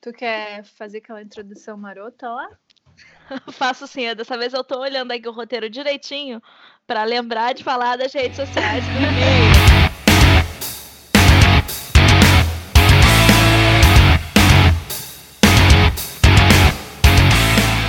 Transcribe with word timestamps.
Tu 0.00 0.12
quer 0.12 0.62
fazer 0.62 0.98
aquela 0.98 1.20
introdução 1.20 1.76
marota 1.76 2.28
lá? 2.30 2.48
Faço 3.50 3.84
sim, 3.88 4.14
dessa 4.14 4.38
vez 4.38 4.54
eu 4.54 4.62
tô 4.62 4.78
olhando 4.78 5.10
aqui 5.10 5.28
o 5.28 5.32
roteiro 5.32 5.68
direitinho 5.68 6.40
para 6.86 7.02
lembrar 7.02 7.52
de 7.52 7.64
falar 7.64 7.96
das 7.96 8.12
redes 8.12 8.36
sociais 8.36 8.84
do 8.84 8.90
e-mail. 8.90 9.88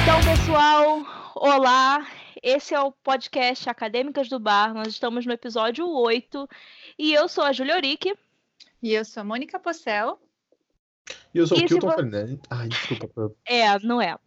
Então, 0.02 0.36
pessoal, 0.36 1.06
olá. 1.36 2.08
Esse 2.42 2.74
é 2.74 2.80
o 2.80 2.92
podcast 2.92 3.70
Acadêmicas 3.70 4.28
do 4.28 4.40
Bar. 4.40 4.74
Nós 4.74 4.88
estamos 4.88 5.28
no 5.28 5.34
episódio 5.34 5.88
8 5.88 6.50
e 6.98 7.14
eu 7.14 7.28
sou 7.28 7.44
a 7.44 7.54
Julia 7.54 7.76
Oric. 7.76 8.12
E 8.82 8.94
eu 8.94 9.06
sou 9.06 9.22
a 9.22 9.24
Mônica 9.24 9.60
Possel. 9.60 10.20
E 11.34 11.38
eu 11.38 11.46
sou 11.46 11.58
o 11.58 11.66
Kilton 11.66 11.92
Fernandes. 11.92 12.40
Ai, 12.50 12.68
desculpa. 12.68 13.32
É, 13.46 13.80
não 13.80 14.02
é. 14.02 14.18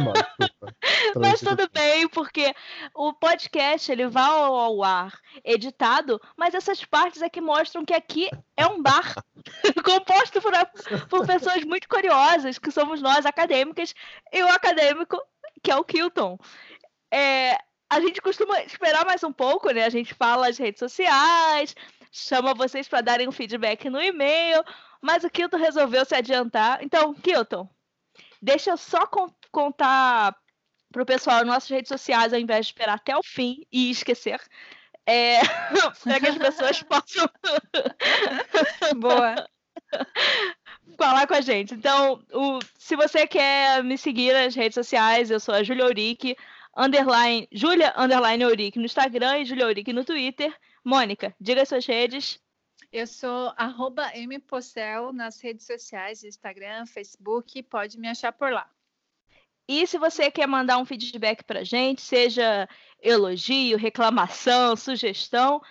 Mal, 0.00 0.14
desculpa. 0.38 0.74
Mas 1.16 1.40
tudo 1.40 1.68
bem, 1.72 2.08
porque 2.08 2.52
o 2.94 3.12
podcast 3.12 3.90
ele 3.90 4.08
vai 4.08 4.24
ao 4.24 4.82
ar 4.82 5.12
editado, 5.44 6.20
mas 6.36 6.54
essas 6.54 6.84
partes 6.84 7.22
é 7.22 7.28
que 7.28 7.40
mostram 7.40 7.84
que 7.84 7.94
aqui 7.94 8.28
é 8.56 8.66
um 8.66 8.82
bar 8.82 9.14
composto 9.84 10.40
por, 10.40 10.52
por 11.08 11.26
pessoas 11.26 11.62
muito 11.64 11.88
curiosas, 11.88 12.58
que 12.58 12.70
somos 12.70 13.00
nós 13.00 13.24
acadêmicas, 13.24 13.94
e 14.32 14.42
o 14.42 14.48
acadêmico, 14.48 15.20
que 15.62 15.70
é 15.70 15.76
o 15.76 15.84
Kilton. 15.84 16.36
É, 17.12 17.56
a 17.88 18.00
gente 18.00 18.20
costuma 18.20 18.60
esperar 18.62 19.06
mais 19.06 19.22
um 19.22 19.32
pouco, 19.32 19.70
né? 19.70 19.84
A 19.84 19.90
gente 19.90 20.14
fala 20.14 20.48
as 20.48 20.58
redes 20.58 20.80
sociais, 20.80 21.76
chama 22.14 22.54
vocês 22.54 22.86
para 22.86 23.00
darem 23.00 23.28
um 23.28 23.32
feedback 23.32 23.90
no 23.90 24.00
e-mail, 24.00 24.62
mas 25.00 25.24
o 25.24 25.30
Kilton 25.30 25.56
resolveu 25.56 26.04
se 26.04 26.14
adiantar. 26.14 26.78
Então, 26.80 27.12
Kilton, 27.12 27.68
deixa 28.40 28.70
eu 28.70 28.76
só 28.76 29.04
contar 29.50 30.36
pro 30.92 31.04
pessoal 31.04 31.44
nossas 31.44 31.68
redes 31.68 31.88
sociais, 31.88 32.32
ao 32.32 32.38
invés 32.38 32.66
de 32.66 32.72
esperar 32.72 32.94
até 32.94 33.16
o 33.16 33.22
fim 33.22 33.66
e 33.72 33.90
esquecer. 33.90 34.40
É, 35.04 35.40
para 36.04 36.20
que 36.20 36.28
as 36.28 36.38
pessoas 36.38 36.82
possam. 36.86 37.28
Boa. 38.96 39.34
Falar 40.96 41.26
com 41.26 41.34
a 41.34 41.40
gente. 41.40 41.74
Então, 41.74 42.22
o, 42.32 42.60
se 42.78 42.94
você 42.94 43.26
quer 43.26 43.82
me 43.82 43.98
seguir 43.98 44.32
nas 44.32 44.54
redes 44.54 44.74
sociais, 44.74 45.32
eu 45.32 45.40
sou 45.40 45.52
a 45.52 45.64
Julia 45.64 45.86
Uric, 45.86 46.36
underline, 46.76 47.48
Julia 47.50 47.92
underline 47.96 48.44
no 48.76 48.84
Instagram 48.84 49.38
e 49.38 49.44
Julia 49.44 49.66
Uric 49.66 49.92
no 49.92 50.04
Twitter. 50.04 50.54
Mônica, 50.84 51.34
diga 51.40 51.62
as 51.62 51.68
suas 51.68 51.86
redes. 51.86 52.38
Eu 52.92 53.06
sou 53.06 53.52
arroba 53.56 54.12
mpossel 54.14 55.12
nas 55.12 55.40
redes 55.40 55.66
sociais, 55.66 56.22
Instagram, 56.22 56.86
Facebook, 56.86 57.60
pode 57.64 57.98
me 57.98 58.06
achar 58.06 58.32
por 58.32 58.52
lá. 58.52 58.70
E 59.66 59.86
se 59.86 59.96
você 59.96 60.30
quer 60.30 60.46
mandar 60.46 60.76
um 60.78 60.84
feedback 60.84 61.42
para 61.42 61.64
gente, 61.64 62.02
seja 62.02 62.68
elogio, 63.02 63.78
reclamação, 63.78 64.76
sugestão, 64.76 65.62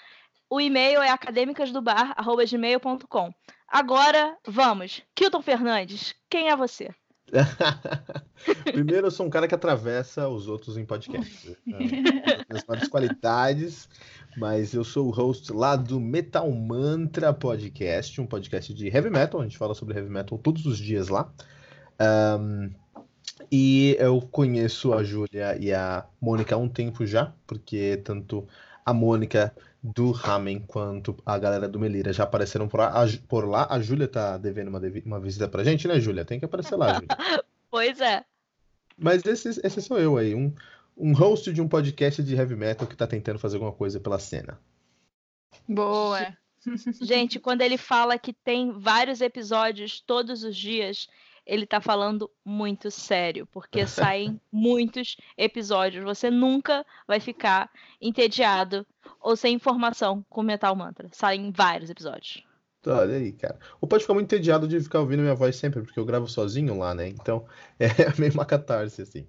o 0.49 0.59
e-mail 0.59 0.99
é 1.01 1.09
acadêmicasdobar.gmail.com. 1.09 3.33
Agora, 3.67 4.35
vamos. 4.47 5.03
Kilton 5.15 5.41
Fernandes, 5.41 6.15
quem 6.29 6.49
é 6.49 6.55
você? 6.55 6.93
Primeiro, 8.71 9.07
eu 9.07 9.11
sou 9.11 9.25
um 9.25 9.29
cara 9.29 9.47
que 9.47 9.55
atravessa 9.55 10.27
os 10.27 10.47
outros 10.47 10.77
em 10.77 10.85
podcast. 10.85 11.57
As 12.49 12.63
várias 12.63 12.87
qualidades, 12.87 13.89
mas 14.35 14.73
eu 14.73 14.83
sou 14.83 15.07
o 15.07 15.11
host 15.11 15.51
lá 15.51 15.75
do 15.75 15.99
Metal 15.99 16.49
Mantra 16.51 17.33
Podcast, 17.33 18.19
um 18.19 18.25
podcast 18.25 18.73
de 18.73 18.87
heavy 18.87 19.09
metal. 19.09 19.39
A 19.39 19.43
gente 19.43 19.57
fala 19.57 19.73
sobre 19.73 19.97
heavy 19.97 20.09
metal 20.09 20.37
todos 20.37 20.65
os 20.65 20.77
dias 20.77 21.07
lá. 21.09 21.31
Um, 22.39 22.71
e 23.51 23.95
eu 23.99 24.21
conheço 24.21 24.93
a 24.93 25.03
Júlia 25.03 25.57
e 25.59 25.73
a 25.73 26.05
Mônica 26.19 26.55
há 26.55 26.57
um 26.57 26.69
tempo 26.69 27.05
já, 27.05 27.33
porque 27.45 28.01
tanto 28.03 28.47
a 28.85 28.93
Mônica 28.93 29.53
do 29.81 30.11
Ramen 30.11 30.59
quanto 30.59 31.15
a 31.25 31.37
galera 31.37 31.67
do 31.67 31.79
Melira 31.79 32.13
já 32.13 32.23
apareceram 32.23 32.67
por 32.67 32.79
lá. 32.79 33.03
A, 33.03 33.05
por 33.27 33.47
lá. 33.47 33.67
a 33.69 33.79
Júlia 33.79 34.07
tá 34.07 34.37
devendo 34.37 34.69
uma, 34.69 34.81
uma 35.05 35.19
visita 35.19 35.47
pra 35.47 35.63
gente, 35.63 35.87
né, 35.87 35.99
Júlia? 35.99 36.25
Tem 36.25 36.39
que 36.39 36.45
aparecer 36.45 36.75
lá, 36.75 36.93
Júlia. 36.93 37.07
pois 37.69 37.99
é. 37.99 38.23
Mas 38.97 39.25
esse, 39.25 39.59
esse 39.63 39.81
sou 39.81 39.99
eu 39.99 40.17
aí, 40.17 40.33
um, 40.35 40.53
um 40.97 41.13
host 41.13 41.51
de 41.51 41.61
um 41.61 41.67
podcast 41.67 42.23
de 42.23 42.35
heavy 42.35 42.55
metal 42.55 42.87
que 42.87 42.95
tá 42.95 43.07
tentando 43.07 43.39
fazer 43.39 43.55
alguma 43.55 43.73
coisa 43.73 43.99
pela 43.99 44.19
cena. 44.19 44.59
Boa! 45.67 46.35
Gente, 47.01 47.39
quando 47.39 47.61
ele 47.61 47.77
fala 47.77 48.17
que 48.17 48.33
tem 48.33 48.71
vários 48.71 49.21
episódios 49.21 49.99
todos 49.99 50.43
os 50.43 50.55
dias, 50.55 51.07
ele 51.45 51.65
tá 51.65 51.81
falando 51.81 52.29
muito 52.45 52.89
sério, 52.89 53.45
porque 53.51 53.85
saem 53.87 54.39
muitos 54.51 55.17
episódios. 55.37 56.03
Você 56.03 56.29
nunca 56.29 56.85
vai 57.07 57.19
ficar 57.19 57.69
entediado 57.99 58.85
ou 59.19 59.35
sem 59.35 59.55
informação 59.55 60.25
com 60.29 60.41
Metal 60.41 60.75
Mantra. 60.75 61.09
Saem 61.11 61.51
vários 61.51 61.89
episódios. 61.89 62.43
Olha 62.85 63.15
aí, 63.15 63.31
cara. 63.31 63.57
Ou 63.79 63.87
pode 63.87 64.03
ficar 64.03 64.13
muito 64.13 64.25
entediado 64.25 64.67
de 64.67 64.79
ficar 64.79 64.99
ouvindo 64.99 65.21
minha 65.21 65.35
voz 65.35 65.55
sempre, 65.55 65.81
porque 65.81 65.99
eu 65.99 66.05
gravo 66.05 66.27
sozinho 66.27 66.77
lá, 66.77 66.93
né? 66.93 67.07
Então 67.07 67.45
é 67.79 67.87
meio 68.19 68.33
uma 68.33 68.45
catarse, 68.45 69.01
assim. 69.01 69.27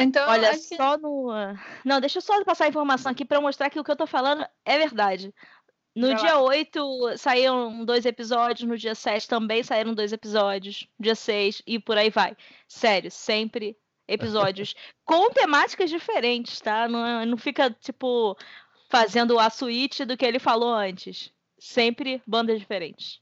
Então, 0.00 0.28
Olha, 0.28 0.56
só 0.56 0.96
no. 0.96 1.28
Não, 1.84 2.00
deixa 2.00 2.18
eu 2.18 2.22
só 2.22 2.44
passar 2.44 2.66
a 2.66 2.68
informação 2.68 3.10
aqui 3.10 3.24
para 3.24 3.40
mostrar 3.40 3.68
que 3.68 3.80
o 3.80 3.84
que 3.84 3.90
eu 3.90 3.96
tô 3.96 4.06
falando 4.06 4.46
é 4.64 4.78
verdade. 4.78 5.34
No 5.98 6.14
dia 6.14 6.36
lá. 6.36 6.42
8 6.42 7.16
saíram 7.16 7.84
dois 7.84 8.06
episódios, 8.06 8.68
no 8.68 8.78
dia 8.78 8.94
7 8.94 9.28
também 9.28 9.64
saíram 9.64 9.92
dois 9.92 10.12
episódios, 10.12 10.86
dia 11.00 11.16
6 11.16 11.62
e 11.66 11.80
por 11.80 11.98
aí 11.98 12.08
vai. 12.08 12.36
Sério, 12.68 13.10
sempre 13.10 13.76
episódios 14.06 14.76
com 15.04 15.28
temáticas 15.30 15.90
diferentes, 15.90 16.60
tá? 16.60 16.86
Não, 16.86 17.26
não 17.26 17.36
fica, 17.36 17.68
tipo, 17.68 18.36
fazendo 18.88 19.36
a 19.40 19.50
suíte 19.50 20.04
do 20.04 20.16
que 20.16 20.24
ele 20.24 20.38
falou 20.38 20.72
antes. 20.72 21.32
Sempre 21.58 22.22
bandas 22.24 22.60
diferentes. 22.60 23.20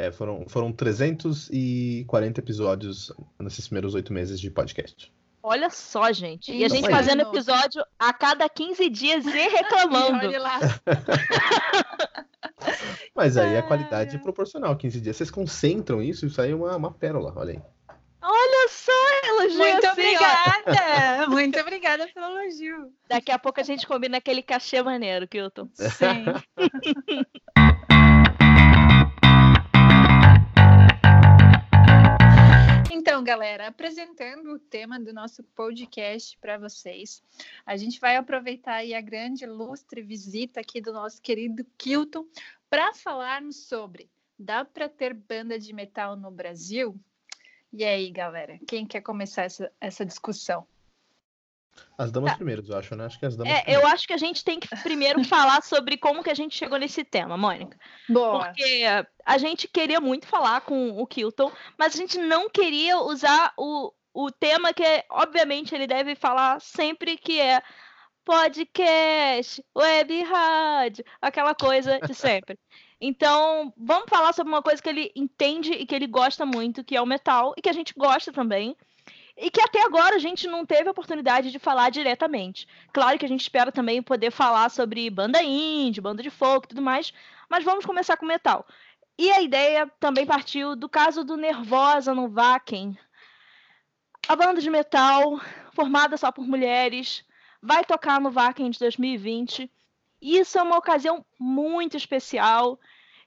É, 0.00 0.10
foram, 0.10 0.46
foram 0.48 0.72
340 0.72 2.40
episódios 2.40 3.12
nesses 3.38 3.68
primeiros 3.68 3.94
oito 3.94 4.14
meses 4.14 4.40
de 4.40 4.50
podcast. 4.50 5.12
Olha 5.42 5.68
só, 5.68 6.10
gente. 6.10 6.50
E 6.52 6.64
a 6.64 6.68
gente 6.68 6.88
fazendo 6.88 7.22
episódio 7.22 7.84
a 7.98 8.12
cada 8.12 8.48
15 8.48 8.88
dias 8.88 9.26
e 9.26 9.48
reclamando. 9.48 10.24
Olha 10.26 10.40
lá. 10.40 10.58
Mas 13.14 13.36
aí 13.36 13.58
a 13.58 13.62
qualidade 13.62 14.16
é 14.16 14.18
proporcional. 14.18 14.74
15 14.76 15.00
dias. 15.00 15.16
Vocês 15.16 15.30
concentram 15.30 16.02
isso, 16.02 16.24
isso 16.24 16.40
aí 16.40 16.50
é 16.50 16.54
uma, 16.54 16.76
uma 16.76 16.92
pérola. 16.92 17.32
Olha 17.36 17.52
aí. 17.52 17.60
Olha 18.22 18.68
só, 18.68 18.92
elogio 19.28 19.58
Muito 19.58 19.86
assim, 19.86 19.92
obrigada. 19.92 21.26
Muito 21.32 21.58
obrigada 21.58 22.08
pelo 22.14 22.38
elogio. 22.38 22.92
Daqui 23.08 23.32
a 23.32 23.38
pouco 23.38 23.60
a 23.60 23.62
gente 23.62 23.86
combina 23.86 24.18
aquele 24.18 24.42
cachê 24.42 24.82
maneiro, 24.82 25.26
Kilton. 25.26 25.68
Sim. 25.74 26.24
Então, 33.00 33.24
galera, 33.24 33.68
apresentando 33.68 34.52
o 34.52 34.58
tema 34.58 35.00
do 35.00 35.10
nosso 35.10 35.42
podcast 35.42 36.36
para 36.36 36.58
vocês, 36.58 37.22
a 37.64 37.74
gente 37.74 37.98
vai 37.98 38.14
aproveitar 38.14 38.74
aí 38.74 38.92
a 38.92 39.00
grande 39.00 39.44
ilustre 39.44 40.02
visita 40.02 40.60
aqui 40.60 40.82
do 40.82 40.92
nosso 40.92 41.22
querido 41.22 41.64
Kilton 41.78 42.26
para 42.68 42.92
falarmos 42.92 43.56
sobre 43.66 44.10
dá 44.38 44.66
para 44.66 44.86
ter 44.86 45.14
banda 45.14 45.58
de 45.58 45.72
metal 45.72 46.14
no 46.14 46.30
Brasil? 46.30 46.94
E 47.72 47.84
aí, 47.84 48.10
galera, 48.10 48.60
quem 48.68 48.84
quer 48.84 49.00
começar 49.00 49.44
essa, 49.44 49.72
essa 49.80 50.04
discussão? 50.04 50.66
As 51.96 52.10
damas 52.10 52.30
tá. 52.30 52.36
primeiro, 52.36 52.64
eu 52.66 52.78
acho, 52.78 52.94
né? 52.94 53.06
Acho 53.06 53.18
que 53.18 53.26
as 53.26 53.36
damas 53.36 53.52
é, 53.52 53.64
eu 53.66 53.86
acho 53.86 54.06
que 54.06 54.12
a 54.12 54.18
gente 54.18 54.44
tem 54.44 54.58
que 54.58 54.68
primeiro 54.82 55.22
falar 55.24 55.62
sobre 55.62 55.96
como 55.96 56.22
que 56.22 56.30
a 56.30 56.34
gente 56.34 56.56
chegou 56.56 56.78
nesse 56.78 57.04
tema, 57.04 57.36
Mônica. 57.36 57.78
Boa. 58.08 58.46
Porque 58.46 58.84
a 59.24 59.38
gente 59.38 59.68
queria 59.68 60.00
muito 60.00 60.26
falar 60.26 60.62
com 60.62 60.90
o 61.00 61.06
Kilton, 61.06 61.52
mas 61.78 61.94
a 61.94 61.98
gente 61.98 62.18
não 62.18 62.48
queria 62.48 62.98
usar 62.98 63.52
o, 63.56 63.92
o 64.14 64.30
tema 64.30 64.72
que, 64.72 65.04
obviamente, 65.10 65.74
ele 65.74 65.86
deve 65.86 66.14
falar 66.14 66.60
sempre 66.60 67.16
que 67.16 67.40
é 67.40 67.62
podcast, 68.24 69.62
web 69.76 70.22
rádio, 70.22 71.04
aquela 71.20 71.54
coisa 71.54 71.98
de 72.00 72.14
sempre. 72.14 72.58
Então, 73.02 73.72
vamos 73.78 74.10
falar 74.10 74.34
sobre 74.34 74.52
uma 74.52 74.60
coisa 74.60 74.82
que 74.82 74.88
ele 74.90 75.10
entende 75.16 75.72
e 75.72 75.86
que 75.86 75.94
ele 75.94 76.06
gosta 76.06 76.44
muito, 76.44 76.84
que 76.84 76.94
é 76.94 77.00
o 77.00 77.06
metal, 77.06 77.54
e 77.56 77.62
que 77.62 77.70
a 77.70 77.72
gente 77.72 77.94
gosta 77.96 78.30
também 78.30 78.76
e 79.40 79.50
que 79.50 79.62
até 79.62 79.82
agora 79.82 80.16
a 80.16 80.18
gente 80.18 80.46
não 80.46 80.66
teve 80.66 80.86
a 80.86 80.90
oportunidade 80.90 81.50
de 81.50 81.58
falar 81.58 81.88
diretamente. 81.88 82.68
Claro 82.92 83.18
que 83.18 83.24
a 83.24 83.28
gente 83.28 83.40
espera 83.40 83.72
também 83.72 84.02
poder 84.02 84.30
falar 84.30 84.68
sobre 84.68 85.08
banda 85.08 85.42
indie, 85.42 86.00
banda 86.00 86.22
de 86.22 86.28
folk 86.28 86.66
e 86.66 86.68
tudo 86.68 86.82
mais, 86.82 87.10
mas 87.48 87.64
vamos 87.64 87.86
começar 87.86 88.18
com 88.18 88.26
metal. 88.26 88.66
E 89.18 89.30
a 89.32 89.40
ideia 89.40 89.90
também 89.98 90.26
partiu 90.26 90.76
do 90.76 90.90
caso 90.90 91.24
do 91.24 91.38
Nervosa 91.38 92.14
no 92.14 92.28
Wacken. 92.28 92.98
A 94.28 94.36
banda 94.36 94.60
de 94.60 94.68
metal, 94.68 95.40
formada 95.72 96.18
só 96.18 96.30
por 96.30 96.46
mulheres, 96.46 97.24
vai 97.62 97.82
tocar 97.82 98.20
no 98.20 98.30
Wacken 98.30 98.70
de 98.70 98.78
2020. 98.78 99.72
E 100.20 100.38
isso 100.38 100.58
é 100.58 100.62
uma 100.62 100.76
ocasião 100.76 101.24
muito 101.38 101.96
especial. 101.96 102.78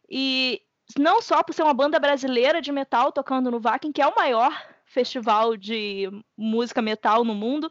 E 0.08 0.62
não 0.98 1.24
só 1.24 1.42
por 1.42 1.54
ser 1.54 1.64
uma 1.64 1.74
banda 1.74 2.00
brasileira 2.00 2.62
de 2.62 2.72
metal 2.72 3.12
tocando 3.12 3.50
no 3.50 3.60
Wacken, 3.60 3.92
que 3.92 4.02
é 4.02 4.08
o 4.08 4.16
maior 4.16 4.73
festival 4.94 5.58
de 5.58 6.10
música 6.38 6.82
metal 6.82 7.26
no 7.26 7.34
mundo, 7.34 7.70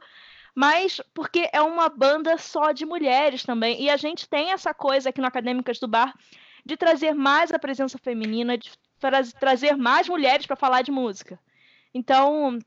mas 0.55 1.01
porque 1.15 1.49
é 1.53 1.63
uma 1.63 1.89
banda 1.89 2.37
só 2.37 2.73
de 2.73 2.85
mulheres 2.85 3.45
também. 3.45 3.81
E 3.81 3.89
a 3.89 3.97
gente 3.97 4.29
tem 4.29 4.53
essa 4.53 4.75
coisa 4.75 5.09
aqui 5.09 5.21
no 5.21 5.27
Acadêmicas 5.27 5.79
do 5.79 5.89
Bar 5.89 6.15
de 6.65 6.77
trazer 6.77 7.15
mais 7.15 7.53
a 7.53 7.59
presença 7.59 7.97
feminina, 7.99 8.59
de 8.59 8.71
trazer 9.41 9.77
mais 9.77 10.09
mulheres 10.09 10.47
para 10.47 10.57
falar 10.57 10.83
de 10.83 10.91
música. 10.93 11.39
Então, 11.95 12.59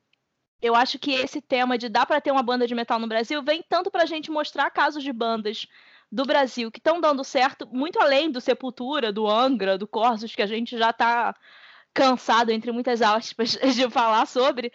eu 0.61 0.75
acho 0.75 0.97
que 0.97 1.11
esse 1.11 1.41
tema 1.41 1.77
de 1.77 1.87
dar 1.87 2.05
para 2.05 2.19
ter 2.19 2.31
uma 2.31 2.43
banda 2.43 2.67
de 2.67 2.75
metal 2.75 2.99
no 2.99 3.07
Brasil 3.07 3.43
vem 3.43 3.63
tanto 3.67 3.91
para 3.91 4.03
a 4.03 4.07
gente 4.07 4.31
mostrar 4.31 4.69
casos 4.71 5.03
de 5.03 5.13
bandas 5.13 5.67
do 6.11 6.25
Brasil 6.25 6.71
que 6.71 6.79
estão 6.79 6.99
dando 6.99 7.23
certo, 7.23 7.67
muito 7.71 7.99
além 7.99 8.31
do 8.31 8.41
Sepultura, 8.41 9.11
do 9.11 9.27
Angra, 9.27 9.77
do 9.77 9.87
Corsos, 9.87 10.35
que 10.35 10.41
a 10.41 10.47
gente 10.47 10.77
já 10.77 10.89
está 10.89 11.35
cansado, 11.95 12.51
entre 12.51 12.71
muitas 12.71 13.01
aspas, 13.01 13.57
de 13.73 13.89
falar 13.89 14.27
sobre, 14.27 14.71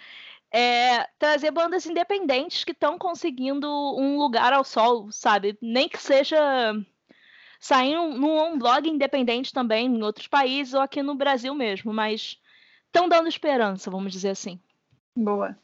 é, 0.50 1.06
trazer 1.18 1.52
bandas 1.52 1.86
independentes 1.86 2.64
que 2.64 2.72
estão 2.72 2.98
conseguindo 2.98 3.68
um 3.68 4.18
lugar 4.18 4.52
ao 4.52 4.64
sol, 4.64 5.12
sabe? 5.12 5.56
Nem 5.60 5.88
que 5.88 5.98
seja 6.02 6.74
sair 7.60 7.94
num 7.94 8.58
blog 8.58 8.88
independente 8.88 9.52
também 9.52 9.86
em 9.86 10.02
outros 10.02 10.26
países 10.26 10.72
ou 10.72 10.80
aqui 10.80 11.02
no 11.02 11.14
Brasil 11.14 11.54
mesmo, 11.54 11.92
mas 11.92 12.40
estão 12.86 13.08
dando 13.08 13.28
esperança, 13.28 13.90
vamos 13.90 14.12
dizer 14.12 14.30
assim. 14.30 14.58
Boa. 15.14 15.56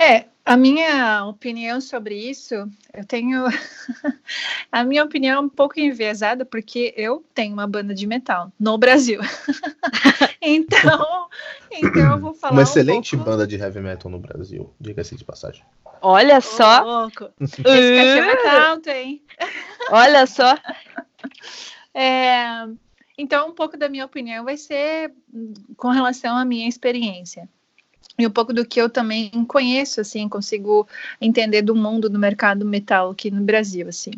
É, 0.00 0.24
a 0.46 0.56
minha 0.56 1.26
opinião 1.26 1.78
sobre 1.78 2.14
isso, 2.14 2.54
eu 2.94 3.04
tenho. 3.06 3.44
a 4.72 4.82
minha 4.82 5.04
opinião 5.04 5.36
é 5.36 5.40
um 5.40 5.48
pouco 5.48 5.78
enviesada, 5.78 6.42
porque 6.42 6.94
eu 6.96 7.22
tenho 7.34 7.52
uma 7.52 7.66
banda 7.66 7.94
de 7.94 8.06
metal 8.06 8.50
no 8.58 8.78
Brasil. 8.78 9.20
então, 10.40 11.28
então 11.70 12.12
eu 12.12 12.18
vou 12.18 12.32
falar. 12.32 12.54
Uma 12.54 12.62
excelente 12.62 13.14
um 13.14 13.18
pouco... 13.18 13.30
banda 13.32 13.46
de 13.46 13.56
heavy 13.56 13.80
metal 13.80 14.10
no 14.10 14.18
Brasil, 14.18 14.72
diga-se 14.80 15.14
de 15.16 15.22
passagem. 15.22 15.62
Olha 16.00 16.40
só. 16.40 16.82
Oh, 16.82 17.00
louco. 17.02 17.30
Esse 17.38 17.62
cachê 17.62 18.20
é 18.48 18.48
alto, 18.48 18.88
hein? 18.88 19.22
Olha 19.90 20.26
só. 20.26 20.56
É, 21.92 22.66
então, 23.18 23.50
um 23.50 23.54
pouco 23.54 23.76
da 23.76 23.90
minha 23.90 24.06
opinião 24.06 24.46
vai 24.46 24.56
ser 24.56 25.12
com 25.76 25.90
relação 25.90 26.38
à 26.38 26.44
minha 26.46 26.66
experiência 26.66 27.46
e 28.22 28.26
um 28.26 28.30
pouco 28.30 28.52
do 28.52 28.64
que 28.64 28.80
eu 28.80 28.88
também 28.88 29.30
conheço, 29.46 30.00
assim, 30.00 30.28
consigo 30.28 30.86
entender 31.20 31.62
do 31.62 31.74
mundo 31.74 32.08
do 32.08 32.18
mercado 32.18 32.64
metal 32.64 33.10
aqui 33.10 33.30
no 33.30 33.42
Brasil, 33.42 33.88
assim. 33.88 34.12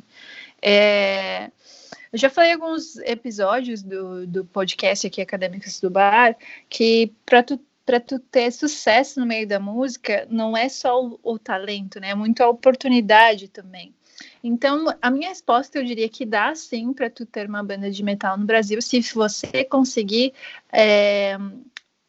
É, 0.61 1.51
eu 2.13 2.19
já 2.19 2.29
falei 2.29 2.53
alguns 2.53 2.97
episódios 2.99 3.83
do, 3.83 4.27
do 4.27 4.45
podcast 4.45 5.07
aqui, 5.07 5.23
Acadêmicas 5.23 5.81
do 5.81 5.89
Bar, 5.91 6.37
que 6.69 7.13
para 7.25 7.43
tu, 7.43 7.59
tu 8.07 8.19
ter 8.19 8.53
sucesso 8.53 9.19
no 9.19 9.27
meio 9.27 9.49
da 9.49 9.59
música, 9.59 10.27
não 10.31 10.57
é 10.57 10.69
só 10.69 11.03
o, 11.03 11.19
o 11.23 11.39
talento, 11.39 11.99
né? 11.99 12.11
É 12.11 12.15
muito 12.15 12.43
a 12.43 12.49
oportunidade 12.49 13.49
também. 13.49 13.95
Então, 14.45 14.87
a 15.01 15.11
minha 15.11 15.29
resposta 15.29 15.79
eu 15.79 15.85
diria 15.85 16.09
que 16.09 16.27
dá 16.27 16.55
sim 16.55 16.93
para 16.93 17.09
tu 17.09 17.25
ter 17.25 17.49
uma 17.49 17.63
banda 17.63 17.91
de 17.91 18.03
metal 18.03 18.37
no 18.37 18.45
Brasil, 18.45 18.83
se 18.83 19.01
você 19.15 19.65
conseguir 19.65 20.35
é, 20.71 21.39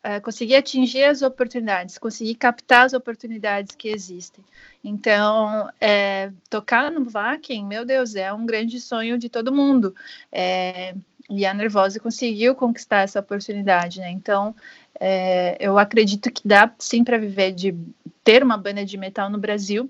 uh, 0.03 0.21
conseguir 0.21 0.55
atingir 0.55 1.05
as 1.05 1.21
oportunidades, 1.21 1.97
conseguir 1.97 2.35
captar 2.35 2.85
as 2.85 2.93
oportunidades 2.93 3.75
que 3.75 3.89
existem. 3.89 4.43
Então, 4.83 5.69
é, 5.79 6.31
tocar 6.49 6.91
no 6.91 7.05
Vakin, 7.05 7.65
meu 7.65 7.85
Deus, 7.85 8.15
é 8.15 8.31
um 8.33 8.45
grande 8.45 8.79
sonho 8.79 9.17
de 9.17 9.29
todo 9.29 9.53
mundo. 9.53 9.95
É, 10.31 10.93
e 11.29 11.45
a 11.45 11.53
Nervosa 11.53 11.99
conseguiu 11.99 12.53
conquistar 12.53 13.01
essa 13.01 13.19
oportunidade, 13.19 13.99
né? 13.99 14.11
Então, 14.11 14.53
é, 14.99 15.57
eu 15.59 15.77
acredito 15.79 16.31
que 16.31 16.45
dá 16.45 16.71
sim 16.77 17.03
para 17.03 17.17
viver 17.17 17.51
de 17.51 17.75
ter 18.23 18.43
uma 18.43 18.57
banda 18.57 18.85
de 18.85 18.97
metal 18.97 19.29
no 19.29 19.37
Brasil, 19.37 19.89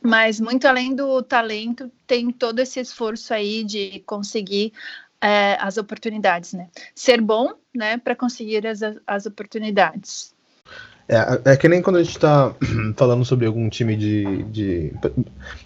mas 0.00 0.40
muito 0.40 0.66
além 0.66 0.94
do 0.94 1.22
talento, 1.22 1.90
tem 2.06 2.30
todo 2.30 2.60
esse 2.60 2.80
esforço 2.80 3.34
aí 3.34 3.64
de 3.64 4.00
conseguir 4.06 4.72
é, 5.20 5.56
as 5.60 5.76
oportunidades, 5.76 6.52
né? 6.52 6.68
Ser 6.94 7.20
bom, 7.20 7.54
né, 7.74 7.98
para 7.98 8.16
conseguir 8.16 8.66
as, 8.66 8.80
as 9.06 9.26
oportunidades. 9.26 10.34
É, 11.08 11.52
é 11.52 11.56
que 11.56 11.68
nem 11.68 11.82
quando 11.82 11.96
a 11.96 12.02
gente 12.02 12.16
está 12.16 12.54
falando 12.96 13.24
sobre 13.24 13.46
algum 13.46 13.68
time 13.68 13.96
de, 13.96 14.44
de, 14.44 14.92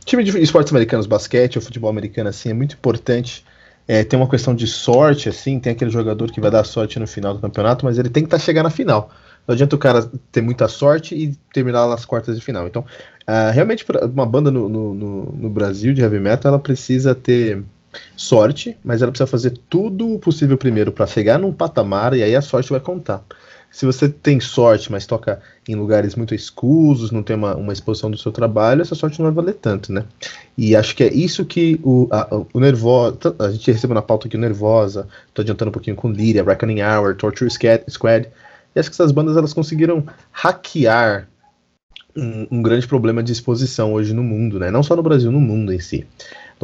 time 0.05 0.25
de 0.25 0.39
esportes 0.41 0.73
americanos, 0.73 1.07
basquete 1.07 1.57
ou 1.57 1.63
futebol 1.63 1.91
americano, 1.91 2.31
assim, 2.31 2.51
é 2.51 2.55
muito 2.55 2.75
importante 2.75 3.45
é, 3.87 4.03
ter 4.03 4.17
uma 4.17 4.29
questão 4.29 4.55
de 4.55 4.67
sorte, 4.67 5.29
assim, 5.29 5.61
tem 5.61 5.73
aquele 5.73 5.91
jogador 5.91 6.33
que 6.33 6.41
vai 6.41 6.51
dar 6.51 6.65
sorte 6.65 6.99
no 6.99 7.07
final 7.07 7.35
do 7.35 7.41
campeonato, 7.41 7.85
mas 7.85 7.99
ele 7.99 8.09
tem 8.09 8.23
que 8.23 8.29
estar 8.29 8.39
tá 8.39 8.43
chegando 8.43 8.65
na 8.65 8.71
final. 8.71 9.11
Não 9.47 9.53
adianta 9.53 9.77
o 9.77 9.79
cara 9.79 10.11
ter 10.33 10.41
muita 10.41 10.69
sorte 10.69 11.15
e 11.15 11.37
terminar 11.53 11.87
nas 11.87 12.07
quartas 12.07 12.37
de 12.37 12.43
final. 12.43 12.67
Então, 12.67 12.83
uh, 13.29 13.53
realmente, 13.53 13.85
uma 14.15 14.25
banda 14.25 14.51
no, 14.51 14.69
no, 14.71 14.95
no, 14.95 15.51
Brasil 15.51 15.93
de 15.93 16.01
heavy 16.01 16.19
metal, 16.19 16.53
ela 16.53 16.59
precisa 16.59 17.15
ter 17.15 17.63
sorte, 18.17 18.77
mas 18.85 19.03
ela 19.03 19.11
precisa 19.11 19.27
fazer 19.27 19.59
tudo 19.69 20.15
o 20.15 20.19
possível 20.19 20.57
primeiro 20.57 20.93
para 20.93 21.07
chegar 21.07 21.39
num 21.39 21.53
patamar 21.53 22.15
e 22.15 22.23
aí 22.23 22.35
a 22.35 22.43
sorte 22.43 22.71
vai 22.71 22.81
contar. 22.81 23.25
Se 23.75 23.85
você 23.85 24.09
tem 24.09 24.39
sorte, 24.39 24.93
mas 24.93 25.05
toca 25.05 25.41
em 25.69 25.75
lugares 25.75 26.15
muito 26.15 26.33
escusos, 26.33 27.11
não 27.11 27.25
tem 27.25 27.35
uma, 27.35 27.57
uma 27.57 27.73
exposição 27.73 28.09
do 28.09 28.17
seu 28.17 28.31
trabalho, 28.31 28.83
essa 28.83 28.95
sorte 28.95 29.19
não 29.19 29.27
vai 29.27 29.35
valer 29.35 29.55
tanto, 29.55 29.93
né? 29.93 30.05
E 30.57 30.77
acho 30.77 30.95
que 30.95 31.03
é 31.03 31.13
isso 31.13 31.45
que 31.45 31.81
o, 31.83 32.07
a, 32.09 32.29
o 32.53 32.61
Nervosa. 32.61 33.35
A 33.37 33.51
gente 33.51 33.73
recebeu 33.73 33.97
na 33.97 34.01
pauta 34.01 34.29
aqui 34.29 34.37
o 34.37 34.41
Nervosa, 34.41 35.09
tô 35.35 35.43
adiantando 35.43 35.71
um 35.71 35.73
pouquinho 35.73 35.97
com 35.97 36.09
Lyria, 36.09 36.45
Reckoning 36.45 36.83
Hour, 36.83 37.17
Torture 37.17 37.51
Squad. 37.51 38.29
E 38.77 38.79
acho 38.79 38.89
que 38.89 38.95
essas 38.95 39.11
bandas 39.11 39.37
elas 39.37 39.53
conseguiram 39.53 40.07
hackear 40.31 41.29
um, 42.17 42.47
um 42.53 42.63
grande 42.63 42.87
problema 42.87 43.25
de 43.25 43.33
exposição 43.33 43.93
hoje 43.93 44.15
no 44.15 44.23
mundo, 44.23 44.59
né? 44.61 44.71
Não 44.71 44.85
só 44.85 44.95
no 44.95 45.03
Brasil, 45.03 45.33
no 45.33 45.41
mundo 45.41 45.73
em 45.73 45.81
si. 45.81 46.07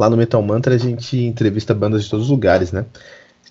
Lá 0.01 0.09
no 0.09 0.17
Metal 0.17 0.41
Mantra 0.41 0.73
a 0.73 0.79
gente 0.79 1.15
entrevista 1.15 1.75
bandas 1.75 2.05
de 2.05 2.09
todos 2.09 2.25
os 2.25 2.31
lugares, 2.31 2.71
né? 2.71 2.85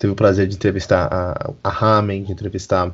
Teve 0.00 0.12
o 0.12 0.16
prazer 0.16 0.48
de 0.48 0.56
entrevistar 0.56 1.06
a, 1.08 1.52
a 1.62 1.70
Ramen, 1.70 2.24
de 2.24 2.32
entrevistar 2.32 2.92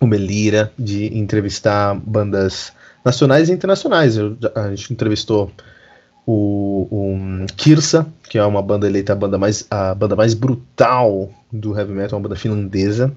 o 0.00 0.06
Melira, 0.06 0.72
de 0.76 1.16
entrevistar 1.16 1.94
bandas 1.94 2.72
nacionais 3.04 3.48
e 3.48 3.52
internacionais. 3.52 4.16
Eu, 4.16 4.36
a 4.56 4.70
gente 4.70 4.92
entrevistou 4.92 5.52
o, 6.26 6.88
o 6.90 7.46
Kirsa, 7.56 8.04
que 8.28 8.36
é 8.36 8.44
uma 8.44 8.60
banda 8.60 8.88
eleita 8.88 9.12
a 9.12 9.16
banda 9.16 9.38
mais, 9.38 9.64
a 9.70 9.94
banda 9.94 10.16
mais 10.16 10.34
brutal 10.34 11.30
do 11.52 11.78
heavy 11.78 11.92
metal, 11.92 12.18
uma 12.18 12.24
banda 12.24 12.34
finlandesa. 12.34 13.12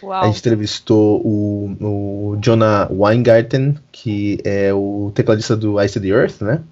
Uau. 0.00 0.22
A 0.22 0.26
gente 0.26 0.38
entrevistou 0.38 1.20
o, 1.26 1.76
o 1.80 2.38
Jonah 2.40 2.86
Weingarten, 2.92 3.76
que 3.90 4.38
é 4.44 4.72
o 4.72 5.10
tecladista 5.12 5.56
do 5.56 5.82
Ice 5.82 5.98
the 5.98 6.06
Earth, 6.06 6.42
né? 6.42 6.62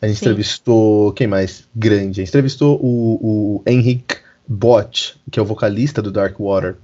A 0.00 0.06
gente 0.06 0.18
Sim. 0.18 0.26
entrevistou. 0.26 1.12
Quem 1.12 1.26
mais? 1.26 1.66
Grande. 1.74 2.20
A 2.20 2.24
gente 2.24 2.28
entrevistou 2.28 2.78
o, 2.82 3.18
o 3.22 3.62
Henrik 3.66 4.16
Bott, 4.46 5.16
que 5.30 5.38
é 5.38 5.42
o 5.42 5.46
vocalista 5.46 6.02
do 6.02 6.10
Dark 6.10 6.38
Water. 6.38 6.76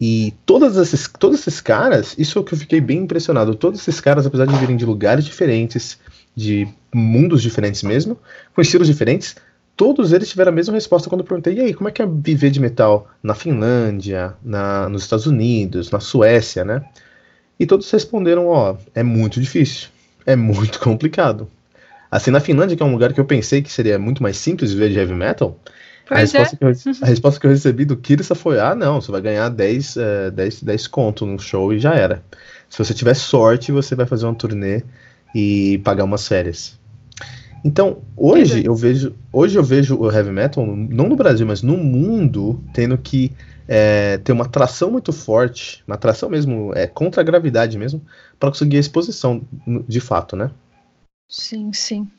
E 0.00 0.34
todos 0.44 0.76
esses, 0.76 1.08
todos 1.18 1.40
esses 1.40 1.60
caras, 1.60 2.14
isso 2.18 2.38
é 2.38 2.40
o 2.40 2.44
que 2.44 2.54
eu 2.54 2.58
fiquei 2.58 2.80
bem 2.80 2.98
impressionado. 2.98 3.54
Todos 3.54 3.80
esses 3.80 4.00
caras, 4.00 4.26
apesar 4.26 4.46
de 4.46 4.56
virem 4.56 4.76
de 4.76 4.84
lugares 4.84 5.24
diferentes, 5.24 5.98
de 6.34 6.68
mundos 6.94 7.42
diferentes 7.42 7.82
mesmo, 7.82 8.18
com 8.54 8.60
estilos 8.60 8.86
diferentes, 8.86 9.36
todos 9.74 10.12
eles 10.12 10.28
tiveram 10.28 10.52
a 10.52 10.54
mesma 10.54 10.74
resposta 10.74 11.08
quando 11.08 11.22
eu 11.22 11.26
perguntei: 11.26 11.54
e 11.54 11.60
aí, 11.60 11.74
como 11.74 11.88
é 11.88 11.92
que 11.92 12.02
é 12.02 12.06
viver 12.06 12.50
de 12.50 12.60
metal 12.60 13.08
na 13.22 13.34
Finlândia, 13.34 14.34
na, 14.42 14.88
nos 14.88 15.02
Estados 15.02 15.26
Unidos, 15.26 15.90
na 15.90 16.00
Suécia, 16.00 16.64
né? 16.64 16.84
E 17.58 17.66
todos 17.66 17.90
responderam: 17.90 18.48
ó, 18.48 18.76
é 18.94 19.02
muito 19.02 19.40
difícil, 19.40 19.88
é 20.26 20.36
muito 20.36 20.78
complicado. 20.80 21.48
Assim, 22.10 22.30
na 22.30 22.40
Finlândia, 22.40 22.76
que 22.76 22.82
é 22.82 22.86
um 22.86 22.92
lugar 22.92 23.12
que 23.12 23.20
eu 23.20 23.24
pensei 23.24 23.62
que 23.62 23.72
seria 23.72 23.98
muito 23.98 24.22
mais 24.22 24.36
simples 24.36 24.72
viver 24.72 24.90
de 24.90 24.98
heavy 24.98 25.14
metal, 25.14 25.58
a 26.08 26.18
resposta, 26.18 26.54
é. 26.54 26.58
que 26.58 26.64
eu, 26.64 26.68
a 27.02 27.06
resposta, 27.06 27.40
que 27.40 27.46
eu, 27.46 27.50
recebi 27.50 27.84
do 27.84 27.96
Kirsa 27.96 28.34
foi: 28.34 28.60
ah, 28.60 28.74
não, 28.74 29.00
você 29.00 29.10
vai 29.10 29.20
ganhar 29.20 29.48
10, 29.48 29.96
uh, 29.96 30.30
10, 30.32 30.62
10 30.62 30.86
conto 30.86 31.26
no 31.26 31.38
show 31.38 31.72
e 31.72 31.78
já 31.78 31.94
era. 31.94 32.22
Se 32.68 32.78
você 32.78 32.94
tiver 32.94 33.14
sorte, 33.14 33.72
você 33.72 33.94
vai 33.94 34.06
fazer 34.06 34.26
uma 34.26 34.34
turnê 34.34 34.82
e 35.34 35.78
pagar 35.78 36.04
umas 36.04 36.26
férias. 36.26 36.78
Então, 37.64 38.02
hoje 38.16 38.64
eu 38.64 38.76
vejo, 38.76 39.14
hoje 39.32 39.58
eu 39.58 39.62
vejo 39.62 39.98
o 39.98 40.10
heavy 40.10 40.30
metal, 40.30 40.64
não 40.64 41.08
no 41.08 41.16
Brasil, 41.16 41.44
mas 41.44 41.62
no 41.62 41.76
mundo, 41.76 42.62
tendo 42.72 42.96
que 42.96 43.32
é, 43.66 44.18
ter 44.18 44.30
uma 44.30 44.44
atração 44.44 44.90
muito 44.90 45.12
forte, 45.12 45.82
uma 45.86 45.96
atração 45.96 46.30
mesmo, 46.30 46.72
é, 46.76 46.86
contra 46.86 47.20
a 47.20 47.24
gravidade 47.24 47.76
mesmo, 47.76 48.00
para 48.38 48.50
conseguir 48.50 48.76
a 48.76 48.80
exposição 48.80 49.42
de 49.66 49.98
fato, 49.98 50.36
né? 50.36 50.50
Sim, 51.28 51.72
sim. 51.72 52.10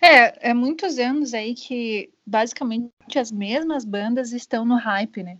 É, 0.00 0.50
é 0.50 0.54
muitos 0.54 0.98
anos 0.98 1.32
aí 1.32 1.54
que 1.54 2.10
basicamente 2.26 2.90
as 3.18 3.32
mesmas 3.32 3.84
bandas 3.84 4.32
estão 4.32 4.64
no 4.64 4.76
hype, 4.76 5.22
né? 5.22 5.38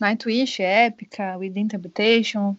Nightwish, 0.00 0.62
Epica, 0.62 1.36
Within 1.36 1.68
Temptation. 1.68 2.56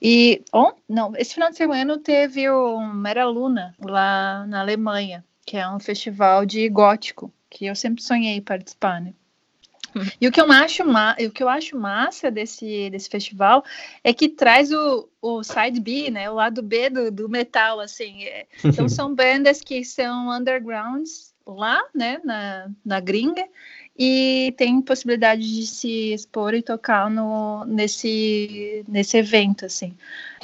E, 0.00 0.42
oh, 0.52 0.72
não, 0.88 1.16
esse 1.16 1.34
final 1.34 1.50
de 1.50 1.56
semana 1.56 1.98
teve 1.98 2.48
o 2.50 2.80
Mera 2.80 3.26
Luna 3.26 3.74
lá 3.80 4.46
na 4.46 4.60
Alemanha, 4.60 5.24
que 5.46 5.56
é 5.56 5.68
um 5.68 5.80
festival 5.80 6.44
de 6.46 6.68
gótico, 6.68 7.32
que 7.50 7.66
eu 7.66 7.74
sempre 7.74 8.02
sonhei 8.02 8.40
participar, 8.40 9.00
né? 9.00 9.14
E 10.20 10.28
o 10.28 10.32
que 10.32 10.40
eu 10.40 10.50
acho, 10.50 10.82
o 10.82 11.30
que 11.30 11.42
eu 11.42 11.48
acho 11.48 11.78
massa 11.78 12.30
desse, 12.30 12.90
desse 12.90 13.08
festival 13.08 13.64
é 14.02 14.12
que 14.12 14.28
traz 14.28 14.72
o, 14.72 15.08
o 15.20 15.42
side 15.42 15.80
B, 15.80 16.10
né? 16.10 16.30
O 16.30 16.34
lado 16.34 16.62
B 16.62 16.90
do, 16.90 17.10
do 17.10 17.28
metal, 17.28 17.80
assim. 17.80 18.24
É, 18.24 18.46
então 18.64 18.88
são 18.88 19.14
bandas 19.14 19.60
que 19.60 19.84
são 19.84 20.28
undergrounds 20.30 21.34
lá, 21.46 21.82
né? 21.94 22.20
Na, 22.24 22.70
na 22.84 23.00
gringa 23.00 23.46
e 23.96 24.52
tem 24.56 24.82
possibilidade 24.82 25.42
de 25.42 25.66
se 25.66 26.12
expor 26.12 26.54
e 26.54 26.62
tocar 26.62 27.08
no, 27.08 27.64
nesse, 27.64 28.84
nesse 28.88 29.16
evento, 29.16 29.66
assim. 29.66 29.94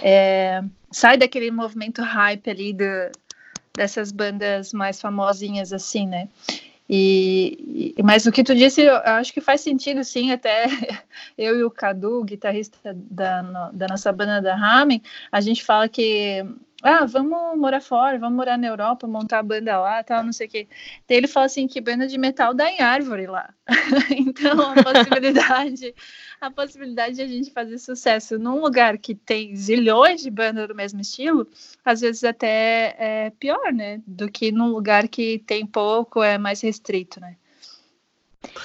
É, 0.00 0.62
sai 0.90 1.16
daquele 1.16 1.50
movimento 1.50 2.00
hype 2.00 2.48
ali 2.48 2.72
do, 2.72 2.84
dessas 3.74 4.12
bandas 4.12 4.72
mais 4.72 5.00
famosinhas, 5.00 5.72
assim, 5.72 6.06
né? 6.06 6.28
E, 6.92 7.94
mas 8.02 8.26
o 8.26 8.32
que 8.32 8.42
tu 8.42 8.52
disse, 8.52 8.82
eu 8.82 8.96
acho 8.96 9.32
que 9.32 9.40
faz 9.40 9.60
sentido, 9.60 10.02
sim, 10.02 10.32
até 10.32 10.66
eu 11.38 11.56
e 11.56 11.62
o 11.62 11.70
Cadu, 11.70 12.24
guitarrista 12.24 12.76
da, 12.92 13.70
da 13.72 13.86
nossa 13.86 14.10
banda 14.10 14.42
da 14.42 14.56
Ramen, 14.56 15.00
a 15.30 15.40
gente 15.40 15.62
fala 15.62 15.88
que 15.88 16.44
ah, 16.82 17.04
vamos 17.04 17.58
morar 17.58 17.80
fora, 17.80 18.18
vamos 18.18 18.36
morar 18.36 18.56
na 18.56 18.68
Europa, 18.68 19.06
montar 19.06 19.40
a 19.40 19.42
banda 19.42 19.78
lá, 19.78 20.02
tal, 20.02 20.24
não 20.24 20.32
sei 20.32 20.46
o 20.46 20.50
quê. 20.50 20.68
Daí 21.06 21.18
ele 21.18 21.26
fala 21.26 21.46
assim 21.46 21.66
que 21.66 21.80
banda 21.80 22.06
de 22.06 22.16
metal 22.16 22.54
dá 22.54 22.70
em 22.70 22.80
árvore 22.80 23.26
lá. 23.26 23.52
então, 24.16 24.72
a 24.72 24.82
possibilidade, 24.82 25.94
a 26.40 26.50
possibilidade 26.50 27.16
de 27.16 27.22
a 27.22 27.26
gente 27.26 27.50
fazer 27.50 27.78
sucesso 27.78 28.38
num 28.38 28.60
lugar 28.60 28.96
que 28.96 29.14
tem 29.14 29.54
zilhões 29.54 30.22
de 30.22 30.30
bandas 30.30 30.66
do 30.68 30.74
mesmo 30.74 31.00
estilo, 31.00 31.46
às 31.84 32.00
vezes 32.00 32.24
até 32.24 32.94
é 32.98 33.32
pior, 33.38 33.72
né, 33.72 34.00
do 34.06 34.30
que 34.30 34.50
num 34.50 34.68
lugar 34.68 35.06
que 35.06 35.38
tem 35.40 35.66
pouco, 35.66 36.22
é 36.22 36.38
mais 36.38 36.62
restrito, 36.62 37.20
né? 37.20 37.36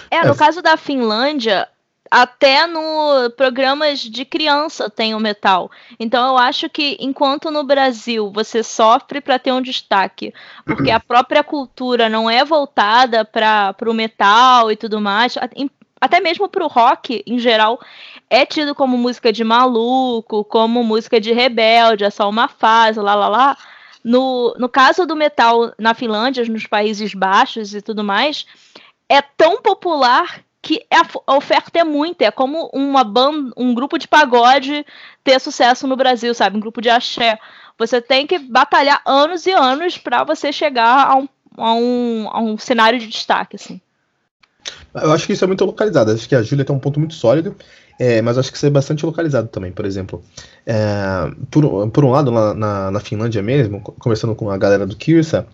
É, 0.10 0.24
no 0.24 0.34
é. 0.34 0.38
caso 0.38 0.62
da 0.62 0.78
Finlândia, 0.78 1.68
até 2.10 2.68
no 2.68 3.30
programas 3.36 4.00
de 4.00 4.26
criança 4.26 4.90
tem 4.90 5.16
o 5.16 5.20
metal. 5.20 5.72
Então 6.00 6.28
eu 6.28 6.38
acho 6.38 6.70
que 6.70 6.98
enquanto 7.00 7.50
no 7.50 7.64
Brasil 7.64 8.32
você 8.32 8.64
sofre 8.64 9.20
para 9.22 9.40
ter 9.40 9.52
um 9.52 9.62
destaque, 9.62 10.34
porque 10.66 10.92
a 10.92 11.00
própria 11.02 11.44
cultura 11.44 12.08
não 12.10 12.30
é 12.30 12.44
voltada 12.46 13.26
para 13.26 13.76
o 13.88 13.94
metal 13.94 14.72
e 14.72 14.76
tudo 14.76 15.02
mais, 15.02 15.36
até 16.00 16.20
mesmo 16.20 16.48
para 16.48 16.64
o 16.64 16.68
rock 16.68 17.24
em 17.26 17.40
geral, 17.40 17.80
é 18.30 18.46
tido 18.46 18.76
como 18.76 18.98
música 18.98 19.32
de 19.32 19.44
maluco, 19.44 20.44
como 20.46 20.84
música 20.84 21.20
de 21.20 21.34
rebelde, 21.34 22.04
é 22.04 22.10
só 22.10 22.30
uma 22.30 22.48
fase, 22.48 23.00
lá 23.00 23.16
lá 23.16 23.28
lá. 23.28 23.58
No, 24.04 24.54
no 24.60 24.70
caso 24.70 25.06
do 25.06 25.16
metal 25.16 25.74
na 25.80 25.96
Finlândia, 25.96 26.46
nos 26.46 26.68
Países 26.68 27.16
Baixos 27.16 27.74
e 27.74 27.82
tudo 27.82 28.04
mais, 28.04 28.46
é 29.10 29.20
tão 29.20 29.62
popular 29.62 30.46
que 30.66 30.84
a 31.28 31.36
oferta 31.36 31.78
é 31.78 31.84
muita, 31.84 32.26
é 32.26 32.32
como 32.32 32.72
uma 32.74 33.06
um 33.56 33.76
grupo 33.76 34.00
de 34.00 34.08
pagode 34.08 34.84
ter 35.24 35.40
sucesso 35.40 35.86
no 35.86 35.96
Brasil, 35.96 36.34
sabe? 36.34 36.58
Um 36.58 36.60
grupo 36.60 36.82
de 36.82 36.90
axé. 36.90 37.38
Você 37.78 38.02
tem 38.02 38.26
que 38.26 38.40
batalhar 38.40 39.00
anos 39.06 39.46
e 39.46 39.52
anos 39.52 40.00
para 40.00 40.24
você 40.24 40.52
chegar 40.52 41.08
a 41.08 41.18
um, 41.18 41.28
a, 41.56 41.74
um, 41.74 42.30
a 42.32 42.42
um 42.42 42.58
cenário 42.58 42.98
de 42.98 43.06
destaque, 43.06 43.58
assim. 43.58 43.80
Eu 44.96 45.12
acho 45.12 45.28
que 45.28 45.34
isso 45.34 45.44
é 45.44 45.48
muito 45.48 45.64
localizado. 45.64 46.10
Acho 46.10 46.28
que 46.28 46.36
a 46.36 46.42
Júlia 46.42 46.66
tem 46.66 46.76
um 46.76 46.80
ponto 46.80 47.00
muito 47.00 47.14
sólido, 47.14 47.56
é, 48.00 48.20
mas 48.24 48.36
acho 48.36 48.50
que 48.50 48.58
isso 48.58 48.66
é 48.66 48.72
bastante 48.72 49.06
localizado 49.06 49.48
também. 49.50 49.72
Por 49.72 49.86
exemplo, 49.86 50.24
é, 50.66 51.30
por, 51.52 51.92
por 51.92 52.04
um 52.04 52.10
lado, 52.10 52.32
lá 52.32 52.56
na, 52.56 52.90
na 52.90 53.00
Finlândia 53.00 53.44
mesmo, 53.44 53.82
conversando 53.82 54.34
com 54.34 54.50
a 54.50 54.58
galera 54.58 54.88
do 54.88 54.96
Kirsa, 54.96 55.46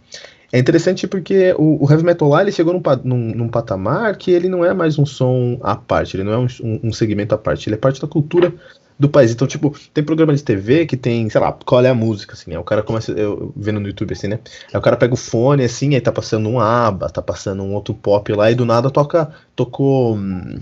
é 0.51 0.59
interessante 0.59 1.07
porque 1.07 1.53
o, 1.57 1.85
o 1.85 1.89
heavy 1.89 2.03
metal 2.03 2.27
lá 2.27 2.41
ele 2.41 2.51
chegou 2.51 2.73
num, 2.73 2.81
num, 3.03 3.35
num, 3.35 3.49
patamar 3.49 4.17
que 4.17 4.31
ele 4.31 4.49
não 4.49 4.65
é 4.65 4.73
mais 4.73 4.99
um 4.99 5.05
som 5.05 5.57
à 5.63 5.75
parte, 5.75 6.17
ele 6.17 6.23
não 6.23 6.33
é 6.33 6.37
um, 6.37 6.47
um, 6.83 6.91
segmento 6.91 7.33
à 7.33 7.37
parte, 7.37 7.69
ele 7.69 7.75
é 7.75 7.79
parte 7.79 8.01
da 8.01 8.07
cultura 8.07 8.53
do 8.99 9.09
país. 9.09 9.31
Então, 9.31 9.47
tipo, 9.47 9.73
tem 9.93 10.03
programa 10.03 10.35
de 10.35 10.43
TV 10.43 10.85
que 10.85 10.97
tem, 10.97 11.29
sei 11.29 11.41
lá, 11.41 11.51
qual 11.51 11.83
é 11.83 11.89
a 11.89 11.95
música, 11.95 12.33
assim, 12.33 12.51
né? 12.51 12.59
O 12.59 12.63
cara 12.63 12.83
começa, 12.83 13.11
eu 13.13 13.51
vendo 13.55 13.79
no 13.79 13.87
YouTube, 13.87 14.13
assim, 14.13 14.27
né? 14.27 14.39
Aí 14.71 14.77
o 14.77 14.81
cara 14.81 14.97
pega 14.97 15.13
o 15.13 15.17
fone, 15.17 15.63
assim, 15.63 15.95
aí 15.95 16.01
tá 16.01 16.11
passando 16.11 16.47
um 16.49 16.59
ABBA, 16.59 17.09
tá 17.09 17.21
passando 17.21 17.63
um 17.63 17.73
outro 17.73 17.93
pop 17.93 18.31
lá, 18.33 18.51
e 18.51 18.55
do 18.55 18.65
nada 18.65 18.91
toca, 18.91 19.31
tocou 19.55 20.15
hum, 20.15 20.59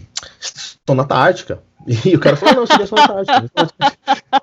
Sonata 0.87 1.15
Ártica. 1.15 1.61
E 1.87 2.15
o 2.15 2.19
cara 2.19 2.35
falou, 2.35 2.55
não, 2.55 2.67
seria 2.67 2.85
Sonata 2.85 3.13
Ártica. 3.13 3.67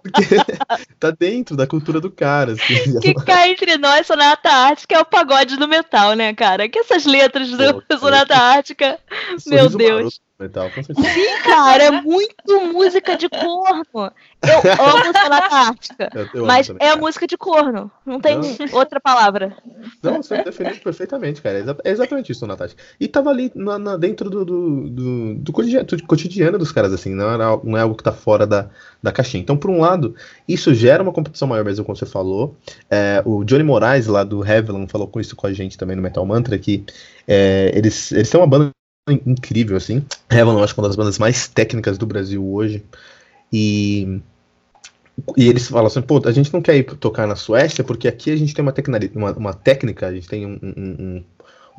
Porque 0.02 0.22
tá 0.98 1.10
dentro 1.10 1.56
da 1.56 1.66
cultura 1.66 2.00
do 2.00 2.10
cara. 2.10 2.52
Assim, 2.52 2.98
que 3.00 3.14
cá 3.14 3.48
entre 3.48 3.76
nós, 3.76 4.06
Sonata 4.06 4.50
Ártica 4.50 4.96
é 4.96 5.00
o 5.00 5.04
pagode 5.04 5.56
do 5.56 5.68
metal, 5.68 6.14
né, 6.14 6.32
cara? 6.34 6.68
Que 6.68 6.78
essas 6.78 7.04
letras 7.04 7.50
do 7.50 7.82
Pô, 7.82 7.98
Sonata 7.98 8.36
Ártica, 8.36 8.98
meu 9.46 9.68
Deus. 9.68 10.20
Metal. 10.38 10.70
Sim, 10.70 11.42
cara, 11.44 11.84
é 11.84 11.90
muito 11.90 12.60
música 12.72 13.16
de 13.16 13.26
corno. 13.28 14.12
Eu 14.46 14.84
amo 14.84 15.04
Sonata 15.04 15.54
Ártica, 15.54 16.10
mas 16.46 16.66
também, 16.66 16.86
é 16.86 16.90
cara. 16.90 17.00
música 17.00 17.26
de 17.26 17.36
corno. 17.36 17.90
Não 18.04 18.20
tem 18.20 18.36
não. 18.36 18.44
outra 18.72 19.00
palavra. 19.00 19.56
Não, 20.02 20.22
você 20.22 20.42
definiu 20.42 20.76
perfeitamente, 20.76 21.40
cara. 21.40 21.76
É 21.82 21.90
exatamente 21.90 22.30
isso, 22.30 22.40
Sonata 22.40 22.64
Ártica. 22.64 22.82
E 23.00 23.08
tava 23.08 23.30
ali 23.30 23.50
na, 23.54 23.78
na, 23.78 23.96
dentro 23.96 24.28
do, 24.28 24.44
do, 24.44 24.90
do, 24.90 25.34
do, 25.36 25.52
cotidiano, 25.52 26.58
dos 26.58 26.70
caras, 26.70 26.92
assim. 26.92 27.14
Não, 27.14 27.30
era, 27.32 27.56
não 27.64 27.78
é 27.78 27.80
algo 27.80 27.94
que 27.94 28.04
tá 28.04 28.12
fora 28.12 28.46
da, 28.46 28.68
da 29.02 29.10
caixinha. 29.10 29.42
Então, 29.42 29.56
por 29.56 29.70
um 29.70 29.80
lado, 29.80 30.14
isso 30.46 30.74
gera 30.74 31.02
uma 31.02 31.12
competição 31.12 31.48
maior 31.48 31.64
mesmo, 31.64 31.84
como 31.84 31.96
você 31.96 32.06
falou. 32.06 32.56
É, 32.90 33.22
o 33.24 33.42
Johnny 33.42 33.64
Moraes, 33.64 34.06
lá 34.06 34.22
do 34.22 34.44
Heaven, 34.44 34.86
falou 34.86 35.08
com 35.08 35.18
isso 35.18 35.34
com 35.34 35.46
a 35.46 35.52
gente 35.52 35.78
também 35.78 35.96
no 35.96 36.02
Metal 36.02 36.24
Mantra, 36.26 36.58
que 36.58 36.84
é, 37.26 37.72
eles, 37.74 38.12
eles 38.12 38.28
têm 38.28 38.38
uma 38.38 38.46
banda 38.46 38.70
incrível, 39.08 39.76
assim. 39.76 40.04
Heaven, 40.30 40.54
eu 40.54 40.62
acho 40.62 40.74
que 40.74 40.80
é 40.80 40.82
uma 40.82 40.88
das 40.88 40.96
bandas 40.96 41.18
mais 41.18 41.48
técnicas 41.48 41.96
do 41.96 42.06
Brasil 42.06 42.44
hoje. 42.44 42.84
E, 43.52 44.20
e 45.36 45.48
eles 45.48 45.68
falam 45.68 45.86
assim, 45.86 46.02
pô, 46.02 46.20
a 46.24 46.32
gente 46.32 46.52
não 46.52 46.60
quer 46.60 46.76
ir 46.76 46.84
tocar 46.84 47.26
na 47.26 47.36
Suécia 47.36 47.84
porque 47.84 48.08
aqui 48.08 48.30
a 48.30 48.36
gente 48.36 48.54
tem 48.54 48.62
uma, 48.62 48.74
uma, 49.14 49.32
uma 49.32 49.54
técnica, 49.54 50.06
a 50.06 50.12
gente 50.12 50.28
tem 50.28 50.46
um, 50.46 50.58
um, 50.62 51.24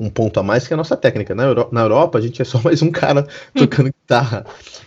um, 0.00 0.10
ponto 0.10 0.40
a 0.40 0.42
mais 0.42 0.66
que 0.66 0.72
é 0.72 0.74
a 0.74 0.78
nossa 0.78 0.96
técnica. 0.96 1.34
Na, 1.34 1.44
Euro 1.44 1.68
na 1.70 1.82
Europa 1.82 2.18
a 2.18 2.20
gente 2.20 2.40
é 2.42 2.44
só 2.44 2.60
mais 2.64 2.82
um 2.82 2.90
cara 2.90 3.26
tocando 3.54 3.86
guitarra. 3.86 4.44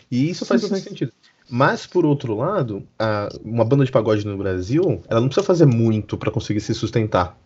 E 0.09 0.29
isso 0.29 0.45
faz 0.45 0.61
bastante 0.61 0.89
sentido. 0.89 1.13
Mas, 1.49 1.85
por 1.85 2.05
outro 2.05 2.33
lado, 2.35 2.87
a, 2.97 3.27
uma 3.43 3.65
banda 3.65 3.83
de 3.83 3.91
pagode 3.91 4.25
no 4.25 4.37
Brasil, 4.37 5.03
ela 5.09 5.19
não 5.19 5.27
precisa 5.27 5.45
fazer 5.45 5.65
muito 5.65 6.17
para 6.17 6.31
conseguir 6.31 6.61
se 6.61 6.73
sustentar. 6.73 7.37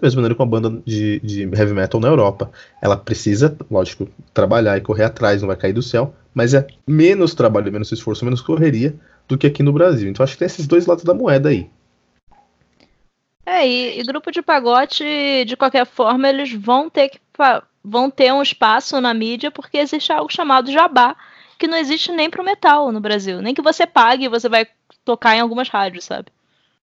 Da 0.00 0.06
mesma 0.06 0.22
maneira 0.22 0.34
com 0.34 0.42
a 0.42 0.46
banda 0.46 0.82
de, 0.86 1.20
de 1.20 1.42
heavy 1.42 1.74
metal 1.74 2.00
na 2.00 2.08
Europa. 2.08 2.50
Ela 2.80 2.96
precisa, 2.96 3.54
lógico, 3.70 4.08
trabalhar 4.32 4.78
e 4.78 4.80
correr 4.80 5.04
atrás, 5.04 5.42
não 5.42 5.48
vai 5.48 5.56
cair 5.56 5.74
do 5.74 5.82
céu, 5.82 6.14
mas 6.32 6.54
é 6.54 6.66
menos 6.86 7.34
trabalho, 7.34 7.70
menos 7.70 7.92
esforço, 7.92 8.24
menos 8.24 8.40
correria 8.40 8.94
do 9.28 9.36
que 9.36 9.46
aqui 9.46 9.62
no 9.62 9.72
Brasil. 9.72 10.08
Então 10.08 10.24
acho 10.24 10.32
que 10.32 10.38
tem 10.38 10.46
esses 10.46 10.66
dois 10.66 10.86
lados 10.86 11.04
da 11.04 11.12
moeda 11.12 11.50
aí. 11.50 11.68
É, 13.44 13.66
e, 13.66 14.00
e 14.00 14.02
grupo 14.04 14.30
de 14.30 14.40
pagode, 14.40 15.44
de 15.44 15.56
qualquer 15.56 15.84
forma, 15.84 16.28
eles 16.28 16.52
vão 16.52 16.88
ter 16.88 17.08
que 17.10 17.20
vão 17.82 18.10
ter 18.10 18.32
um 18.32 18.42
espaço 18.42 19.00
na 19.00 19.12
mídia 19.14 19.50
porque 19.50 19.78
existe 19.78 20.12
algo 20.12 20.32
chamado 20.32 20.70
jabá, 20.70 21.16
que 21.58 21.66
não 21.66 21.76
existe 21.76 22.12
nem 22.12 22.30
pro 22.30 22.44
metal 22.44 22.92
no 22.92 23.00
Brasil. 23.00 23.42
Nem 23.42 23.54
que 23.54 23.62
você 23.62 23.86
pague, 23.86 24.28
você 24.28 24.48
vai 24.48 24.66
tocar 25.04 25.36
em 25.36 25.40
algumas 25.40 25.68
rádios, 25.68 26.04
sabe? 26.04 26.30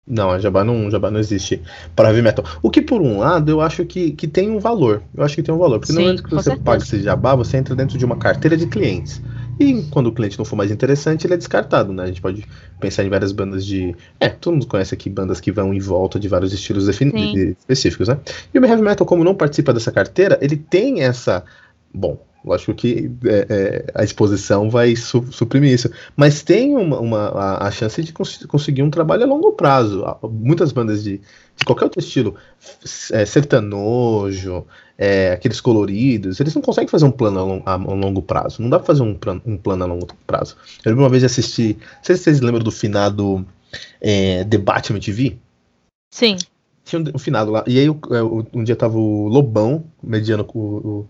Não, 0.09 0.31
a 0.31 0.39
Jabá 0.39 0.65
não, 0.65 0.91
Jabá 0.91 1.11
não 1.11 1.21
existe 1.21 1.63
para 1.95 2.09
heavy 2.09 2.23
metal. 2.23 2.45
O 2.63 2.71
que, 2.71 2.81
por 2.81 3.03
um 3.03 3.19
lado, 3.19 3.51
eu 3.51 3.61
acho 3.61 3.85
que, 3.85 4.13
que 4.13 4.27
tem 4.27 4.51
um 4.51 4.59
valor. 4.59 5.03
Eu 5.15 5.23
acho 5.23 5.35
que 5.35 5.43
tem 5.43 5.55
um 5.55 5.59
valor. 5.59 5.79
Porque 5.79 5.93
Sim, 5.93 5.99
no 5.99 6.05
momento 6.05 6.23
que 6.23 6.31
você 6.31 6.45
certeza. 6.45 6.65
paga 6.65 6.83
esse 6.83 7.03
Jabá, 7.03 7.35
você 7.35 7.59
entra 7.59 7.77
dentro 7.77 7.99
de 7.99 8.05
uma 8.05 8.17
carteira 8.17 8.57
de 8.57 8.67
clientes. 8.67 9.21
E 9.61 9.83
quando 9.91 10.07
o 10.07 10.13
cliente 10.13 10.39
não 10.39 10.45
for 10.45 10.57
mais 10.57 10.71
interessante, 10.71 11.27
ele 11.27 11.35
é 11.35 11.37
descartado, 11.37 11.93
né? 11.93 12.05
A 12.05 12.07
gente 12.07 12.23
pode 12.23 12.45
pensar 12.79 13.05
em 13.05 13.11
várias 13.11 13.33
bandas 13.33 13.67
de. 13.67 13.95
É, 14.21 14.29
todo 14.29 14.55
mundo 14.55 14.67
conhece 14.67 14.95
aqui 14.95 15.11
bandas 15.11 15.41
que 15.41 15.51
vão 15.51 15.75
em 15.75 15.81
volta 15.81 16.19
de 16.19 16.29
vários 16.29 16.53
estilos 16.53 16.89
específicos, 16.89 18.09
né? 18.09 18.19
E 18.55 18.59
o 18.59 18.65
heavy 18.65 18.83
metal, 18.83 19.07
como 19.07 19.25
não 19.25 19.35
participa 19.35 19.73
dessa 19.73 19.91
carteira, 19.91 20.39
ele 20.41 20.57
tem 20.57 21.03
essa. 21.03 21.45
Bom, 21.93 22.19
Lógico 22.45 22.73
que 22.73 23.11
é, 23.25 23.47
é, 23.49 23.93
a 23.95 24.05
exposição 24.05 24.71
vai 24.71 24.95
su 24.95 25.25
suprimir 25.31 25.73
isso. 25.73 25.91
Mas 26.17 26.43
tem 26.43 26.77
uma, 26.77 26.99
uma 27.01 27.29
a, 27.29 27.67
a, 27.67 27.71
chance 27.71 28.03
de 28.03 28.13
cons 28.13 28.45
conseguir 28.47 28.83
um 28.83 28.91
trabalho 28.91 29.25
a 29.25 29.27
longo 29.27 29.53
prazo. 29.53 30.05
Muitas 30.31 30.71
bandas 30.71 31.03
de, 31.03 31.21
de 31.57 31.65
qualquer 31.65 31.85
outro 31.85 32.01
estilo, 32.01 32.37
é, 33.13 33.25
sertanojo, 33.27 34.65
é, 34.97 35.33
aqueles 35.33 35.61
coloridos, 35.61 36.39
eles 36.39 36.55
não 36.55 36.63
conseguem 36.63 36.89
fazer 36.89 37.05
um 37.05 37.11
plano 37.11 37.39
a, 37.39 37.43
long, 37.43 37.63
a, 37.67 37.77
longo 37.77 38.23
prazo. 38.23 38.63
Não 38.63 38.71
dá 38.71 38.79
pra 38.79 38.87
fazer 38.87 39.03
um, 39.03 39.19
um 39.45 39.57
plano 39.57 39.85
a 39.85 39.87
longo 39.87 40.07
prazo. 40.27 40.57
Eu 40.85 40.91
lembro 40.91 41.05
uma 41.05 41.11
vez 41.11 41.23
de 41.23 41.27
assistir. 41.27 41.77
Não 41.77 42.05
sei 42.05 42.17
se 42.17 42.23
vocês 42.23 42.41
lembram 42.41 42.63
do 42.63 42.71
finado 42.71 43.45
é, 44.01 44.45
The 44.45 44.59
Batman 44.59 45.01
TV. 45.01 45.37
Sim. 46.13 46.37
Tinha 46.85 47.03
um, 47.03 47.17
um 47.17 47.19
finado 47.19 47.51
lá. 47.51 47.65
E 47.67 47.81
aí 47.81 47.89
um 47.91 48.63
dia 48.63 48.77
tava 48.77 48.97
o 48.97 49.27
Lobão 49.27 49.85
mediando 50.03 50.45
com 50.45 50.59
o 50.59 50.89
o, 51.01 51.09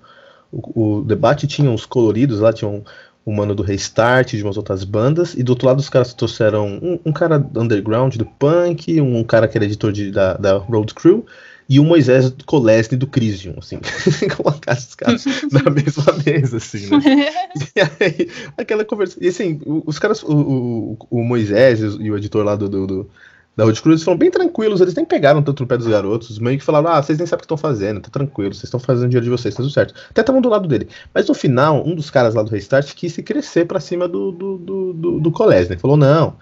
o, 0.52 1.02
debate 1.02 1.46
tinha 1.46 1.70
uns 1.70 1.84
coloridos 1.84 2.40
lá, 2.40 2.52
tinha 2.52 2.68
um, 2.68 2.82
um 3.26 3.32
mano 3.32 3.54
do 3.54 3.62
Restart, 3.62 4.34
de 4.34 4.42
umas 4.42 4.56
outras 4.56 4.84
bandas, 4.84 5.34
e 5.34 5.42
do 5.42 5.50
outro 5.50 5.66
lado 5.66 5.78
os 5.78 5.88
caras 5.88 6.14
trouxeram 6.14 6.66
um, 6.66 6.98
um 7.04 7.12
cara 7.12 7.36
underground 7.56 8.16
do 8.16 8.24
punk, 8.24 9.00
um, 9.00 9.18
um 9.18 9.24
cara 9.24 9.46
que 9.46 9.58
era 9.58 9.64
editor 9.64 9.92
de, 9.92 10.10
da, 10.10 10.34
da 10.34 10.56
Road 10.56 10.94
Crew, 10.94 11.26
e 11.68 11.78
o 11.78 11.84
Moisés 11.84 12.32
Kolesny 12.46 12.96
do 12.96 13.06
Crisium, 13.06 13.56
assim, 13.58 13.78
colocar 14.34 14.72
esses 14.72 14.94
caras 14.94 15.22
na 15.52 15.68
mesma 15.68 16.14
mesa, 16.24 16.56
assim, 16.56 16.88
né? 16.88 17.28
E 17.76 17.80
aí, 17.80 18.30
aquela 18.56 18.86
conversa. 18.86 19.18
E 19.20 19.28
assim, 19.28 19.60
os 19.66 19.98
caras, 19.98 20.22
o, 20.22 20.32
o, 20.32 20.96
o 21.10 21.22
Moisés 21.22 21.80
e 21.80 22.10
o 22.10 22.16
editor 22.16 22.42
lá 22.42 22.56
do, 22.56 22.70
do, 22.70 22.86
do 22.86 23.10
da 23.58 23.64
Rude 23.64 23.82
Cruz 23.82 24.04
foram 24.04 24.16
bem 24.16 24.30
tranquilos, 24.30 24.80
eles 24.80 24.94
nem 24.94 25.04
pegaram 25.04 25.42
tanto 25.42 25.64
no 25.64 25.66
pé 25.66 25.76
dos 25.76 25.88
garotos, 25.88 26.38
meio 26.38 26.56
que 26.56 26.64
falaram, 26.64 26.90
ah, 26.90 27.02
vocês 27.02 27.18
nem 27.18 27.26
sabem 27.26 27.38
o 27.38 27.40
que 27.40 27.44
estão 27.44 27.56
fazendo, 27.56 28.00
tá 28.00 28.08
tranquilo, 28.08 28.54
vocês 28.54 28.62
estão 28.62 28.78
fazendo 28.78 29.06
o 29.06 29.08
dinheiro 29.08 29.24
de 29.24 29.30
vocês, 29.30 29.52
tá 29.52 29.64
tudo 29.64 29.72
certo. 29.72 29.94
Até 30.08 30.20
estavam 30.20 30.40
do 30.40 30.48
lado 30.48 30.68
dele. 30.68 30.88
Mas 31.12 31.26
no 31.26 31.34
final, 31.34 31.84
um 31.84 31.92
dos 31.92 32.08
caras 32.08 32.36
lá 32.36 32.44
do 32.44 32.52
Restart 32.52 32.94
quis 32.94 33.12
se 33.12 33.20
crescer 33.20 33.66
para 33.66 33.80
cima 33.80 34.06
do, 34.06 34.30
do, 34.30 34.58
do, 34.58 34.92
do, 34.92 35.20
do 35.20 35.32
Colésio, 35.32 35.70
né? 35.70 35.76
Falou, 35.76 35.96
não, 35.96 36.36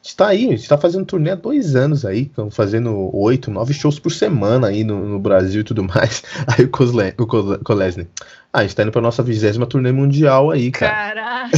está 0.00 0.28
aí, 0.28 0.46
a 0.46 0.50
gente 0.50 0.60
está 0.60 0.78
fazendo 0.78 1.04
turnê 1.04 1.32
há 1.32 1.34
dois 1.34 1.74
anos 1.74 2.04
aí, 2.04 2.30
fazendo 2.52 3.10
oito, 3.12 3.50
nove 3.50 3.74
shows 3.74 3.98
por 3.98 4.12
semana 4.12 4.68
aí 4.68 4.84
no, 4.84 5.04
no 5.04 5.18
Brasil 5.18 5.62
e 5.62 5.64
tudo 5.64 5.82
mais. 5.82 6.22
Aí 6.46 6.64
o, 6.64 6.68
Cosle, 6.68 7.12
o 7.18 7.26
Kolesny, 7.26 8.06
ah, 8.52 8.60
a 8.60 8.62
gente 8.62 8.70
está 8.70 8.84
indo 8.84 8.92
para 8.92 9.02
nossa 9.02 9.20
vigésima 9.20 9.66
turnê 9.66 9.90
mundial 9.90 10.52
aí, 10.52 10.70
cara. 10.70 10.94
Caralho! 10.94 11.50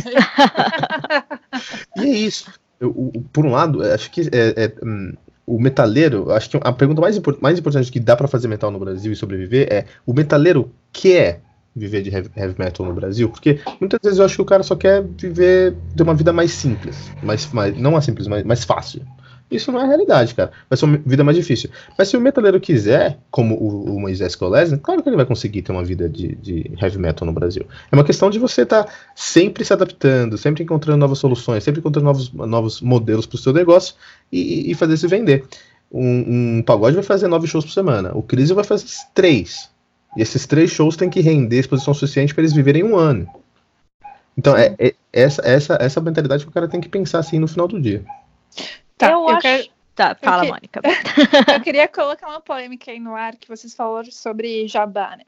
e 1.99 2.01
é 2.01 2.09
isso. 2.09 2.51
Eu, 2.81 3.13
eu, 3.15 3.25
por 3.33 3.45
um 3.45 3.51
lado, 3.51 3.83
acho 3.83 4.11
que 4.11 4.23
é, 4.33 4.65
é, 4.65 4.75
hum, 4.85 5.13
o 5.47 5.59
metaleiro, 5.59 6.31
acho 6.31 6.51
que 6.51 6.59
a 6.61 6.73
pergunta 6.73 7.01
mais, 7.01 7.19
mais 7.41 7.59
importante 7.59 7.91
que 7.91 7.99
dá 7.99 8.15
para 8.15 8.29
fazer 8.29 8.49
metal 8.49 8.71
no 8.71 8.79
Brasil 8.79 9.11
e 9.13 9.17
sobreviver 9.17 9.67
é: 9.71 9.87
o 10.07 10.13
metaleiro 10.13 10.71
quer 10.93 11.41
viver 11.75 12.03
de 12.03 12.11
heavy, 12.11 12.31
heavy, 12.37 12.55
metal 12.59 12.87
no 12.87 12.93
Brasil? 12.93 13.29
Porque 13.29 13.61
muitas 13.81 13.99
vezes 14.03 14.19
eu 14.19 14.25
acho 14.25 14.37
que 14.37 14.43
o 14.43 14.45
cara 14.45 14.63
só 14.63 14.77
quer 14.77 15.03
viver 15.03 15.75
de 15.95 16.03
uma 16.03 16.15
vida 16.15 16.33
mais 16.33 16.53
simples, 16.53 17.11
mais, 17.23 17.51
mais 17.53 17.77
não 17.77 17.93
mais 17.93 18.05
simples, 18.05 18.27
mas 18.27 18.45
mais 18.45 18.65
fácil. 18.65 19.03
Isso 19.51 19.73
não 19.73 19.81
é 19.81 19.87
realidade, 19.87 20.35
cara. 20.35 20.51
Vai 20.69 20.77
ser 20.77 20.85
uma 20.85 20.99
vida 20.99 21.25
mais 21.25 21.37
difícil. 21.37 21.71
Mas 21.97 22.09
se 22.09 22.17
o 22.17 22.21
metaleiro 22.21 22.61
quiser, 22.61 23.19
como 23.31 23.55
o, 23.55 23.97
o 23.97 24.01
Moisés 24.01 24.35
Kolesny, 24.35 24.79
claro 24.79 25.03
que 25.03 25.09
ele 25.09 25.17
vai 25.17 25.25
conseguir 25.25 25.63
ter 25.63 25.73
uma 25.73 25.83
vida 25.83 26.09
de, 26.09 26.35
de 26.37 26.71
heavy 26.81 26.99
metal 26.99 27.25
no 27.25 27.33
Brasil. 27.33 27.67
É 27.91 27.95
uma 27.97 28.05
questão 28.05 28.29
de 28.29 28.39
você 28.39 28.63
estar 28.63 28.85
tá 28.85 28.93
sempre 29.15 29.65
se 29.65 29.73
adaptando, 29.73 30.37
sempre 30.37 30.63
encontrando 30.63 30.99
novas 30.99 31.19
soluções, 31.19 31.65
sempre 31.65 31.81
encontrando 31.81 32.05
novos, 32.05 32.33
novos 32.33 32.81
modelos 32.83 33.25
para 33.25 33.37
o 33.37 33.39
seu 33.39 33.53
negócio 33.53 33.95
e, 34.31 34.71
e, 34.71 34.75
fazer 34.75 34.97
se 34.99 35.07
vender. 35.07 35.45
Um, 35.91 36.59
um, 36.59 36.63
pagode 36.63 36.95
vai 36.95 37.05
fazer 37.05 37.27
nove 37.29 37.47
shows 37.47 37.65
por 37.65 37.73
semana. 37.73 38.11
O 38.15 38.23
Crise 38.23 38.53
vai 38.53 38.65
fazer 38.65 38.85
três. 39.15 39.71
E 40.15 40.21
esses 40.21 40.47
três 40.47 40.71
shows 40.71 40.97
têm 40.97 41.09
que 41.09 41.21
render 41.21 41.59
exposição 41.59 41.95
suficiente 41.95 42.35
para 42.35 42.43
eles 42.43 42.53
viverem 42.53 42.85
um 42.85 42.97
ano. 42.97 43.27
Então, 44.37 44.57
é, 44.57 44.75
é, 44.79 44.95
essa, 45.13 45.43
essa, 45.43 45.79
essa 45.81 46.01
mentalidade 46.01 46.45
que 46.45 46.51
o 46.51 46.53
cara 46.53 46.69
tem 46.69 46.81
que 46.81 46.89
pensar 46.89 47.19
assim 47.19 47.39
no 47.39 47.49
final 47.49 47.67
do 47.67 47.81
dia. 47.81 48.05
Tá, 48.99 49.13
eu, 49.13 49.21
eu 49.21 49.29
acho. 49.29 49.41
Quero... 49.41 49.69
Tá, 49.95 50.15
fala. 50.15 50.45
Mônica. 50.45 50.81
eu 51.55 51.61
queria 51.63 51.89
colocar 51.89 52.29
uma 52.29 52.41
polêmica 52.41 52.91
aí 52.91 53.01
no 53.01 53.15
ar 53.15 53.37
que 53.37 53.49
vocês 53.49 53.75
falaram 53.75 54.11
sobre 54.11 54.69
Jabá, 54.69 55.17
né? 55.17 55.25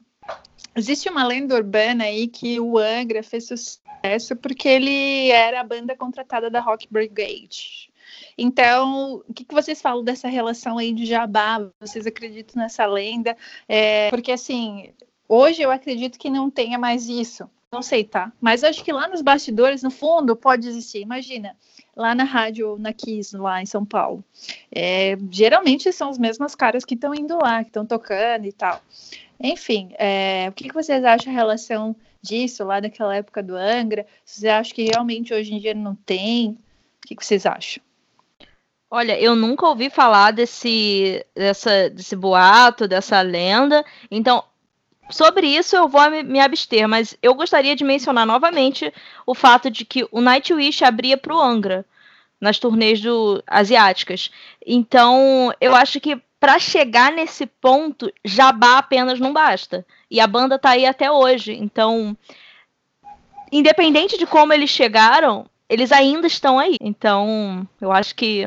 Existe 0.75 1.09
uma 1.09 1.25
lenda 1.25 1.55
urbana 1.55 2.05
aí 2.05 2.27
que 2.27 2.59
o 2.59 2.77
Angra 2.77 3.23
fez 3.23 3.47
sucesso 3.47 4.35
porque 4.35 4.69
ele 4.69 5.29
era 5.29 5.59
a 5.59 5.63
banda 5.63 5.95
contratada 5.95 6.49
da 6.49 6.61
Rock 6.61 6.87
Brigade. 6.89 7.91
Então, 8.37 9.21
o 9.27 9.33
que, 9.33 9.43
que 9.43 9.53
vocês 9.53 9.81
falam 9.81 10.03
dessa 10.03 10.27
relação 10.27 10.77
aí 10.77 10.93
de 10.93 11.05
Jabá? 11.05 11.69
Vocês 11.79 12.07
acreditam 12.07 12.61
nessa 12.61 12.85
lenda? 12.85 13.35
É, 13.67 14.09
porque, 14.09 14.31
assim, 14.31 14.93
hoje 15.27 15.61
eu 15.61 15.71
acredito 15.71 16.17
que 16.17 16.29
não 16.29 16.49
tenha 16.49 16.79
mais 16.79 17.07
isso. 17.07 17.49
Não 17.71 17.81
sei, 17.81 18.03
tá? 18.03 18.31
Mas 18.39 18.63
acho 18.63 18.83
que 18.83 18.91
lá 18.91 19.07
nos 19.07 19.21
bastidores, 19.21 19.81
no 19.81 19.91
fundo, 19.91 20.35
pode 20.35 20.67
existir. 20.67 20.99
Imagina, 20.99 21.55
lá 21.95 22.15
na 22.15 22.23
rádio, 22.23 22.77
na 22.79 22.93
Kiss, 22.93 23.35
lá 23.35 23.61
em 23.61 23.65
São 23.65 23.85
Paulo. 23.85 24.23
É, 24.71 25.17
geralmente 25.29 25.91
são 25.91 26.09
as 26.09 26.17
mesmas 26.17 26.55
caras 26.55 26.85
que 26.85 26.95
estão 26.95 27.13
indo 27.13 27.37
lá, 27.37 27.63
que 27.63 27.69
estão 27.69 27.85
tocando 27.85 28.45
e 28.45 28.51
tal. 28.51 28.81
Enfim, 29.39 29.93
é, 29.97 30.47
o 30.49 30.51
que, 30.51 30.67
que 30.67 30.73
vocês 30.73 31.03
acham 31.03 31.33
a 31.33 31.35
relação 31.35 31.95
disso, 32.21 32.63
lá 32.63 32.79
daquela 32.79 33.15
época 33.15 33.41
do 33.41 33.55
Angra? 33.55 34.05
Vocês 34.23 34.51
acham 34.51 34.75
que 34.75 34.83
realmente 34.83 35.33
hoje 35.33 35.53
em 35.53 35.59
dia 35.59 35.73
não 35.73 35.95
tem? 35.95 36.57
O 37.03 37.07
que, 37.07 37.15
que 37.15 37.25
vocês 37.25 37.45
acham? 37.45 37.83
Olha, 38.89 39.19
eu 39.19 39.35
nunca 39.35 39.67
ouvi 39.67 39.89
falar 39.89 40.31
desse, 40.31 41.25
dessa, 41.33 41.89
desse 41.89 42.15
boato, 42.15 42.87
dessa 42.87 43.21
lenda. 43.21 43.85
Então, 44.11 44.43
sobre 45.09 45.47
isso 45.47 45.75
eu 45.75 45.87
vou 45.87 46.01
me 46.09 46.39
abster, 46.39 46.87
mas 46.87 47.17
eu 47.21 47.33
gostaria 47.33 47.75
de 47.75 47.83
mencionar 47.83 48.25
novamente 48.25 48.93
o 49.25 49.33
fato 49.33 49.71
de 49.71 49.85
que 49.85 50.05
o 50.11 50.21
Nightwish 50.21 50.83
abria 50.83 51.17
para 51.17 51.33
o 51.33 51.41
Angra 51.41 51.85
nas 52.41 52.57
turnês 52.57 52.99
do, 52.99 53.41
asiáticas. 53.45 54.31
Então, 54.65 55.53
eu 55.61 55.75
acho 55.75 55.99
que 55.99 56.19
para 56.39 56.57
chegar 56.57 57.11
nesse 57.11 57.45
ponto, 57.45 58.11
jabá 58.25 58.79
apenas 58.79 59.19
não 59.19 59.31
basta. 59.31 59.85
E 60.09 60.19
a 60.19 60.25
banda 60.25 60.57
tá 60.57 60.71
aí 60.71 60.87
até 60.87 61.11
hoje. 61.11 61.53
Então, 61.53 62.17
independente 63.51 64.17
de 64.17 64.25
como 64.25 64.51
eles 64.51 64.71
chegaram, 64.71 65.45
eles 65.69 65.91
ainda 65.91 66.25
estão 66.25 66.57
aí. 66.57 66.77
Então, 66.81 67.67
eu 67.79 67.91
acho 67.91 68.15
que. 68.15 68.45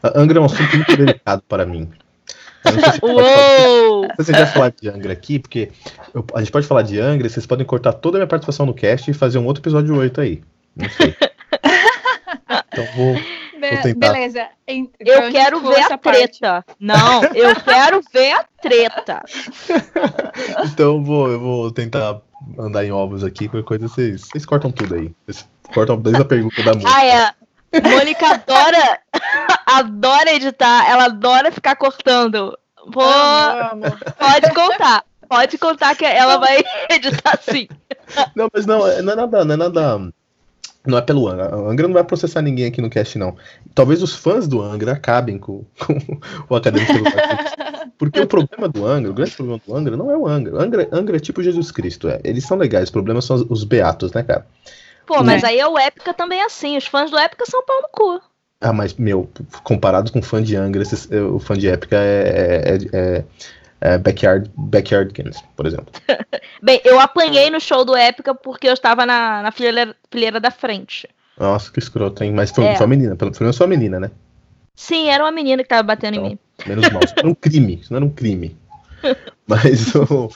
A 0.00 0.18
Angra 0.18 0.38
é 0.38 0.40
um 0.40 0.44
assunto 0.44 0.76
muito 0.76 0.96
delicado 0.96 1.42
para 1.48 1.66
mim. 1.66 1.90
Uou! 3.02 4.04
Se 4.04 4.16
você 4.24 4.32
já 4.32 4.46
falar 4.46 4.70
de 4.70 4.88
Angra 4.88 5.12
aqui, 5.12 5.40
porque 5.40 5.72
eu, 6.14 6.24
a 6.34 6.38
gente 6.38 6.52
pode 6.52 6.68
falar 6.68 6.82
de 6.82 7.00
Angra, 7.00 7.28
vocês 7.28 7.46
podem 7.46 7.66
cortar 7.66 7.94
toda 7.94 8.16
a 8.16 8.20
minha 8.20 8.28
participação 8.28 8.66
no 8.66 8.74
cast 8.74 9.10
e 9.10 9.14
fazer 9.14 9.38
um 9.38 9.46
outro 9.46 9.60
episódio 9.60 9.96
8 9.96 10.20
aí. 10.20 10.42
Não 10.76 10.88
sei. 10.88 11.16
então 12.72 12.84
vou. 12.96 13.14
vou 13.14 13.82
tentar. 13.82 14.12
Beleza. 14.12 14.46
Então, 14.66 14.92
eu 15.00 15.30
quero 15.32 15.60
ver 15.60 15.92
a 15.92 15.98
treta. 15.98 16.64
Parte. 16.64 16.76
Não, 16.78 17.24
eu 17.34 17.54
quero 17.56 18.00
ver 18.12 18.32
a 18.32 18.44
treta. 18.62 19.22
então 20.64 21.02
vou, 21.02 21.30
eu 21.30 21.40
vou 21.40 21.70
tentar 21.70 22.20
andar 22.58 22.84
em 22.84 22.92
ovos 22.92 23.24
aqui, 23.24 23.48
qualquer 23.48 23.66
coisa 23.66 23.88
vocês, 23.88 24.22
vocês 24.22 24.46
cortam 24.46 24.70
tudo 24.70 24.94
aí. 24.94 25.12
Vocês 25.26 25.48
cortam 25.74 26.00
desde 26.00 26.22
a 26.22 26.24
pergunta 26.24 26.62
da 26.62 26.74
música. 26.74 26.92
Ah, 26.94 27.04
é. 27.04 27.40
Mônica 27.72 28.26
adora, 28.26 29.00
adora 29.66 30.32
editar, 30.32 30.90
ela 30.90 31.04
adora 31.04 31.52
ficar 31.52 31.76
cortando. 31.76 32.58
Pô, 32.92 33.00
amo, 33.00 33.84
amo. 33.84 33.96
pode 34.18 34.54
contar, 34.54 35.04
pode 35.28 35.58
contar 35.58 35.94
que 35.94 36.04
ela 36.04 36.38
vai 36.38 36.64
editar 36.90 37.38
sim. 37.40 37.68
Não, 38.34 38.48
mas 38.52 38.66
não, 38.66 38.78
não 38.78 39.12
é 39.12 39.16
nada, 39.16 39.44
não 39.44 39.54
é 39.54 39.56
nada. 39.56 40.12
Não 40.86 40.96
é 40.96 41.02
pelo 41.02 41.28
Angra. 41.28 41.56
O 41.56 41.68
Angra 41.68 41.86
não 41.86 41.94
vai 41.94 42.04
processar 42.04 42.40
ninguém 42.40 42.66
aqui 42.66 42.80
no 42.80 42.88
cast, 42.88 43.18
não. 43.18 43.36
Talvez 43.74 44.02
os 44.02 44.14
fãs 44.14 44.48
do 44.48 44.62
Angra 44.62 44.92
acabem 44.92 45.38
com, 45.38 45.64
com 45.78 46.54
o 46.54 46.56
acadêmico. 46.56 46.92
Porque 47.98 48.20
o 48.20 48.26
problema 48.26 48.66
do 48.66 48.86
Angra, 48.86 49.10
o 49.10 49.14
grande 49.14 49.32
problema 49.32 49.60
do 49.66 49.76
Angra 49.76 49.96
não 49.96 50.10
é 50.10 50.16
o 50.16 50.26
Angra. 50.26 50.62
Angra, 50.62 50.88
Angra 50.90 51.16
é 51.18 51.20
tipo 51.20 51.42
Jesus 51.42 51.70
Cristo. 51.70 52.08
É. 52.08 52.18
Eles 52.24 52.46
são 52.46 52.56
legais, 52.56 52.88
o 52.88 52.92
problema 52.92 53.20
são 53.20 53.36
os, 53.36 53.42
os 53.50 53.64
beatos, 53.64 54.12
né, 54.12 54.22
cara? 54.22 54.46
Pô, 55.06 55.22
mas 55.22 55.44
aí 55.44 55.58
é 55.58 55.66
o 55.66 55.76
Épica 55.76 56.14
também 56.14 56.40
é 56.40 56.44
assim. 56.44 56.76
Os 56.76 56.86
fãs 56.86 57.10
do 57.10 57.18
Épica 57.18 57.44
são 57.44 57.64
pau 57.64 57.82
no 57.82 57.88
cu. 57.88 58.22
Ah, 58.60 58.72
mas, 58.72 58.94
meu, 58.94 59.28
comparado 59.64 60.12
com 60.12 60.18
o 60.18 60.22
fã 60.22 60.42
de 60.42 60.54
Angra, 60.54 60.82
o 61.32 61.38
fã 61.38 61.56
de 61.56 61.66
Épica 61.66 61.96
é, 61.96 62.78
é, 62.92 62.96
é, 62.96 63.24
é 63.80 63.96
Backyard, 63.98 64.50
Backyard 64.56 65.12
Games, 65.12 65.42
por 65.56 65.66
exemplo. 65.66 65.88
Bem, 66.62 66.80
eu 66.84 67.00
apanhei 67.00 67.50
no 67.50 67.60
show 67.60 67.84
do 67.84 67.96
Épica 67.96 68.34
porque 68.34 68.68
eu 68.68 68.74
estava 68.74 69.06
na, 69.06 69.42
na 69.42 69.52
fileira, 69.52 69.96
fileira 70.10 70.38
da 70.38 70.50
frente. 70.50 71.08
Nossa, 71.38 71.72
que 71.72 71.78
escroto, 71.78 72.22
hein? 72.22 72.32
Mas 72.32 72.50
foi, 72.50 72.64
é. 72.64 72.76
foi 72.76 72.84
uma 72.84 72.90
menina, 72.90 73.16
pelo 73.16 73.32
menos 73.40 73.56
foi 73.56 73.66
uma 73.66 73.76
menina, 73.76 73.98
né? 73.98 74.10
Sim, 74.74 75.08
era 75.08 75.24
uma 75.24 75.32
menina 75.32 75.62
que 75.62 75.66
estava 75.66 75.82
batendo 75.82 76.14
então, 76.14 76.26
em 76.26 76.30
mim. 76.30 76.38
Menos 76.66 76.90
mal, 76.90 77.02
isso 77.04 77.14
não 77.16 77.20
era 77.20 77.28
um 77.28 77.34
crime, 77.34 77.74
isso 77.80 77.92
não 77.92 77.96
era 77.96 78.04
um 78.04 78.10
crime. 78.10 78.56
Mas 79.46 79.94
o, 79.94 80.30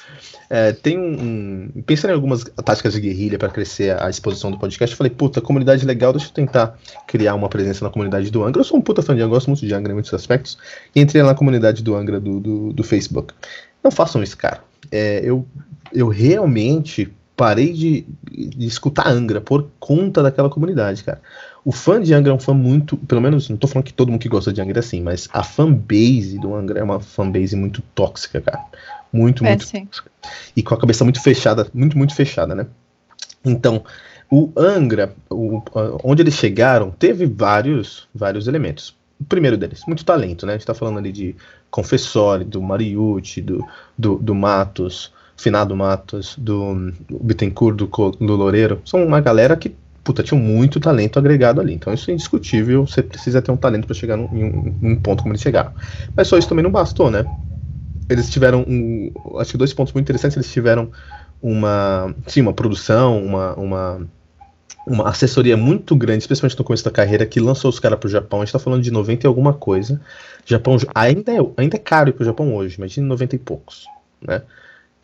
é, 0.50 0.72
tem 0.72 0.98
um, 0.98 1.70
um, 1.76 1.82
Pensando 1.82 2.10
em 2.10 2.14
algumas 2.14 2.44
táticas 2.44 2.92
de 2.92 3.00
guerrilha 3.00 3.38
para 3.38 3.48
crescer 3.48 4.00
a 4.00 4.10
exposição 4.10 4.50
do 4.50 4.58
podcast, 4.58 4.92
eu 4.92 4.96
falei, 4.96 5.10
puta, 5.10 5.40
comunidade 5.40 5.84
legal, 5.84 6.12
deixa 6.12 6.28
eu 6.28 6.32
tentar 6.32 6.78
criar 7.06 7.34
uma 7.34 7.48
presença 7.48 7.84
na 7.84 7.90
comunidade 7.90 8.30
do 8.30 8.44
Angra. 8.44 8.60
Eu 8.60 8.64
sou 8.64 8.78
um 8.78 8.82
puta 8.82 9.02
fã 9.02 9.14
de 9.14 9.22
Angra, 9.22 9.36
gosto 9.36 9.48
muito 9.48 9.66
de 9.66 9.74
Angra 9.74 9.92
em 9.92 9.94
muitos 9.94 10.12
aspectos. 10.12 10.58
E 10.94 11.00
entrei 11.00 11.22
na 11.22 11.34
comunidade 11.34 11.82
do 11.82 11.94
Angra 11.94 12.20
do, 12.20 12.40
do, 12.40 12.72
do 12.72 12.84
Facebook. 12.84 13.32
Não 13.82 13.90
façam 13.90 14.22
isso, 14.22 14.36
cara. 14.36 14.62
É, 14.90 15.20
eu, 15.24 15.46
eu 15.92 16.08
realmente 16.08 17.12
parei 17.36 17.72
de, 17.72 18.06
de 18.30 18.66
escutar 18.66 19.08
Angra 19.08 19.40
por 19.40 19.68
conta 19.80 20.22
daquela 20.22 20.48
comunidade, 20.48 21.02
cara. 21.02 21.20
O 21.64 21.72
fã 21.72 22.00
de 22.00 22.12
Angra 22.12 22.32
é 22.32 22.34
um 22.34 22.38
fã 22.38 22.52
muito. 22.52 22.96
Pelo 22.96 23.20
menos, 23.20 23.48
não 23.48 23.56
tô 23.56 23.66
falando 23.66 23.86
que 23.86 23.92
todo 23.92 24.10
mundo 24.10 24.20
que 24.20 24.28
gosta 24.28 24.52
de 24.52 24.60
Angra 24.60 24.78
é 24.78 24.80
assim, 24.80 25.00
mas 25.00 25.28
a 25.32 25.42
fanbase 25.42 26.38
do 26.38 26.54
Angra 26.54 26.78
é 26.78 26.82
uma 26.82 27.00
fanbase 27.00 27.56
muito 27.56 27.82
tóxica, 27.94 28.40
cara. 28.40 28.62
Muito, 29.12 29.44
é, 29.44 29.50
muito. 29.50 29.64
Sim. 29.64 29.88
E 30.54 30.62
com 30.62 30.74
a 30.74 30.78
cabeça 30.78 31.04
muito 31.04 31.22
fechada, 31.22 31.66
muito, 31.72 31.96
muito 31.96 32.14
fechada, 32.14 32.54
né? 32.54 32.66
Então, 33.44 33.84
o 34.30 34.52
Angra, 34.56 35.14
o, 35.30 35.62
onde 36.02 36.22
eles 36.22 36.34
chegaram, 36.34 36.90
teve 36.90 37.24
vários, 37.24 38.08
vários 38.14 38.46
elementos. 38.46 38.96
O 39.20 39.24
primeiro 39.24 39.56
deles, 39.56 39.82
muito 39.86 40.04
talento, 40.04 40.44
né? 40.44 40.54
A 40.54 40.56
gente 40.56 40.66
tá 40.66 40.74
falando 40.74 40.98
ali 40.98 41.12
de 41.12 41.36
Confessori, 41.70 42.44
do 42.44 42.60
Mariucci, 42.60 43.40
do, 43.40 43.64
do, 43.96 44.16
do 44.16 44.34
Matos, 44.34 45.12
Finado 45.36 45.74
Matos, 45.74 46.36
do, 46.36 46.90
do 47.08 47.18
Bittencourt, 47.20 47.76
do, 47.76 47.86
do 47.86 48.36
Loureiro. 48.36 48.82
São 48.84 49.04
uma 49.04 49.20
galera 49.20 49.56
que 49.56 49.74
puta, 50.04 50.22
tinha 50.22 50.38
muito 50.38 50.78
talento 50.78 51.18
agregado 51.18 51.60
ali. 51.60 51.74
Então 51.74 51.92
isso 51.92 52.10
é 52.10 52.14
indiscutível. 52.14 52.86
Você 52.86 53.02
precisa 53.02 53.42
ter 53.42 53.50
um 53.50 53.56
talento 53.56 53.86
para 53.86 53.94
chegar 53.94 54.16
num, 54.16 54.28
em, 54.32 54.76
um, 54.82 54.96
ponto 54.96 55.22
como 55.22 55.32
eles 55.32 55.42
chegaram. 55.42 55.72
Mas 56.14 56.28
só 56.28 56.38
isso 56.38 56.48
também 56.48 56.62
não 56.62 56.70
bastou, 56.70 57.10
né? 57.10 57.26
eles 58.08 58.30
tiveram 58.30 58.64
um, 58.68 59.10
acho 59.38 59.52
que 59.52 59.58
dois 59.58 59.72
pontos 59.72 59.92
muito 59.92 60.04
interessantes. 60.04 60.36
Eles 60.36 60.52
tiveram 60.52 60.90
uma, 61.40 62.14
sim, 62.26 62.40
uma 62.40 62.52
produção, 62.52 63.24
uma, 63.24 63.54
uma, 63.54 64.08
uma 64.86 65.08
assessoria 65.08 65.56
muito 65.56 65.96
grande, 65.96 66.22
especialmente 66.22 66.58
no 66.58 66.64
começo 66.64 66.84
da 66.84 66.90
carreira, 66.90 67.26
que 67.26 67.40
lançou 67.40 67.70
os 67.70 67.78
caras 67.78 67.98
pro 67.98 68.08
Japão. 68.08 68.40
A 68.40 68.44
gente 68.44 68.52
tá 68.52 68.58
falando 68.58 68.82
de 68.82 68.90
90 68.90 69.26
e 69.26 69.28
alguma 69.28 69.52
coisa. 69.52 70.00
Japão 70.44 70.76
ainda 70.94 71.32
é, 71.32 71.38
ainda 71.56 71.76
é 71.76 71.80
caro 71.80 72.10
ir 72.10 72.12
pro 72.12 72.24
Japão 72.24 72.54
hoje, 72.54 72.76
imagina 72.76 73.06
90 73.06 73.36
e 73.36 73.38
poucos, 73.38 73.86
né? 74.20 74.42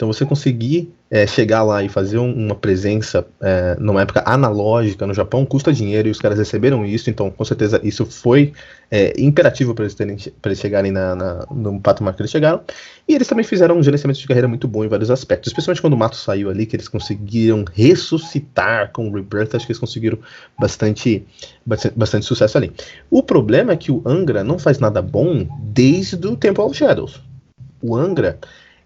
Então 0.01 0.11
você 0.11 0.25
conseguir 0.25 0.91
é, 1.11 1.27
chegar 1.27 1.63
lá 1.63 1.83
e 1.83 1.89
fazer 1.91 2.17
um, 2.17 2.33
uma 2.33 2.55
presença 2.55 3.27
é, 3.39 3.77
numa 3.79 4.01
época 4.01 4.23
analógica 4.25 5.07
no 5.07 5.13
Japão 5.13 5.45
custa 5.45 5.71
dinheiro 5.71 6.09
e 6.09 6.11
os 6.11 6.19
caras 6.19 6.39
receberam 6.39 6.87
isso, 6.87 7.11
então 7.11 7.31
com 7.31 7.45
certeza 7.45 7.79
isso 7.85 8.07
foi 8.07 8.55
é, 8.91 9.13
imperativo 9.21 9.75
para 9.75 9.85
eles, 9.85 9.95
terem, 9.95 10.17
eles 10.43 10.59
chegarem 10.59 10.91
na, 10.91 11.15
na, 11.15 11.47
no 11.51 11.79
patamar 11.79 12.15
que 12.15 12.23
eles 12.23 12.31
chegaram. 12.31 12.63
E 13.07 13.15
eles 13.15 13.29
também 13.29 13.45
fizeram 13.45 13.77
um 13.77 13.83
gerenciamento 13.83 14.19
de 14.19 14.27
carreira 14.27 14.49
muito 14.49 14.67
bom 14.67 14.83
em 14.83 14.89
vários 14.89 15.11
aspectos, 15.11 15.49
especialmente 15.53 15.83
quando 15.83 15.93
o 15.93 15.99
Mato 15.99 16.17
saiu 16.17 16.49
ali, 16.49 16.65
que 16.65 16.77
eles 16.77 16.89
conseguiram 16.89 17.63
ressuscitar 17.71 18.93
com 18.93 19.07
o 19.07 19.13
Rebirth, 19.13 19.55
acho 19.55 19.67
que 19.67 19.73
eles 19.73 19.81
conseguiram 19.81 20.19
bastante, 20.59 21.27
bastante, 21.67 21.95
bastante 21.95 22.25
sucesso 22.25 22.57
ali. 22.57 22.73
O 23.11 23.23
problema 23.23 23.73
é 23.73 23.77
que 23.77 23.93
o 23.93 24.01
Angra 24.07 24.43
não 24.43 24.59
faz 24.59 24.79
nada 24.79 25.03
bom 25.03 25.47
desde 25.61 26.27
o 26.27 26.39
Temple 26.39 26.65
of 26.65 26.75
Shadows. 26.75 27.21
O 27.83 27.95
Angra 27.95 28.39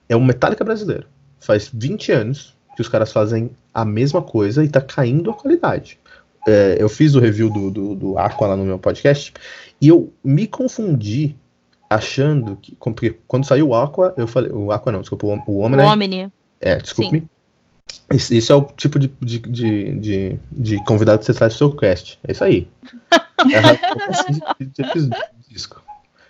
é 0.08 0.16
um 0.16 0.24
Metallica 0.24 0.64
brasileiro. 0.64 1.06
Faz 1.40 1.70
20 1.72 2.12
anos 2.12 2.56
que 2.74 2.82
os 2.82 2.88
caras 2.88 3.12
fazem 3.12 3.50
a 3.72 3.84
mesma 3.84 4.22
coisa 4.22 4.64
e 4.64 4.68
tá 4.68 4.80
caindo 4.80 5.30
a 5.30 5.34
qualidade. 5.34 5.98
É, 6.46 6.76
eu 6.78 6.88
fiz 6.88 7.14
o 7.14 7.20
review 7.20 7.48
do, 7.48 7.70
do, 7.70 7.94
do 7.94 8.18
Aqua 8.18 8.48
lá 8.48 8.56
no 8.56 8.64
meu 8.64 8.78
podcast 8.78 9.32
e 9.80 9.88
eu 9.88 10.12
me 10.22 10.46
confundi 10.46 11.36
achando 11.88 12.56
que. 12.56 12.74
Porque 12.76 13.18
quando 13.26 13.46
saiu 13.46 13.68
o 13.68 13.74
Aqua, 13.74 14.14
eu 14.16 14.26
falei. 14.26 14.50
O 14.50 14.70
Aqua 14.70 14.92
não, 14.92 15.00
desculpa, 15.00 15.26
o, 15.26 15.42
o 15.46 15.60
Omni. 15.60 15.76
O 15.76 15.86
Omni. 15.86 16.32
É, 16.60 16.76
desculpe. 16.76 17.24
Esse, 18.10 18.36
esse, 18.36 18.50
é 18.50 18.54
o 18.54 18.62
tipo 18.62 18.98
de, 18.98 19.12
de, 19.20 19.38
de, 19.38 19.98
de, 19.98 20.38
de 20.50 20.84
convidado 20.84 21.18
que 21.18 21.24
você 21.26 21.34
traz 21.34 21.54
pro 21.54 21.58
seu 21.58 21.76
cast. 21.76 22.18
É 22.26 22.32
isso 22.32 22.44
aí. 22.44 22.68
é 23.10 24.64
de, 24.64 25.10
disco. 25.48 25.82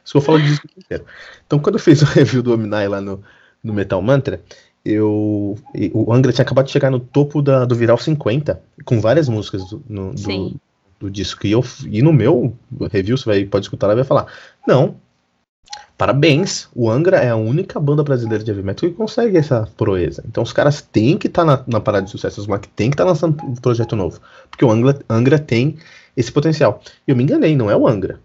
Isso 0.05 0.13
que 0.13 0.17
eu 0.19 0.21
falo 0.21 0.41
de 0.41 0.49
disco 0.49 0.67
inteiro. 0.77 1.05
Então, 1.47 1.59
quando 1.59 1.77
eu 1.77 1.81
fiz 1.81 2.03
o 2.03 2.07
review 2.07 2.43
do 2.43 2.55
Omni 2.55 2.89
lá 2.89 3.01
no, 3.01 3.23
no 3.65 3.73
Metal 3.73 4.01
Mantra, 4.03 4.41
eu 4.85 5.57
o 5.95 6.13
Angra 6.13 6.33
tinha 6.33 6.45
acabado 6.45 6.67
de 6.67 6.73
chegar 6.73 6.91
no 6.91 7.01
topo 7.01 7.41
da, 7.41 7.65
do 7.65 7.75
Viral 7.75 7.97
50, 7.97 8.61
com 8.85 9.01
várias 9.01 9.29
músicas 9.29 9.65
do, 9.71 9.83
no, 9.89 10.15
do, 10.15 10.61
do, 11.01 11.11
disco. 11.11 11.47
E, 11.47 11.53
eu, 11.53 11.65
e 11.87 12.03
no 12.03 12.13
meu 12.13 12.55
review, 12.93 13.17
você 13.17 13.25
vai, 13.25 13.45
pode 13.47 13.65
escutar 13.65 13.87
lá 13.87 13.95
e 13.95 13.97
vai 13.97 14.05
falar: 14.05 14.27
Não, 14.69 14.97
parabéns, 15.97 16.69
o 16.75 16.91
Angra 16.91 17.17
é 17.17 17.31
a 17.31 17.37
única 17.37 17.81
banda 17.81 18.03
brasileira 18.03 18.45
de 18.45 18.51
heavy 18.51 18.63
metal 18.63 18.91
que 18.91 18.95
consegue 18.95 19.39
essa 19.39 19.67
proeza. 19.77 20.23
Então 20.29 20.43
os 20.43 20.53
caras 20.53 20.83
têm 20.83 21.17
que 21.17 21.29
estar 21.29 21.47
tá 21.47 21.57
na, 21.57 21.65
na 21.67 21.81
parada 21.81 22.05
de 22.05 22.11
sucesso, 22.11 22.43
os 22.43 22.47
moleques 22.47 22.71
têm 22.77 22.91
que 22.91 22.95
estar 22.95 23.05
tá 23.05 23.11
lançando 23.11 23.43
um 23.43 23.55
projeto 23.55 23.97
novo. 23.97 24.21
Porque 24.51 24.65
o 24.65 24.71
Angra, 24.71 24.99
Angra 25.09 25.39
tem 25.39 25.79
esse 26.15 26.31
potencial. 26.31 26.83
E 27.09 27.11
eu 27.11 27.17
me 27.17 27.23
enganei, 27.23 27.57
não 27.57 27.71
é 27.71 27.77
o 27.77 27.89
Angra. 27.89 28.21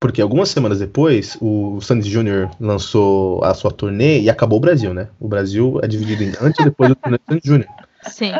Porque 0.00 0.22
algumas 0.22 0.48
semanas 0.50 0.78
depois, 0.78 1.36
o 1.40 1.80
Sandy 1.80 2.08
Jr. 2.08 2.48
lançou 2.60 3.42
a 3.42 3.52
sua 3.52 3.72
turnê 3.72 4.20
e 4.20 4.30
acabou 4.30 4.58
o 4.58 4.60
Brasil, 4.60 4.94
né? 4.94 5.08
O 5.18 5.26
Brasil 5.26 5.80
é 5.82 5.88
dividido 5.88 6.22
em 6.22 6.32
antes 6.40 6.60
e 6.60 6.64
depois 6.64 6.90
do 6.90 6.94
turnê 6.94 7.18
do 7.18 7.24
Sandy 7.28 7.42
Jr. 7.44 7.68
Sim. 8.08 8.32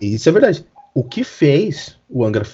E 0.00 0.14
isso 0.14 0.28
é 0.28 0.32
verdade. 0.32 0.66
O 0.94 1.02
que 1.02 1.24
fez 1.24 1.96
o 2.08 2.24
Angra 2.24 2.44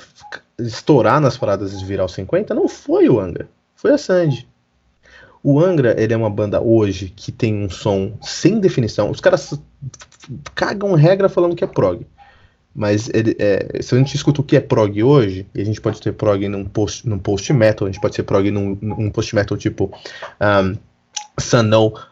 estourar 0.58 1.20
nas 1.20 1.36
paradas 1.36 1.78
de 1.78 1.84
virar 1.84 2.06
50 2.06 2.54
não 2.54 2.68
foi 2.68 3.08
o 3.08 3.18
Angra, 3.18 3.48
foi 3.74 3.92
a 3.92 3.98
Sandy. 3.98 4.48
O 5.42 5.60
Angra, 5.60 5.94
ele 6.00 6.12
é 6.12 6.16
uma 6.16 6.30
banda 6.30 6.60
hoje 6.60 7.12
que 7.14 7.30
tem 7.30 7.54
um 7.54 7.70
som 7.70 8.12
sem 8.20 8.58
definição. 8.58 9.10
Os 9.10 9.20
caras 9.20 9.58
cagam 10.54 10.94
regra 10.94 11.28
falando 11.28 11.54
que 11.54 11.64
é 11.64 11.66
prog. 11.66 12.06
Mas 12.76 13.08
ele, 13.14 13.34
é, 13.38 13.80
se 13.80 13.94
a 13.94 13.98
gente 13.98 14.14
escuta 14.14 14.42
o 14.42 14.44
que 14.44 14.54
é 14.54 14.60
prog 14.60 15.02
hoje, 15.02 15.46
e 15.54 15.62
a 15.62 15.64
gente 15.64 15.80
pode 15.80 15.98
ter 15.98 16.12
prog 16.12 16.46
num 16.46 16.66
post, 16.66 17.08
num 17.08 17.18
post 17.18 17.50
metal, 17.54 17.88
a 17.88 17.90
gente 17.90 18.00
pode 18.00 18.14
ser 18.14 18.22
prog 18.24 18.50
num, 18.50 18.76
num 18.82 19.10
post 19.10 19.34
metal 19.34 19.56
tipo 19.56 19.90
um, 20.38 20.76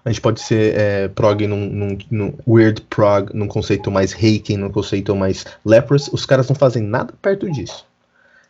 a 0.05 0.09
gente 0.09 0.23
pode 0.23 0.41
ser 0.41 0.75
é, 0.75 1.09
prog 1.09 1.47
num, 1.47 1.67
num, 1.69 1.99
num, 2.11 2.35
weird 2.47 2.81
prog, 2.89 3.31
num 3.35 3.47
conceito 3.47 3.91
mais 3.91 4.13
Reiken, 4.13 4.57
num 4.57 4.71
conceito 4.71 5.15
mais 5.15 5.45
leprous. 5.65 6.09
Os 6.09 6.25
caras 6.25 6.49
não 6.49 6.57
fazem 6.57 6.83
nada 6.83 7.13
perto 7.21 7.51
disso. 7.51 7.85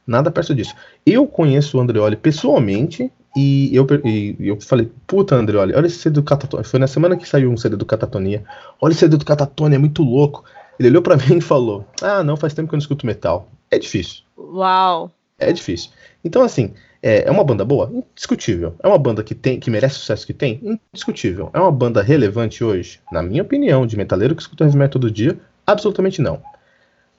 Nada 0.06 0.30
perto 0.30 0.54
disso. 0.54 0.74
Eu 1.04 1.26
conheço 1.26 1.78
o 1.78 1.80
Andreoli 1.80 2.14
pessoalmente 2.14 3.10
e 3.36 3.74
eu, 3.74 3.86
e 4.04 4.36
eu 4.38 4.60
falei, 4.60 4.88
puta, 5.06 5.34
Andreoli, 5.34 5.74
olha 5.74 5.86
esse 5.86 5.98
CD 5.98 6.14
do 6.14 6.22
Catatonia. 6.22 6.64
Foi 6.64 6.78
na 6.78 6.86
semana 6.86 7.16
que 7.16 7.28
saiu 7.28 7.50
um 7.50 7.56
CD 7.56 7.76
do 7.76 7.84
Catatonia. 7.84 8.44
Olha 8.80 8.92
esse 8.92 9.00
CD 9.00 9.16
do 9.16 9.24
Catatonia, 9.24 9.76
é 9.76 9.80
muito 9.80 10.02
louco. 10.02 10.44
Ele 10.78 10.88
olhou 10.88 11.02
para 11.02 11.16
mim 11.28 11.38
e 11.38 11.40
falou: 11.40 11.84
Ah, 12.02 12.22
não, 12.22 12.36
faz 12.36 12.54
tempo 12.54 12.68
que 12.68 12.74
eu 12.74 12.76
não 12.76 12.82
escuto 12.82 13.06
metal. 13.06 13.48
É 13.70 13.78
difícil. 13.78 14.22
Uau. 14.36 15.10
É 15.38 15.52
difícil. 15.52 15.90
Então, 16.24 16.42
assim, 16.42 16.72
é, 17.02 17.28
é 17.28 17.30
uma 17.30 17.44
banda 17.44 17.64
boa? 17.64 17.90
Indiscutível. 17.92 18.74
É 18.82 18.88
uma 18.88 18.98
banda 18.98 19.22
que 19.22 19.34
tem, 19.34 19.60
que 19.60 19.70
merece 19.70 19.96
o 19.96 19.98
sucesso 19.98 20.26
que 20.26 20.32
tem? 20.32 20.78
Indiscutível. 20.92 21.50
É 21.52 21.60
uma 21.60 21.72
banda 21.72 22.02
relevante 22.02 22.64
hoje? 22.64 23.00
Na 23.12 23.22
minha 23.22 23.42
opinião, 23.42 23.86
de 23.86 23.96
metaleiro 23.96 24.34
que 24.34 24.42
escuta 24.42 24.64
heavy 24.64 24.76
metal 24.76 25.00
todo 25.00 25.10
dia? 25.10 25.38
Absolutamente 25.66 26.22
não. 26.22 26.42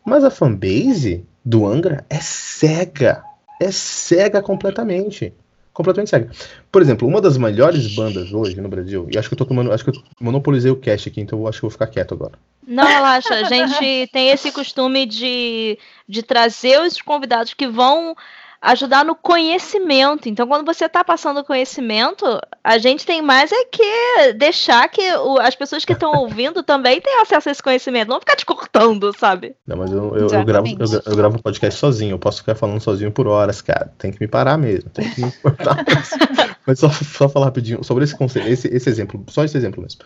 Mas 0.06 0.24
a 0.24 0.32
fanbase 0.32 1.26
do 1.44 1.66
Angra 1.68 2.06
é 2.10 2.20
cega. 2.20 3.24
É 3.62 3.72
cega 3.72 4.42
completamente 4.42 5.34
completamente 5.76 6.10
cega. 6.10 6.32
Por 6.72 6.82
exemplo, 6.82 7.08
uma 7.08 7.22
das 7.22 7.38
melhores 7.38 7.94
bandas 7.94 8.34
hoje 8.34 8.60
no 8.60 8.70
Brasil, 8.70 9.08
e 9.12 9.18
acho 9.18 9.28
que 9.28 9.34
eu 9.34 9.38
tô 9.38 9.46
tomando, 9.46 9.72
acho 9.72 9.84
que 9.84 9.92
eu 9.92 10.02
monopolizei 10.20 10.72
o 10.72 10.76
cast 10.78 11.10
aqui, 11.10 11.22
então 11.22 11.38
eu 11.38 11.48
acho 11.48 11.60
que 11.60 11.66
eu 11.66 11.70
vou 11.70 11.74
ficar 11.74 11.88
quieto 11.88 12.14
agora. 12.14 12.40
Não, 12.66 12.88
relaxa, 12.88 13.36
a 13.36 13.44
gente 13.44 14.08
tem 14.12 14.30
esse 14.30 14.52
costume 14.52 15.06
de, 15.06 15.78
de 16.08 16.24
trazer 16.24 16.82
os 16.82 17.00
convidados 17.02 17.54
que 17.54 17.68
vão 17.68 18.16
ajudar 18.62 19.06
no 19.06 19.16
conhecimento. 19.16 20.28
Então, 20.28 20.48
quando 20.48 20.66
você 20.66 20.86
está 20.86 21.04
passando 21.04 21.44
conhecimento, 21.44 22.26
a 22.64 22.78
gente 22.78 23.06
tem 23.06 23.22
mais 23.22 23.52
é 23.52 23.66
que 23.66 24.34
deixar 24.38 24.88
que 24.90 25.02
o, 25.18 25.40
as 25.40 25.56
pessoas 25.56 25.86
que 25.86 25.94
estão 25.94 26.12
ouvindo 26.20 26.64
também 26.64 27.00
tenham 27.02 27.22
acesso 27.22 27.50
a 27.50 27.52
esse 27.52 27.64
conhecimento, 27.64 28.10
não 28.10 28.20
ficar 28.20 28.36
te 28.36 28.46
cortando, 28.46 29.12
sabe? 29.18 29.56
Não, 29.68 29.78
mas 29.78 29.92
eu, 29.92 30.16
eu, 30.16 30.28
eu 30.28 30.46
gravo, 30.46 30.68
eu, 30.68 31.02
eu, 31.06 31.16
gravo 31.16 31.38
um 31.38 31.42
podcast 31.42 31.80
sozinho, 31.80 32.14
eu 32.14 32.20
posso 32.20 32.40
ficar 32.40 32.56
falando 32.56 32.82
sozinho 32.82 33.12
por 33.12 33.28
horas, 33.28 33.62
cara. 33.62 33.92
Tem 33.98 34.12
que 34.12 34.20
me 34.20 34.28
parar 34.28 34.58
mesmo, 34.58 34.90
tem 34.90 35.10
que 35.10 35.22
me 35.22 35.28
importar. 35.28 35.84
mas 36.66 36.80
só, 36.80 36.90
só 36.90 37.30
falar 37.30 37.46
rapidinho 37.46 37.84
sobre 37.84 38.04
esse 38.04 38.16
conceito, 38.16 38.48
esse, 38.48 38.68
esse 38.68 38.90
exemplo, 38.90 39.24
só 39.30 39.44
esse 39.44 39.58
exemplo 39.58 39.82
mesmo. 39.82 40.02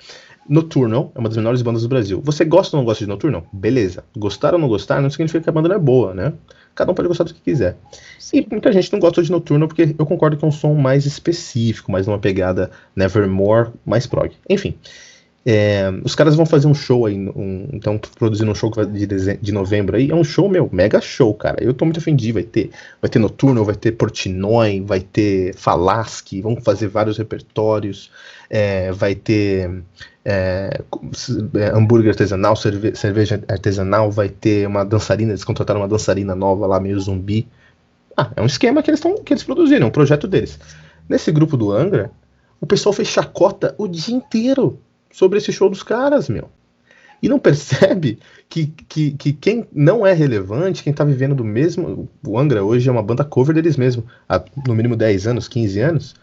Nocturnal 0.49 1.11
é 1.13 1.19
uma 1.19 1.29
das 1.29 1.37
menores 1.37 1.61
bandas 1.61 1.83
do 1.83 1.87
Brasil. 1.87 2.19
Você 2.25 2.43
gosta 2.43 2.75
ou 2.75 2.81
não 2.81 2.85
gosta 2.85 3.05
de 3.05 3.09
Nocturnal? 3.09 3.45
Beleza. 3.53 4.03
Gostar 4.17 4.53
ou 4.53 4.59
não 4.59 4.67
gostar 4.67 4.99
não 4.99 5.09
significa 5.09 5.43
que 5.43 5.49
a 5.49 5.53
banda 5.53 5.69
não 5.69 5.75
é 5.75 5.79
boa, 5.79 6.13
né? 6.13 6.33
Cada 6.73 6.91
um 6.91 6.95
pode 6.95 7.07
gostar 7.07 7.25
do 7.25 7.33
que 7.33 7.41
quiser. 7.41 7.77
E 8.33 8.45
muita 8.49 8.73
gente 8.73 8.91
não 8.91 8.99
gosta 8.99 9.21
de 9.21 9.31
Nocturnal 9.31 9.67
porque 9.67 9.95
eu 9.97 10.05
concordo 10.07 10.37
que 10.37 10.43
é 10.43 10.47
um 10.47 10.51
som 10.51 10.73
mais 10.73 11.05
específico, 11.05 11.91
mais 11.91 12.07
uma 12.07 12.17
pegada 12.17 12.71
Nevermore, 12.95 13.69
mais 13.85 14.07
prog. 14.07 14.31
Enfim. 14.49 14.75
É, 15.45 15.89
os 16.03 16.15
caras 16.15 16.35
vão 16.35 16.45
fazer 16.45 16.67
um 16.67 16.73
show 16.73 17.05
aí, 17.05 17.15
um, 17.17 17.69
então 17.71 17.97
produzindo 18.17 18.51
um 18.51 18.55
show 18.55 18.69
de, 18.69 19.07
de 19.37 19.51
novembro 19.51 19.95
aí, 19.95 20.11
é 20.11 20.15
um 20.15 20.23
show, 20.23 20.49
meu, 20.49 20.69
mega 20.71 20.99
show, 20.99 21.33
cara. 21.33 21.63
Eu 21.63 21.73
tô 21.73 21.85
muito 21.85 21.97
ofendido, 21.97 22.33
vai 22.33 22.43
ter, 22.43 22.71
vai 23.01 23.09
ter 23.09 23.19
Noturno, 23.19 23.63
vai 23.63 23.75
ter 23.75 23.93
Portnoy, 23.93 24.81
vai 24.81 24.99
ter 24.99 25.55
Falaschi, 25.55 26.41
vão 26.41 26.57
fazer 26.57 26.87
vários 26.89 27.17
repertórios, 27.17 28.11
é, 28.49 28.91
vai 28.91 29.15
ter 29.15 29.81
é, 30.25 30.81
é, 31.55 31.65
hambúrguer 31.73 32.09
artesanal, 32.09 32.55
cerve 32.55 32.93
cerveja 32.95 33.41
artesanal, 33.47 34.11
vai 34.11 34.27
ter 34.27 34.67
uma 34.67 34.83
dançarina, 34.83 35.31
eles 35.31 35.45
contrataram 35.45 35.79
uma 35.79 35.87
dançarina 35.87 36.35
nova 36.35 36.67
lá, 36.67 36.79
meio 36.79 36.99
zumbi. 36.99 37.47
Ah, 38.15 38.29
é 38.35 38.41
um 38.41 38.45
esquema 38.45 38.83
que 38.83 38.89
eles, 38.89 38.99
tão, 38.99 39.15
que 39.23 39.31
eles 39.31 39.43
produziram, 39.43 39.87
um 39.87 39.91
projeto 39.91 40.27
deles. 40.27 40.59
Nesse 41.07 41.31
grupo 41.31 41.55
do 41.55 41.71
Angra, 41.71 42.11
o 42.59 42.67
pessoal 42.67 42.91
fez 42.91 43.07
chacota 43.07 43.73
o 43.77 43.87
dia 43.87 44.13
inteiro 44.13 44.77
sobre 45.11 45.37
esse 45.37 45.51
show 45.51 45.69
dos 45.69 45.83
caras, 45.83 46.29
meu. 46.29 46.49
E 47.21 47.27
não 47.27 47.39
percebe 47.39 48.19
que, 48.47 48.67
que, 48.87 49.11
que 49.11 49.33
quem 49.33 49.67
não 49.73 50.05
é 50.05 50.13
relevante, 50.13 50.83
quem 50.83 50.93
tá 50.93 51.03
vivendo 51.03 51.35
do 51.35 51.43
mesmo. 51.43 52.09
O 52.25 52.39
Angra 52.39 52.63
hoje 52.63 52.87
é 52.87 52.91
uma 52.91 53.03
banda 53.03 53.23
cover 53.23 53.53
deles 53.53 53.77
mesmo, 53.77 54.05
há 54.27 54.43
no 54.67 54.75
mínimo 54.75 54.95
10 54.95 55.27
anos, 55.27 55.47
15 55.47 55.79
anos. 55.79 56.15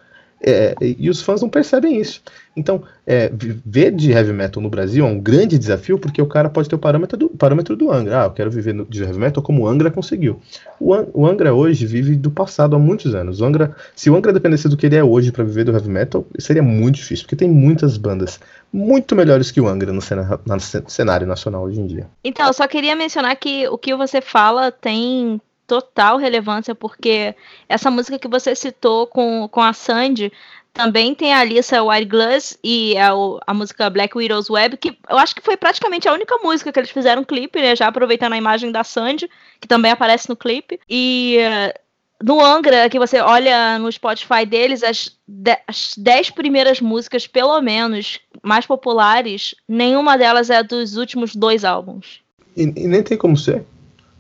É, 0.43 0.75
e 0.81 1.09
os 1.09 1.23
fãs 1.23 1.41
não 1.41 1.49
percebem 1.49 1.99
isso. 1.99 2.23
Então, 2.55 2.83
é, 3.07 3.29
viver 3.29 3.91
de 3.91 4.13
heavy 4.13 4.33
metal 4.33 4.63
no 4.63 4.71
Brasil 4.71 5.07
é 5.07 5.09
um 5.09 5.19
grande 5.19 5.59
desafio, 5.59 5.99
porque 5.99 6.21
o 6.21 6.27
cara 6.27 6.49
pode 6.49 6.69
ter 6.69 6.75
o 6.75 6.79
parâmetro 6.79 7.17
do, 7.17 7.29
parâmetro 7.29 7.77
do 7.77 7.91
Angra. 7.91 8.23
Ah, 8.23 8.25
eu 8.27 8.31
quero 8.31 8.51
viver 8.51 8.75
de 8.89 9.03
heavy 9.03 9.19
metal 9.19 9.43
como 9.43 9.63
o 9.63 9.67
Angra 9.67 9.91
conseguiu. 9.91 10.41
O, 10.79 10.95
o, 11.13 11.27
Angra 11.27 11.55
hoje 11.55 11.87
vive 11.87 12.17
do 12.17 12.31
passado 12.31 12.77
há 12.77 12.79
muitos 12.79 13.15
anos. 13.15 13.41
O 13.41 13.45
Angra, 13.45 13.75
se 13.95 14.11
o 14.11 14.17
Angra 14.17 14.33
dependesse 14.33 14.69
do 14.69 14.77
que 14.77 14.87
ele 14.87 14.97
é 14.97 15.05
hoje 15.05 15.33
para 15.33 15.45
viver 15.45 15.65
do 15.65 15.73
heavy 15.73 15.91
metal, 15.91 16.27
seria 16.39 16.63
muito 16.63 16.97
difícil, 16.97 17.25
porque 17.25 17.37
tem 17.37 17.49
muitas 17.49 17.97
bandas 17.97 18.39
muito 18.73 19.15
melhores 19.15 19.51
que 19.51 19.61
o 19.61 19.69
Angra 19.69 19.93
no, 19.93 20.03
cena, 20.03 20.41
no 20.47 20.91
cenário 20.91 21.27
nacional 21.27 21.63
hoje 21.63 21.81
em 21.81 21.87
dia. 21.87 22.07
Então, 22.25 22.47
eu 22.47 22.53
só 22.53 22.67
queria 22.67 22.97
mencionar 22.97 23.37
que 23.37 23.69
o 23.69 23.79
que 23.79 23.95
você 23.95 24.21
fala 24.21 24.71
tem 24.71 25.41
total 25.67 26.17
relevância, 26.17 26.75
porque 26.75 27.35
essa 27.69 27.91
música 27.91 28.19
que 28.19 28.29
você 28.29 28.55
citou 28.55 29.07
com, 29.07 29.49
com 29.49 29.61
a 29.61 29.73
Sandy 29.73 30.33
também 30.77 31.15
tem 31.15 31.33
a 31.33 31.41
Alissa 31.41 31.83
White 31.83 32.05
Glass 32.05 32.59
e 32.63 32.97
a, 32.99 33.11
a, 33.47 33.55
música 33.55 33.89
Black 33.89 34.17
Widow's 34.17 34.51
Web, 34.51 34.77
que 34.77 34.97
eu 35.09 35.17
acho 35.17 35.35
que 35.35 35.41
foi 35.41 35.57
praticamente 35.57 36.07
a 36.07 36.13
única 36.13 36.37
música 36.45 36.71
que 36.71 36.79
eles 36.79 36.91
fizeram 36.91 37.25
clipe, 37.25 37.59
né? 37.59 37.75
Já 37.75 37.89
aproveitando 37.89 38.35
a 38.35 38.37
imagem 38.37 38.71
da 38.71 38.85
Sandy, 38.85 39.29
que 39.59 39.67
também 39.67 39.91
aparece 39.91 40.29
no 40.29 40.37
clipe. 40.37 40.79
E 40.89 41.39
uh, 41.39 41.79
no 42.23 42.45
Angra, 42.45 42.91
que 42.91 42.99
você 42.99 43.21
olha 43.21 43.79
no 43.79 43.91
Spotify 43.91 44.45
deles, 44.45 44.83
as, 44.83 45.17
de, 45.27 45.57
as 45.67 45.95
dez 45.97 46.29
primeiras 46.29 46.79
músicas, 46.79 47.27
pelo 47.27 47.59
menos, 47.63 48.21
mais 48.43 48.67
populares, 48.67 49.55
nenhuma 49.67 50.19
delas 50.19 50.51
é 50.51 50.63
dos 50.63 50.99
últimos 50.99 51.35
dois 51.35 51.65
álbuns. 51.65 52.21
E, 52.55 52.63
e 52.63 52.87
nem 52.87 53.03
tem 53.03 53.17
como 53.17 53.37
ser. 53.37 53.65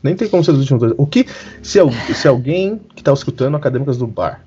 Nem 0.06 0.16
tem 0.16 0.28
como 0.28 0.42
ser 0.44 0.52
dos 0.52 0.60
últimos 0.62 0.80
dois. 0.80 0.94
O 0.96 1.06
que, 1.06 1.26
se, 1.62 1.78
se 2.14 2.28
alguém 2.28 2.78
que 2.94 3.00
está 3.00 3.12
escutando 3.12 3.56
Acadêmicas 3.56 3.98
do 3.98 4.06
Bar 4.06 4.40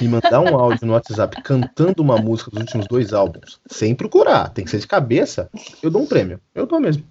me 0.00 0.08
mandar 0.08 0.40
um 0.40 0.54
áudio 0.54 0.86
no 0.86 0.92
WhatsApp 0.92 1.42
cantando 1.42 2.02
uma 2.02 2.18
música 2.18 2.50
dos 2.50 2.60
últimos 2.60 2.86
dois 2.86 3.12
álbuns, 3.12 3.60
sem 3.66 3.94
procurar, 3.94 4.50
tem 4.50 4.64
que 4.64 4.70
ser 4.70 4.78
de 4.78 4.86
cabeça, 4.86 5.50
eu 5.82 5.90
dou 5.90 6.02
um 6.02 6.06
prêmio. 6.06 6.40
Eu 6.54 6.66
dou 6.66 6.78
mesmo. 6.78 7.02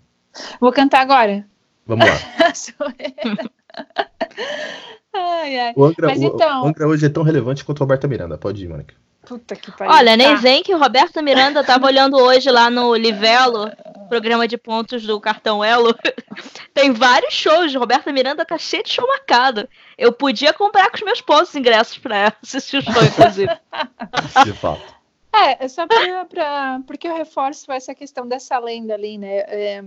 Vou 0.61 0.71
cantar 0.71 1.01
agora. 1.01 1.45
Vamos 1.85 2.05
lá. 2.05 2.13
ai, 5.13 5.59
ai. 5.59 5.73
O, 5.75 5.85
Angra, 5.85 6.07
Mas 6.07 6.21
então... 6.21 6.63
o 6.63 6.67
Angra 6.67 6.87
hoje 6.87 7.05
é 7.05 7.09
tão 7.09 7.23
relevante 7.23 7.65
quanto 7.65 7.79
o 7.79 7.83
Roberta 7.83 8.07
Miranda. 8.07 8.37
Pode 8.37 8.63
ir, 8.63 8.69
Mônica. 8.69 8.93
Puta 9.27 9.57
que 9.57 9.71
pariu. 9.71 9.93
Olha, 9.93 10.15
nem 10.15 10.35
tá. 10.35 10.35
vem 10.35 10.63
que 10.63 10.73
o 10.73 10.77
Roberto 10.77 11.21
Miranda 11.21 11.61
tava 11.61 11.85
olhando 11.87 12.15
hoje 12.17 12.49
lá 12.49 12.69
no 12.69 12.95
Livelo, 12.95 13.69
programa 14.07 14.47
de 14.47 14.57
pontos 14.57 15.05
do 15.05 15.19
cartão 15.19 15.61
Elo. 15.61 15.93
Tem 16.73 16.93
vários 16.93 17.33
shows. 17.33 17.75
Roberto 17.75 18.11
Miranda 18.13 18.45
tá 18.45 18.57
cheio 18.57 18.83
de 18.83 18.91
show 18.91 19.05
marcado. 19.05 19.67
Eu 19.97 20.13
podia 20.13 20.53
comprar 20.53 20.89
com 20.89 20.95
os 20.95 21.03
meus 21.03 21.19
pontos 21.19 21.53
ingressos 21.55 21.97
pra 21.97 22.33
assistir 22.41 22.77
o 22.77 22.81
show, 22.81 23.03
inclusive. 23.03 23.51
De 24.45 24.53
fato. 24.53 24.97
É, 25.35 25.65
é 25.65 25.67
só 25.67 25.85
pra, 25.85 26.25
pra, 26.25 26.81
porque 26.87 27.07
eu 27.07 27.15
reforço 27.15 27.69
essa 27.71 27.93
questão 27.93 28.25
dessa 28.25 28.57
lenda 28.57 28.93
ali, 28.93 29.17
né? 29.17 29.39
É, 29.39 29.83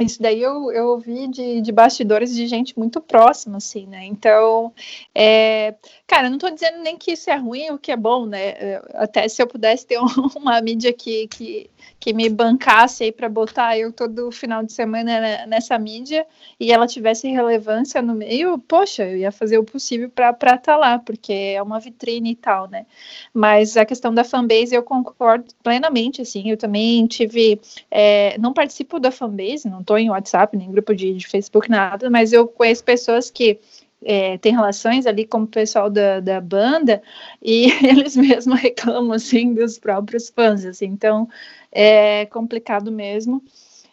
isso 0.00 0.22
daí 0.22 0.42
eu, 0.42 0.72
eu 0.72 0.88
ouvi 0.88 1.28
de, 1.28 1.60
de 1.60 1.72
bastidores 1.72 2.34
de 2.34 2.46
gente 2.46 2.78
muito 2.78 3.00
próxima, 3.00 3.58
assim, 3.58 3.86
né? 3.86 4.04
Então, 4.06 4.72
é, 5.14 5.74
cara, 6.06 6.28
não 6.28 6.36
estou 6.36 6.50
dizendo 6.50 6.78
nem 6.78 6.96
que 6.96 7.12
isso 7.12 7.28
é 7.30 7.36
ruim 7.36 7.70
ou 7.70 7.78
que 7.78 7.92
é 7.92 7.96
bom, 7.96 8.24
né? 8.24 8.48
É, 8.50 8.82
até 8.94 9.28
se 9.28 9.42
eu 9.42 9.46
pudesse 9.46 9.86
ter 9.86 9.98
uma 10.36 10.60
mídia 10.60 10.92
que, 10.92 11.28
que, 11.28 11.70
que 11.98 12.12
me 12.14 12.28
bancasse 12.30 13.04
aí 13.04 13.12
para 13.12 13.28
botar 13.28 13.78
eu 13.78 13.92
todo 13.92 14.30
final 14.32 14.62
de 14.62 14.72
semana 14.72 15.46
nessa 15.46 15.78
mídia 15.78 16.26
e 16.58 16.72
ela 16.72 16.86
tivesse 16.86 17.28
relevância 17.28 18.00
no 18.00 18.14
meio, 18.14 18.58
poxa, 18.58 19.04
eu 19.04 19.18
ia 19.18 19.30
fazer 19.30 19.58
o 19.58 19.64
possível 19.64 20.08
para 20.08 20.30
estar 20.30 20.58
tá 20.58 20.76
lá, 20.76 20.98
porque 20.98 21.32
é 21.32 21.62
uma 21.62 21.78
vitrine 21.78 22.30
e 22.32 22.36
tal, 22.36 22.68
né? 22.68 22.86
Mas 23.34 23.76
a 23.76 23.84
questão 23.84 24.14
da 24.14 24.24
fanbase 24.24 24.74
eu 24.74 24.82
concordo 24.82 25.44
plenamente, 25.62 26.22
assim, 26.22 26.50
eu 26.50 26.56
também 26.56 27.06
tive, 27.06 27.60
é, 27.90 28.36
não 28.38 28.52
participo 28.52 28.98
da 28.98 29.10
fanbase, 29.10 29.68
não 29.68 29.84
em 29.98 30.10
WhatsApp, 30.10 30.56
nem 30.56 30.70
grupo 30.70 30.94
de, 30.94 31.14
de 31.14 31.26
Facebook, 31.26 31.70
nada, 31.70 32.10
mas 32.10 32.32
eu 32.32 32.46
conheço 32.46 32.84
pessoas 32.84 33.30
que 33.30 33.58
é, 34.02 34.38
tem 34.38 34.52
relações 34.52 35.06
ali 35.06 35.26
com 35.26 35.42
o 35.42 35.46
pessoal 35.46 35.90
da, 35.90 36.20
da 36.20 36.40
banda 36.40 37.02
e 37.42 37.70
eles 37.86 38.16
mesmos 38.16 38.58
reclamam 38.60 39.12
assim 39.12 39.52
dos 39.52 39.78
próprios 39.78 40.30
fãs, 40.30 40.64
assim, 40.64 40.86
então 40.86 41.28
é 41.70 42.26
complicado 42.26 42.90
mesmo. 42.90 43.42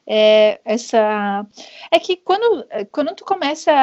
É, 0.06 0.62
essa 0.64 1.46
é 1.92 2.00
que 2.00 2.16
quando, 2.16 2.66
quando 2.92 3.14
tu 3.14 3.26
começa 3.26 3.74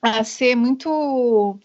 a 0.00 0.22
ser 0.22 0.54
muito 0.54 1.58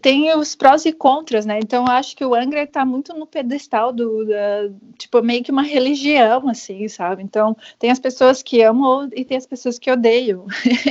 tem 0.00 0.34
os 0.36 0.54
prós 0.54 0.84
e 0.84 0.92
contras, 0.92 1.46
né? 1.46 1.58
Então 1.62 1.86
acho 1.86 2.16
que 2.16 2.24
o 2.24 2.34
Angra 2.34 2.62
está 2.62 2.84
muito 2.84 3.14
no 3.14 3.26
pedestal 3.26 3.92
do, 3.92 4.26
da, 4.26 4.70
tipo 4.98 5.22
meio 5.22 5.42
que 5.42 5.50
uma 5.50 5.62
religião, 5.62 6.48
assim, 6.48 6.86
sabe? 6.88 7.22
Então 7.22 7.56
tem 7.78 7.90
as 7.90 7.98
pessoas 7.98 8.42
que 8.42 8.62
amam 8.62 9.08
e 9.14 9.24
tem 9.24 9.36
as 9.36 9.46
pessoas 9.46 9.78
que 9.78 9.90
odeiam 9.90 10.46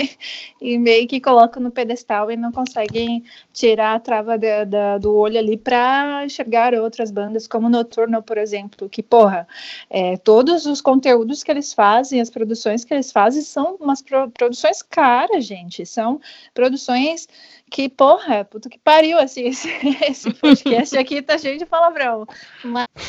e 0.61 0.77
meio 0.77 1.07
que 1.07 1.21
colocam 1.21 1.61
no 1.61 1.71
pedestal 1.71 2.31
e 2.31 2.37
não 2.37 2.51
conseguem 2.51 3.23
tirar 3.53 3.95
a 3.95 3.99
trava 3.99 4.37
de, 4.37 4.65
de, 4.65 4.99
do 4.99 5.15
olho 5.15 5.37
ali 5.37 5.57
para 5.57 6.25
enxergar 6.25 6.73
outras 6.73 7.11
bandas, 7.11 7.47
como 7.47 7.69
Noturno, 7.69 8.21
por 8.23 8.37
exemplo, 8.37 8.89
que 8.89 9.03
porra, 9.03 9.47
é, 9.89 10.17
todos 10.17 10.65
os 10.65 10.81
conteúdos 10.81 11.43
que 11.43 11.51
eles 11.51 11.73
fazem, 11.73 12.21
as 12.21 12.29
produções 12.29 12.83
que 12.83 12.93
eles 12.93 13.11
fazem 13.11 13.41
são 13.41 13.75
umas 13.79 14.01
pro, 14.01 14.29
produções 14.31 14.81
caras, 14.81 15.45
gente, 15.45 15.85
são 15.85 16.19
produções 16.53 17.27
que, 17.71 17.87
porra, 17.87 18.43
puta 18.43 18.69
que 18.69 18.77
pariu, 18.77 19.17
assim, 19.17 19.47
esse, 19.47 19.69
esse 20.07 20.33
podcast 20.33 20.95
aqui 20.97 21.21
tá 21.21 21.37
cheio 21.37 21.57
de 21.57 21.65
palavrão, 21.65 22.27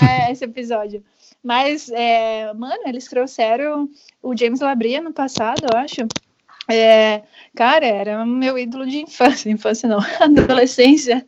é, 0.00 0.30
esse 0.30 0.44
episódio. 0.44 1.04
Mas, 1.42 1.90
é, 1.90 2.52
mano, 2.54 2.82
eles 2.86 3.06
trouxeram 3.08 3.90
o 4.22 4.36
James 4.36 4.60
Labrie 4.60 5.00
no 5.00 5.12
passado, 5.12 5.66
eu 5.70 5.76
acho. 5.76 6.06
É, 6.70 7.22
cara, 7.56 7.84
era 7.84 8.24
meu 8.24 8.56
ídolo 8.56 8.86
de 8.86 8.98
infância, 8.98 9.50
infância 9.50 9.88
não, 9.88 9.98
adolescência. 10.22 11.26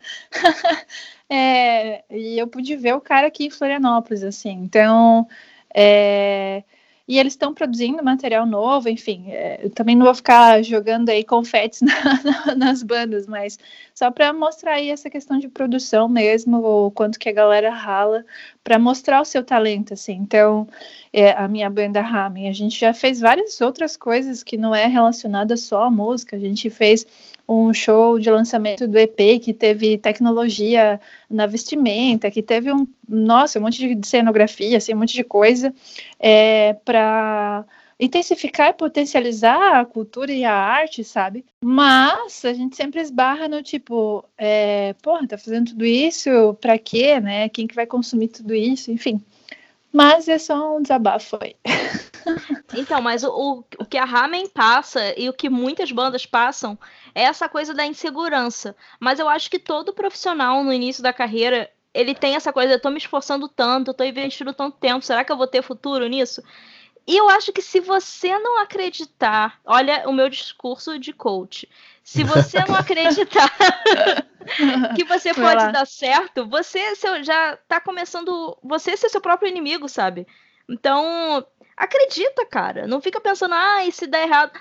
é, 1.29 2.05
e 2.09 2.39
eu 2.39 2.47
pude 2.47 2.77
ver 2.77 2.95
o 2.95 3.01
cara 3.01 3.27
aqui 3.27 3.47
em 3.47 3.51
Florianópolis, 3.51 4.23
assim, 4.23 4.53
então... 4.53 5.27
É, 5.77 6.63
e 7.07 7.19
eles 7.19 7.35
estão 7.35 7.53
produzindo 7.53 8.03
material 8.03 8.47
novo, 8.47 8.89
enfim, 8.89 9.27
é, 9.29 9.69
também 9.75 9.95
não 9.95 10.07
vou 10.07 10.15
ficar 10.15 10.63
jogando 10.63 11.11
aí 11.11 11.23
confetes 11.23 11.81
na, 11.83 12.23
na, 12.47 12.55
nas 12.55 12.83
bandas, 12.83 13.27
mas 13.27 13.59
só 13.95 14.11
para 14.11 14.33
mostrar 14.33 14.75
aí 14.75 14.91
essa 14.91 15.11
questão 15.11 15.39
de 15.39 15.49
produção 15.49 16.09
mesmo, 16.09 16.59
o 16.59 16.91
quanto 16.91 17.19
que 17.19 17.29
a 17.29 17.33
galera 17.33 17.71
rala 17.71 18.25
para 18.65 18.79
mostrar 18.79 19.21
o 19.21 19.25
seu 19.27 19.45
talento, 19.45 19.93
assim. 19.93 20.15
Então, 20.15 20.67
é, 21.13 21.33
a 21.33 21.47
minha 21.47 21.69
banda 21.69 22.01
Ramen, 22.01 22.49
a 22.49 22.53
gente 22.53 22.81
já 22.81 22.95
fez 22.95 23.21
várias 23.21 23.61
outras 23.61 23.95
coisas 23.95 24.43
que 24.43 24.57
não 24.57 24.75
é 24.75 24.87
relacionada 24.87 25.55
só 25.55 25.85
à 25.85 25.91
música, 25.91 26.35
a 26.35 26.39
gente 26.39 26.71
fez 26.71 27.07
um 27.47 27.75
show 27.75 28.19
de 28.19 28.31
lançamento 28.31 28.89
do 28.89 28.99
EP 28.99 29.39
que 29.43 29.53
teve 29.53 29.99
tecnologia 29.99 30.99
na 31.29 31.47
vestimenta, 31.47 32.31
que 32.31 32.43
teve 32.43 32.73
um, 32.73 32.89
nossa, 33.07 33.59
um 33.59 33.63
monte 33.63 33.95
de 33.95 34.09
cenografia, 34.09 34.79
assim, 34.79 34.95
um 34.95 34.99
monte 34.99 35.13
de 35.13 35.25
coisa 35.25 35.73
é, 36.19 36.73
para 36.87 37.67
intensificar 37.99 38.71
e 38.71 38.75
potencializar 38.75 39.81
a 39.81 39.85
cultura 39.85 40.33
e 40.33 40.45
a 40.45 40.55
arte, 40.55 41.05
sabe? 41.05 41.45
Mas 41.63 42.45
a 42.45 42.53
gente 42.53 42.77
sempre 42.77 43.01
esbarra 43.01 43.49
no 43.49 43.63
tipo, 43.63 44.25
é, 44.37 44.95
porra, 45.03 45.27
tá 45.27 45.39
fazendo 45.39 45.71
tudo 45.71 45.85
isso, 45.85 46.55
pra 46.61 46.79
quê, 46.79 47.21
né? 47.21 47.49
Quem 47.49 47.67
que 47.67 47.75
vai 47.75 47.87
consumir 47.87 48.29
tudo 48.29 48.55
isso, 48.55 48.91
enfim. 48.91 49.23
Mas 49.93 50.29
é 50.29 50.39
só 50.39 50.77
um 50.77 50.83
desabafo 50.83 51.39
aí. 51.41 51.57
Então, 52.73 53.03
mas 53.03 53.23
o, 53.23 53.65
o 53.79 53.85
que 53.85 53.99
a 53.99 54.05
Ramen 54.05 54.49
passa 54.49 55.15
e 55.19 55.29
o 55.29 55.33
que 55.33 55.49
muitas 55.51 55.93
bandas 55.93 56.25
passam 56.25 56.79
é 57.15 57.23
essa 57.23 57.49
coisa 57.49 57.75
da 57.75 57.87
insegurança. 57.87 58.75
Mas 58.99 59.19
eu 59.19 59.29
acho 59.29 59.51
que 59.51 59.59
todo 59.59 59.93
profissional 59.93 60.65
no 60.65 60.73
início 60.73 61.03
da 61.03 61.13
carreira, 61.13 61.71
ele 61.93 62.15
tem 62.15 62.35
essa 62.35 62.53
coisa, 62.53 62.73
eu 62.73 62.81
tô 62.81 62.91
me 62.91 62.97
esforçando 62.97 63.47
tanto, 63.47 63.91
eu 63.91 63.95
tô 63.95 64.05
investindo 64.05 64.53
tanto 64.55 64.79
tempo, 64.79 65.05
será 65.05 65.23
que 65.23 65.31
eu 65.31 65.37
vou 65.37 65.47
ter 65.47 65.63
futuro 65.63 66.07
nisso? 66.09 66.43
E 67.07 67.17
eu 67.17 67.29
acho 67.29 67.53
que 67.53 67.61
se 67.61 67.81
você 67.81 68.39
não 68.39 68.61
acreditar, 68.61 69.61
olha 69.65 70.09
o 70.09 70.13
meu 70.13 70.29
discurso 70.29 70.99
de 70.99 71.13
coach. 71.13 71.69
Se 72.03 72.25
você 72.25 72.65
não 72.67 72.77
acreditar 72.77 73.51
que 74.97 75.05
você 75.05 75.35
pode 75.35 75.71
dar 75.73 75.87
certo, 75.87 76.47
você 76.47 76.95
já 77.23 77.57
tá 77.69 77.81
começando 77.81 78.57
você 78.63 78.97
ser 78.97 79.09
seu 79.11 79.21
próprio 79.21 79.49
inimigo, 79.49 79.89
sabe? 79.89 80.27
Então, 80.69 81.47
acredita, 81.77 82.47
cara. 82.47 82.87
Não 82.87 83.01
fica 83.01 83.21
pensando, 83.21 83.55
ah, 83.55 83.85
e 83.85 83.93
se 83.93 84.07
der 84.07 84.27
errado. 84.27 84.59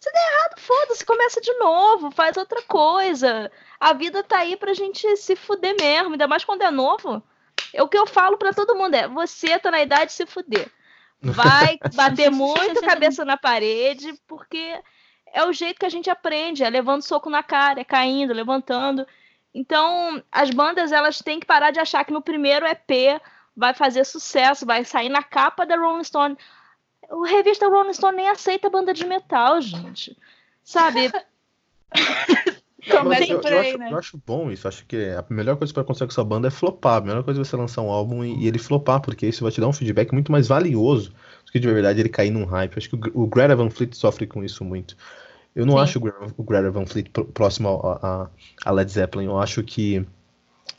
Se 0.00 0.12
der 0.12 0.32
errado, 0.32 0.60
foda-se, 0.60 1.04
começa 1.04 1.40
de 1.40 1.52
novo, 1.54 2.10
faz 2.10 2.36
outra 2.36 2.60
coisa. 2.62 3.50
A 3.78 3.92
vida 3.92 4.22
tá 4.22 4.38
aí 4.38 4.56
pra 4.56 4.74
gente 4.74 5.16
se 5.16 5.36
fuder 5.36 5.74
mesmo, 5.80 6.12
ainda 6.12 6.26
mais 6.26 6.44
quando 6.44 6.62
é 6.62 6.70
novo. 6.70 7.22
É 7.72 7.82
o 7.82 7.88
que 7.88 7.96
eu 7.96 8.06
falo 8.06 8.36
para 8.36 8.52
todo 8.52 8.74
mundo 8.74 8.94
é: 8.94 9.08
você 9.08 9.58
tá 9.58 9.70
na 9.70 9.80
idade 9.80 10.06
de 10.06 10.12
se 10.12 10.26
fuder. 10.26 10.70
Vai 11.24 11.78
bater 11.94 12.30
muito 12.30 12.80
cabeça 12.82 13.24
na 13.24 13.36
parede, 13.36 14.14
porque 14.26 14.80
é 15.32 15.44
o 15.44 15.52
jeito 15.52 15.78
que 15.78 15.86
a 15.86 15.90
gente 15.90 16.10
aprende, 16.10 16.62
é 16.62 16.70
levando 16.70 17.02
soco 17.02 17.30
na 17.30 17.42
cara, 17.42 17.80
é 17.80 17.84
caindo, 17.84 18.32
levantando. 18.32 19.06
Então, 19.52 20.22
as 20.30 20.50
bandas 20.50 20.92
elas 20.92 21.20
têm 21.20 21.40
que 21.40 21.46
parar 21.46 21.70
de 21.70 21.80
achar 21.80 22.04
que 22.04 22.12
no 22.12 22.22
primeiro 22.22 22.66
EP 22.66 23.20
vai 23.56 23.72
fazer 23.72 24.04
sucesso, 24.04 24.66
vai 24.66 24.84
sair 24.84 25.08
na 25.08 25.22
capa 25.22 25.64
da 25.64 25.76
Rolling 25.76 26.04
Stone. 26.04 26.36
O 27.10 27.22
revista 27.22 27.68
Rolling 27.68 27.92
Stone 27.92 28.16
nem 28.16 28.28
aceita 28.28 28.70
banda 28.70 28.92
de 28.92 29.06
metal, 29.06 29.60
gente. 29.60 30.16
Sabe? 30.62 31.12
Eu, 32.86 32.96
eu, 32.96 33.12
acho, 33.12 33.78
né? 33.78 33.88
eu, 33.90 33.98
acho, 33.98 34.20
bom 34.26 34.50
isso. 34.50 34.68
Acho 34.68 34.84
que 34.86 34.96
a 34.96 35.24
melhor 35.30 35.56
coisa 35.56 35.72
para 35.72 35.84
conseguir 35.84 36.08
com 36.08 36.12
essa 36.12 36.24
banda 36.24 36.48
é 36.48 36.50
flopar. 36.50 36.98
A 36.98 37.00
melhor 37.00 37.22
coisa 37.22 37.40
é 37.40 37.44
você 37.44 37.56
lançar 37.56 37.82
um 37.82 37.90
álbum 37.90 38.24
e, 38.24 38.44
e, 38.44 38.46
ele 38.46 38.58
flopar, 38.58 39.00
porque 39.00 39.26
isso 39.26 39.42
vai 39.42 39.50
te 39.50 39.60
dar 39.60 39.68
um 39.68 39.72
feedback 39.72 40.12
muito 40.12 40.30
mais 40.30 40.48
valioso 40.48 41.10
do 41.46 41.52
que 41.52 41.58
de 41.58 41.66
verdade 41.66 42.00
ele 42.00 42.08
cair 42.08 42.30
num 42.30 42.44
hype. 42.44 42.76
Acho 42.76 42.90
que 42.90 42.96
o, 42.96 43.22
o 43.22 43.26
Greta 43.26 43.56
Van 43.56 43.70
Fleet 43.70 43.94
sofre 43.94 44.26
com 44.26 44.44
isso 44.44 44.64
muito. 44.64 44.96
Eu 45.54 45.64
não 45.64 45.74
Sim. 45.74 45.80
acho 45.80 45.98
o 46.36 46.42
Greta 46.42 46.70
Van 46.70 46.84
Fleet 46.84 47.08
próximo 47.32 47.68
a, 47.68 48.28
a, 48.64 48.70
Led 48.70 48.90
Zeppelin. 48.90 49.26
Eu 49.26 49.38
acho 49.38 49.62
que 49.62 50.04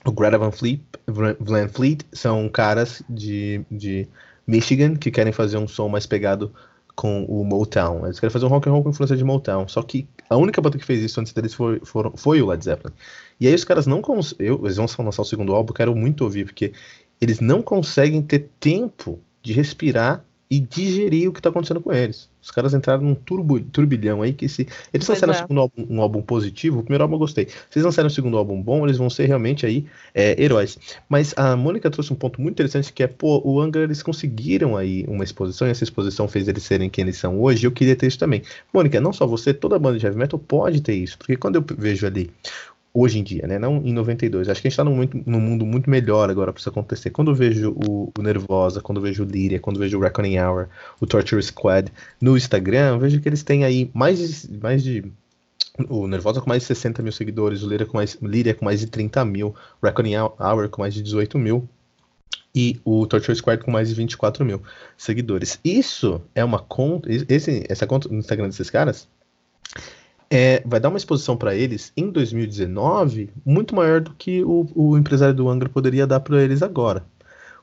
o 0.05 0.11
Greta 0.11 0.37
Van 0.37 0.51
Fleet, 0.51 0.81
Van 1.07 1.69
Fleet 1.69 2.01
são 2.11 2.47
caras 2.49 3.01
de, 3.09 3.65
de 3.71 4.07
Michigan 4.45 4.95
que 4.95 5.09
querem 5.09 5.31
fazer 5.31 5.57
um 5.57 5.67
som 5.67 5.87
mais 5.87 6.05
pegado 6.05 6.53
com 6.95 7.23
o 7.25 7.43
Motown. 7.43 8.05
Eles 8.05 8.19
querem 8.19 8.31
fazer 8.31 8.45
um 8.45 8.49
rock 8.49 8.67
and 8.69 8.73
roll 8.73 8.83
com 8.83 8.89
influência 8.89 9.17
de 9.17 9.23
Motown. 9.23 9.67
Só 9.67 9.81
que 9.81 10.07
a 10.29 10.38
única 10.38 10.61
banda 10.61 10.77
que 10.77 10.85
fez 10.85 11.01
isso 11.01 11.19
antes 11.19 11.33
deles 11.33 11.53
foi, 11.53 11.79
foram, 11.83 12.11
foi 12.15 12.41
o 12.41 12.47
Led 12.47 12.63
Zeppelin. 12.63 12.93
E 13.39 13.47
aí 13.47 13.53
os 13.53 13.63
caras 13.63 13.85
não 13.85 14.01
conseguem. 14.01 14.47
Eles 14.47 14.77
vão 14.77 14.88
lançar 14.99 15.21
o 15.21 15.25
segundo 15.25 15.53
álbum, 15.53 15.73
quero 15.73 15.95
muito 15.95 16.23
ouvir, 16.23 16.45
porque 16.45 16.73
eles 17.21 17.39
não 17.39 17.61
conseguem 17.61 18.21
ter 18.21 18.49
tempo 18.59 19.19
de 19.41 19.53
respirar 19.53 20.25
e 20.49 20.60
digerir 20.60 21.29
o 21.29 21.34
que 21.34 21.39
está 21.39 21.49
acontecendo 21.49 21.81
com 21.81 21.91
eles. 21.91 22.29
Os 22.41 22.51
caras 22.51 22.75
entraram 22.75 23.01
num 23.01 23.15
turbo, 23.15 23.60
turbilhão 23.60 24.21
aí 24.21 24.31
que 24.31 24.47
se 24.47 24.67
eles 24.93 25.08
lançaram 25.08 25.34
é. 25.34 25.45
um, 25.49 25.60
álbum, 25.60 25.88
um 25.89 26.01
álbum 26.01 26.21
positivo, 26.21 26.79
o 26.79 26.84
primeiro 26.84 27.03
álbum 27.03 27.15
eu 27.15 27.19
gostei. 27.19 27.47
Se 27.47 27.77
eles 27.77 27.86
lançarem 27.86 28.05
um 28.05 28.13
segundo 28.13 28.38
álbum 28.38 28.62
bom, 28.62 28.86
eles 28.86 28.97
vão 28.97 29.10
ser 29.10 29.25
realmente 29.25 29.65
aí 29.65 29.86
é, 30.13 30.39
heróis. 30.41 30.77
Mas 31.10 31.34
a 31.36 31.55
Mônica 31.55 31.89
trouxe 31.89 32.13
um 32.13 32.15
ponto 32.15 32.39
muito 32.39 32.53
interessante 32.53 32.93
que 32.93 33.01
é, 33.01 33.08
pô, 33.08 33.41
o 33.43 33.60
Angra 33.60 33.84
eles 33.84 34.03
conseguiram 34.03 34.77
aí 34.77 35.03
uma 35.08 35.23
exposição 35.23 35.67
e 35.67 35.71
essa 35.71 35.84
exposição 35.84 36.27
fez 36.27 36.47
eles 36.47 36.62
serem 36.62 36.88
quem 36.88 37.03
eles 37.03 37.17
são 37.17 37.41
hoje. 37.41 37.65
Eu 37.65 37.71
queria 37.71 37.95
ter 37.95 38.05
isso 38.05 38.19
também. 38.19 38.43
Mônica, 38.71 39.01
não 39.01 39.12
só 39.12 39.25
você, 39.25 39.51
toda 39.51 39.79
banda 39.79 39.97
de 39.97 40.05
heavy 40.05 40.17
metal 40.17 40.38
pode 40.38 40.81
ter 40.81 40.93
isso, 40.93 41.17
porque 41.17 41.36
quando 41.36 41.55
eu 41.55 41.65
vejo 41.77 42.05
ali 42.05 42.29
hoje 42.95 43.19
em 43.19 43.23
dia, 43.23 43.45
né? 43.45 43.60
Não 43.60 43.81
em 43.86 43.91
92. 43.91 44.47
Acho 44.47 44.62
que 44.62 44.67
a 44.67 44.71
gente 44.71 44.79
está 44.79 44.84
num, 44.86 45.08
num, 45.25 45.41
mundo 45.41 45.65
muito 45.65 45.89
melhor 45.89 46.29
agora 46.29 46.53
para 46.53 46.62
isso 46.62 46.69
acontecer. 46.69 47.10
Quando 47.10 47.31
eu 47.31 47.36
vejo 47.36 47.71
o, 47.71 48.12
o, 48.17 48.21
Nervosa, 48.21 48.81
quando 48.81 48.99
eu 48.99 49.03
vejo 49.03 49.23
o 49.23 49.27
Lyria, 49.27 49.60
quando 49.60 49.75
eu 49.75 49.81
vejo 49.81 49.97
o 49.97 50.01
Reckoning 50.01 50.39
Hour, 50.39 50.69
o 51.01 51.05
Torture 51.05 51.43
Squad 51.43 51.91
no 52.21 52.38
Instagram, 52.38 52.93
eu 52.93 52.99
vejo 52.99 53.19
que 53.19 53.27
eles 53.27 53.43
têm 53.43 53.65
aí 53.65 53.91
mais 53.93 54.17
de, 54.17 54.58
mais 54.58 54.81
de 54.81 55.12
o 55.89 56.08
Nervosa 56.08 56.39
com 56.39 56.47
mais 56.47 56.62
de 56.62 56.67
60 56.67 57.03
mil 57.03 57.12
seguidores, 57.12 57.63
o 57.63 57.67
Lyria 57.67 57.86
com 57.86 57.97
mais, 57.97 58.17
Lyria 58.21 58.53
com 58.53 58.63
mais 58.63 58.79
de 58.79 58.88
30 58.88 59.25
mil, 59.25 59.53
o 59.81 59.86
Reckoning 59.86 60.15
Hour 60.15 60.69
com 60.69 60.81
mais 60.81 60.93
de 60.93 61.03
18 61.03 61.38
mil 61.38 61.67
e 62.55 62.79
o 62.86 63.05
Torture 63.05 63.36
Squad 63.36 63.62
com 63.62 63.71
mais 63.71 63.89
de 63.89 63.95
24 63.95 64.45
mil 64.45 64.62
seguidores. 64.97 65.60
Isso 65.65 66.21
é 66.34 66.45
uma 66.45 66.60
conta, 66.60 67.10
esse, 67.12 67.65
essa 67.67 67.86
conta 67.86 68.08
no 68.08 68.19
Instagram 68.19 68.47
desses 68.47 68.69
caras 68.69 69.05
é, 70.29 70.61
vai 70.65 70.79
dar 70.79 70.89
uma 70.89 70.97
exposição 70.97 71.38
para 71.38 71.55
eles 71.55 71.91
em 71.95 72.09
2019 72.09 73.29
muito 73.45 73.75
maior 73.75 74.01
do 74.01 74.13
que 74.13 74.43
o, 74.43 74.67
o 74.75 74.97
empresário 74.97 75.35
do 75.35 75.49
Angra 75.49 75.69
poderia 75.69 76.07
dar 76.07 76.19
para 76.19 76.41
eles 76.41 76.61
agora. 76.61 77.05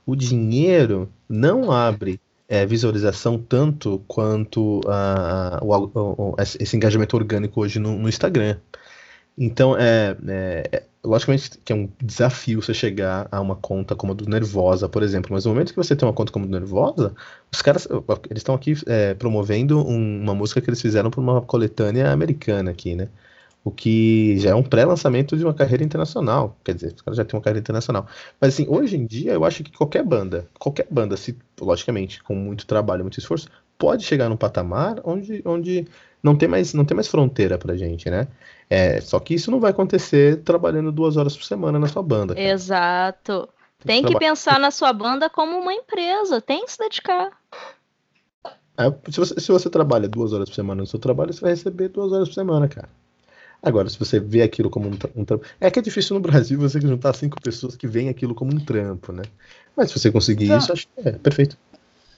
O 0.06 0.16
dinheiro 0.16 1.08
não 1.28 1.70
abre 1.70 2.20
é, 2.48 2.66
visualização 2.66 3.38
tanto 3.38 4.02
quanto 4.06 4.80
uh, 4.80 5.62
o, 5.62 6.32
o, 6.32 6.36
esse 6.38 6.76
engajamento 6.76 7.16
orgânico 7.16 7.60
hoje 7.60 7.78
no, 7.78 7.96
no 7.98 8.08
Instagram. 8.08 8.58
Então, 9.38 9.76
é, 9.76 10.16
é, 10.28 10.82
logicamente 11.04 11.58
que 11.64 11.72
é 11.72 11.76
um 11.76 11.88
desafio 12.00 12.62
você 12.62 12.72
chegar 12.72 13.28
a 13.30 13.40
uma 13.40 13.56
conta 13.56 13.96
como 13.96 14.12
a 14.12 14.14
do 14.14 14.28
Nervosa, 14.28 14.88
por 14.88 15.02
exemplo, 15.02 15.32
mas 15.32 15.44
no 15.44 15.52
momento 15.52 15.70
que 15.70 15.76
você 15.76 15.96
tem 15.96 16.06
uma 16.06 16.14
conta 16.14 16.32
como 16.32 16.44
a 16.44 16.48
do 16.48 16.52
Nervosa, 16.52 17.14
os 17.52 17.60
caras, 17.60 17.88
eles 18.30 18.40
estão 18.40 18.54
aqui 18.54 18.74
é, 18.86 19.14
promovendo 19.14 19.84
um, 19.86 20.22
uma 20.22 20.34
música 20.34 20.60
que 20.60 20.70
eles 20.70 20.80
fizeram 20.80 21.10
para 21.10 21.20
uma 21.20 21.42
coletânea 21.42 22.12
americana 22.12 22.70
aqui, 22.70 22.94
né? 22.94 23.08
O 23.64 23.70
que 23.70 24.38
já 24.38 24.50
é 24.50 24.54
um 24.54 24.62
pré-lançamento 24.62 25.36
de 25.36 25.44
uma 25.44 25.54
carreira 25.54 25.84
internacional, 25.84 26.56
quer 26.64 26.74
dizer, 26.74 26.94
os 26.94 27.02
caras 27.02 27.16
já 27.16 27.24
têm 27.24 27.36
uma 27.38 27.42
carreira 27.42 27.60
internacional. 27.60 28.06
Mas 28.40 28.54
assim, 28.54 28.66
hoje 28.68 28.96
em 28.96 29.06
dia, 29.06 29.32
eu 29.32 29.44
acho 29.44 29.62
que 29.62 29.70
qualquer 29.72 30.04
banda, 30.04 30.48
qualquer 30.58 30.86
banda, 30.90 31.16
se, 31.16 31.36
logicamente, 31.60 32.22
com 32.24 32.34
muito 32.34 32.66
trabalho, 32.66 33.04
muito 33.04 33.18
esforço, 33.20 33.48
pode 33.78 34.04
chegar 34.04 34.28
num 34.28 34.36
patamar 34.36 35.00
onde, 35.04 35.42
onde 35.44 35.86
não 36.22 36.36
tem 36.36 36.48
mais, 36.48 36.72
não 36.72 36.84
tem 36.84 36.94
mais 36.94 37.08
fronteira 37.08 37.58
pra 37.58 37.76
gente, 37.76 38.08
né? 38.08 38.28
É, 38.70 39.00
só 39.00 39.18
que 39.18 39.34
isso 39.34 39.50
não 39.50 39.60
vai 39.60 39.70
acontecer 39.70 40.42
trabalhando 40.42 40.92
duas 40.92 41.16
horas 41.16 41.36
por 41.36 41.44
semana 41.44 41.78
na 41.78 41.88
sua 41.88 42.02
banda. 42.02 42.34
Cara. 42.34 42.46
Exato. 42.46 43.48
Tem, 43.84 44.02
tem 44.02 44.12
que 44.12 44.18
pensar 44.18 44.60
na 44.60 44.70
sua 44.70 44.92
banda 44.92 45.28
como 45.28 45.58
uma 45.58 45.74
empresa, 45.74 46.40
tem 46.40 46.64
que 46.64 46.72
se 46.72 46.78
dedicar. 46.78 47.30
É, 48.78 49.10
se, 49.10 49.18
você, 49.18 49.40
se 49.40 49.50
você 49.50 49.68
trabalha 49.68 50.08
duas 50.08 50.32
horas 50.32 50.48
por 50.48 50.54
semana 50.54 50.80
no 50.80 50.86
seu 50.86 50.98
trabalho, 50.98 51.32
você 51.32 51.40
vai 51.40 51.50
receber 51.50 51.88
duas 51.88 52.12
horas 52.12 52.28
por 52.28 52.34
semana, 52.34 52.68
cara. 52.68 52.88
Agora, 53.62 53.88
se 53.88 53.98
você 53.98 54.18
vê 54.18 54.42
aquilo 54.42 54.70
como 54.70 54.88
um, 54.88 54.92
um 55.14 55.24
trampo. 55.24 55.44
É 55.60 55.70
que 55.70 55.78
é 55.78 55.82
difícil 55.82 56.14
no 56.14 56.20
Brasil 56.20 56.58
você 56.58 56.80
juntar 56.80 57.12
cinco 57.14 57.40
pessoas 57.40 57.76
que 57.76 57.86
veem 57.86 58.08
aquilo 58.08 58.34
como 58.34 58.52
um 58.52 58.58
trampo, 58.58 59.12
né? 59.12 59.22
Mas 59.76 59.90
se 59.90 59.98
você 59.98 60.10
conseguir 60.10 60.46
então, 60.46 60.58
isso, 60.58 60.72
acho 60.72 60.88
que 60.88 61.08
é 61.08 61.12
perfeito. 61.12 61.56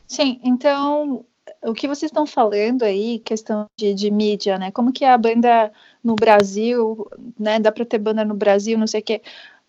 Sim, 0.07 0.41
então 0.43 1.25
o 1.63 1.75
que 1.75 1.89
vocês 1.89 2.11
estão 2.11 2.27
falando 2.27 2.83
aí, 2.83 3.19
questão 3.21 3.67
de, 3.77 3.95
de, 3.95 4.11
mídia, 4.11 4.59
né? 4.59 4.71
Como 4.71 4.93
que 4.93 5.05
é 5.05 5.11
a 5.11 5.19
banda 5.19 5.73
no 6.03 6.15
Brasil, 6.15 7.07
né? 7.39 7.59
Dá 7.59 7.73
para 7.73 7.85
ter 7.85 7.99
banda 7.99 8.25
no 8.25 8.35
Brasil, 8.35 8.79
não 8.79 8.87
sei 8.87 9.01
o 9.01 9.05
quê. 9.05 9.23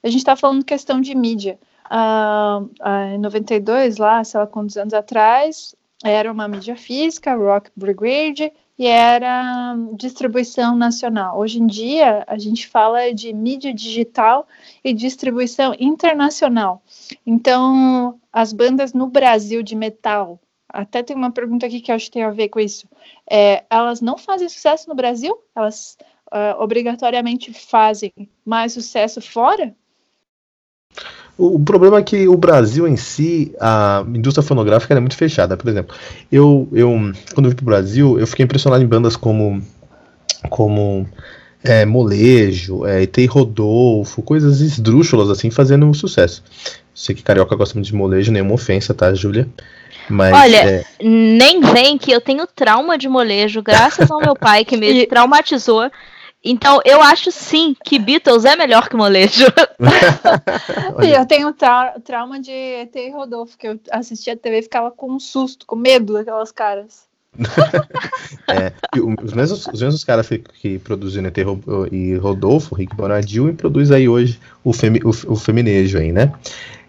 A 0.04 0.08
gente 0.08 0.20
está 0.20 0.36
falando 0.36 0.64
questão 0.64 1.02
de 1.02 1.16
mídia. 1.16 1.60
Ah, 1.90 2.62
ah, 2.82 3.08
em 3.16 3.18
92, 3.20 3.98
lá, 3.98 4.24
sei 4.24 4.40
lá 4.40 4.48
quantos 4.48 4.78
anos 4.78 4.94
atrás, 4.94 5.76
era 6.04 6.32
uma 6.32 6.48
mídia 6.48 6.76
física, 6.76 7.36
Rock 7.36 7.72
Brigade, 7.76 8.52
e 8.78 8.86
era 8.88 9.76
distribuição 9.94 10.76
nacional. 10.76 11.40
Hoje 11.40 11.60
em 11.62 11.68
dia, 11.68 12.24
a 12.28 12.38
gente 12.38 12.68
fala 12.68 13.14
de 13.14 13.32
mídia 13.34 13.74
digital 13.74 14.48
e 14.84 14.94
distribuição 14.94 15.74
internacional. 15.80 16.84
Então, 17.26 18.20
as 18.32 18.52
bandas 18.52 18.94
no 18.94 19.08
Brasil 19.08 19.64
de 19.64 19.76
metal, 19.76 20.40
até 20.76 21.02
tem 21.02 21.16
uma 21.16 21.32
pergunta 21.32 21.66
aqui 21.66 21.80
que 21.80 21.92
eu 21.92 21.96
acho 21.96 22.06
que 22.06 22.12
tem 22.12 22.24
a 22.24 22.32
ver 22.32 22.50
com 22.50 22.60
isso. 22.60 22.88
É, 23.30 23.64
elas 23.70 24.02
não 24.02 24.18
fazem 24.18 24.50
sucesso 24.50 24.90
no 24.90 24.96
Brasil? 24.96 25.38
Elas 25.56 25.98
uh, 26.34 26.62
obrigatoriamente 26.62 27.54
fazem 27.54 28.12
mais 28.46 28.74
sucesso 28.74 29.22
fora? 29.22 29.74
O, 31.38 31.60
problema 31.60 31.98
é 32.00 32.04
que 32.04 32.28
o 32.28 32.38
Brasil 32.38 32.88
em 32.88 32.96
si, 32.96 33.54
a 33.60 34.06
indústria 34.08 34.46
fonográfica 34.46 34.94
é 34.94 35.00
muito 35.00 35.18
fechada. 35.18 35.58
Por 35.58 35.70
exemplo, 35.70 35.96
eu, 36.32 36.68
eu 36.72 36.90
quando 37.34 37.46
eu 37.46 37.50
vim 37.50 37.56
para 37.56 37.64
o 37.64 37.66
Brasil, 37.66 38.20
eu 38.20 38.28
fiquei 38.28 38.44
impressionado 38.46 38.84
em 38.84 38.88
bandas 38.88 39.16
como, 39.18 39.62
como 40.50 41.06
é, 41.64 41.86
Molejo, 41.86 42.86
é, 42.86 43.06
Rodolfo, 43.28 44.22
coisas 44.22 44.62
esdrúxulas 44.62 45.30
assim, 45.30 45.50
fazendo 45.50 45.86
um 45.86 45.94
sucesso. 45.94 46.44
Sei 46.94 47.14
que 47.14 47.24
carioca 47.24 47.56
gosta 47.56 47.76
muito 47.76 47.88
de 47.88 47.96
molejo, 47.96 48.32
nenhuma 48.32 48.54
ofensa, 48.54 48.94
tá, 48.94 49.14
Júlia? 49.14 49.50
Mas, 50.10 50.34
Olha, 50.34 50.58
é... 50.58 50.86
nem 51.02 51.62
vem 51.62 51.98
que 51.98 52.12
eu 52.12 52.22
tenho 52.22 52.46
trauma 52.48 52.98
de 52.98 53.10
molejo, 53.10 53.62
graças 53.62 54.10
ao 54.10 54.20
meu 54.20 54.36
pai 54.36 54.64
que 54.64 54.76
me 54.78 55.06
traumatizou. 55.08 55.90
Então, 56.48 56.80
eu 56.86 57.02
acho 57.02 57.32
sim 57.32 57.76
que 57.84 57.98
Beatles 57.98 58.46
é 58.46 58.56
melhor 58.56 58.88
que 58.88 58.96
molejo. 58.96 59.48
eu 61.02 61.26
tenho 61.26 61.52
tra 61.52 61.96
trauma 62.04 62.40
de 62.40 62.52
ET 62.52 62.96
e 62.96 63.10
Rodolfo, 63.10 63.58
que 63.58 63.68
eu 63.68 63.80
assistia 63.92 64.34
a 64.34 64.38
TV 64.38 64.60
e 64.60 64.62
ficava 64.62 64.92
com 64.92 65.12
um 65.12 65.20
susto, 65.20 65.66
com 65.66 65.76
medo 65.76 66.14
daquelas 66.14 66.52
caras. 66.52 67.06
é, 68.48 68.72
os, 69.24 69.34
mesmos, 69.34 69.68
os 69.68 69.82
mesmos 69.82 70.04
caras 70.04 70.28
que, 70.28 70.38
que 70.38 70.80
produziram 70.80 71.28
ET 71.28 71.38
e 71.92 72.16
Rodolfo, 72.16 72.76
Rick 72.76 72.96
Bonadil, 72.96 73.50
e 73.50 73.54
produz 73.54 73.92
aí 73.92 74.08
hoje 74.08 74.40
o, 74.64 74.72
femi, 74.72 75.02
o, 75.04 75.10
o 75.10 75.36
Feminejo 75.36 75.98
aí, 75.98 76.12
né? 76.12 76.32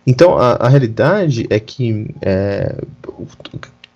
Então, 0.06 0.38
a, 0.38 0.52
a 0.52 0.68
realidade 0.68 1.46
é 1.50 1.58
que 1.58 2.14
é, 2.22 2.76
o, 3.08 3.26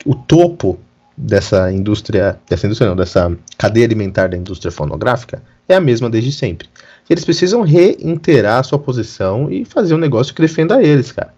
o, 0.05 0.14
topo 0.14 0.79
dessa 1.16 1.70
indústria, 1.70 2.38
dessa 2.49 2.66
indústria 2.66 2.88
não, 2.88 2.96
dessa 2.96 3.33
cadeia 3.57 3.87
alimentar 3.87 4.29
da 4.29 4.37
indústria 4.37 4.73
fonográfica 4.73 5.42
é 5.68 5.77
a 5.77 5.81
mesma 5.81 6.11
desde 6.11 6.33
sempre. 6.33 6.68
Eles 7.09 7.25
precisam 7.25 7.62
reiterar 7.62 8.59
a 8.59 8.62
sua 8.62 8.79
posição 8.79 9.51
e 9.51 9.64
fazer 9.64 9.94
um 9.94 9.99
negócio 9.99 10.35
que 10.35 10.40
defenda 10.40 10.83
eles, 10.83 11.12
cara. 11.12 11.33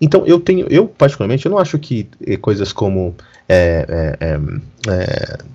Então, 0.00 0.26
eu 0.26 0.40
tenho, 0.40 0.66
eu 0.68 0.86
particularmente, 0.86 1.46
eu 1.46 1.50
não 1.50 1.58
acho 1.58 1.78
que 1.78 2.08
eh, 2.26 2.36
coisas 2.36 2.72
como. 2.72 3.14
É, 3.48 4.16
é, 4.20 4.26
é, 4.28 4.38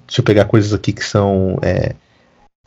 deixa 0.08 0.20
eu 0.20 0.24
pegar 0.24 0.46
coisas 0.46 0.74
aqui 0.74 0.94
que 0.94 1.04
são 1.04 1.60
é, 1.62 1.94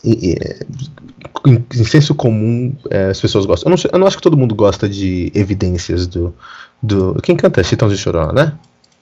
em, 0.04 1.64
em 1.74 1.84
senso 1.84 2.14
comum 2.14 2.74
é, 2.90 3.06
as 3.06 3.20
pessoas 3.20 3.46
gostam. 3.46 3.72
Eu 3.72 3.76
não, 3.76 3.90
eu 3.92 3.98
não, 3.98 4.06
acho 4.06 4.16
que 4.16 4.22
todo 4.22 4.36
mundo 4.36 4.54
gosta 4.54 4.88
de 4.88 5.32
evidências 5.34 6.06
do. 6.06 6.34
do 6.82 7.14
quem 7.22 7.36
canta 7.36 7.62
Chitão 7.62 7.88
de 7.88 7.96
Chorona, 7.96 8.32
né? 8.32 8.52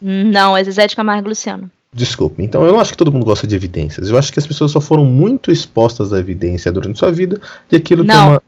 Não, 0.01 0.57
é 0.57 0.65
Zezé 0.65 0.87
de 0.87 0.97
Camargo 0.97 1.29
Luciano. 1.29 1.71
Desculpe. 1.95 2.43
Então, 2.43 2.65
eu 2.65 2.73
não 2.73 2.81
acho 2.81 2.93
que 2.93 2.97
todo 2.97 3.13
mundo 3.13 3.25
gosta 3.25 3.47
de 3.47 3.55
evidências. 3.55 4.09
Eu 4.09 4.19
acho 4.19 4.33
que 4.33 4.39
as 4.39 4.47
pessoas 4.47 4.71
só 4.71 4.81
foram 4.81 5.05
muito 5.05 5.53
expostas 5.53 6.13
à 6.13 6.19
evidência 6.19 6.73
durante 6.73 6.99
sua 6.99 7.13
vida 7.13 7.41
de 7.69 7.77
aquilo 7.77 8.03
não. 8.03 8.15
que 8.15 8.21
é 8.21 8.25
uma. 8.25 8.43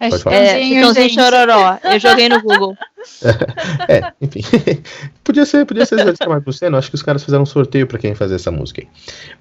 É, 0.00 0.18
falar? 0.18 0.36
É, 0.36 0.62
Chitãozinho 0.62 1.10
Chororó. 1.10 1.78
Eu 1.84 1.98
joguei 1.98 2.28
no 2.28 2.42
Google. 2.42 2.76
é, 3.88 4.12
enfim. 4.20 4.42
podia 5.24 5.46
ser, 5.46 5.64
podia 5.64 5.86
ser 5.86 5.96
Zezé 5.96 6.12
de 6.12 6.18
Camargo 6.18 6.44
Luciano. 6.46 6.76
Acho 6.76 6.90
que 6.90 6.94
os 6.96 7.02
caras 7.02 7.24
fizeram 7.24 7.44
um 7.44 7.46
sorteio 7.46 7.86
para 7.86 7.98
quem 7.98 8.14
fazer 8.14 8.34
essa 8.34 8.50
música 8.50 8.82
aí. 8.82 8.88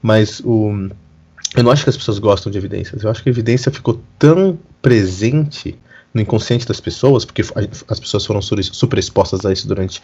Mas 0.01 0.39
o 0.39 0.89
eu 1.57 1.63
não 1.63 1.71
acho 1.71 1.83
que 1.83 1.89
as 1.89 1.97
pessoas 1.97 2.19
gostam 2.19 2.51
de 2.51 2.57
evidências. 2.57 3.03
Eu 3.03 3.09
acho 3.09 3.23
que 3.23 3.29
a 3.29 3.31
evidência 3.31 3.71
ficou 3.71 3.99
tão 4.19 4.59
presente 4.79 5.75
no 6.13 6.21
inconsciente 6.21 6.67
das 6.67 6.79
pessoas, 6.79 7.25
porque 7.25 7.41
as 7.87 7.99
pessoas 7.99 8.25
foram 8.25 8.41
super 8.41 8.99
expostas 8.99 9.43
a 9.43 9.51
isso 9.51 9.67
durante 9.67 10.01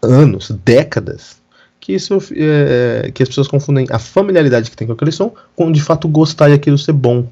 anos, 0.00 0.50
décadas, 0.64 1.36
que 1.78 1.92
isso 1.92 2.18
é, 2.34 3.10
que 3.12 3.22
as 3.22 3.28
pessoas 3.28 3.46
confundem 3.46 3.86
a 3.90 3.98
familiaridade 3.98 4.70
que 4.70 4.76
tem 4.76 4.86
com 4.86 4.94
aquele 4.94 5.12
som 5.12 5.34
com 5.54 5.70
de 5.70 5.82
fato 5.82 6.08
gostar 6.08 6.48
e 6.48 6.54
aquilo 6.54 6.78
ser 6.78 6.92
bom. 6.92 7.28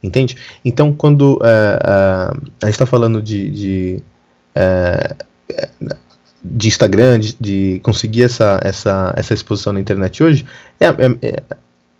Entende? 0.00 0.36
Então, 0.64 0.92
quando 0.92 1.40
é, 1.42 1.48
é, 1.48 1.88
a 2.62 2.66
gente 2.66 2.74
está 2.74 2.86
falando 2.86 3.20
de, 3.20 3.50
de, 3.50 4.02
é, 4.54 5.16
de 6.42 6.68
Instagram, 6.68 7.18
de, 7.18 7.36
de, 7.40 7.80
conseguir 7.82 8.22
essa, 8.22 8.60
essa, 8.62 9.12
essa 9.16 9.34
exposição 9.34 9.72
na 9.72 9.80
internet 9.80 10.22
hoje, 10.22 10.46
é, 10.80 10.86
é, 10.86 11.18
é 11.22 11.42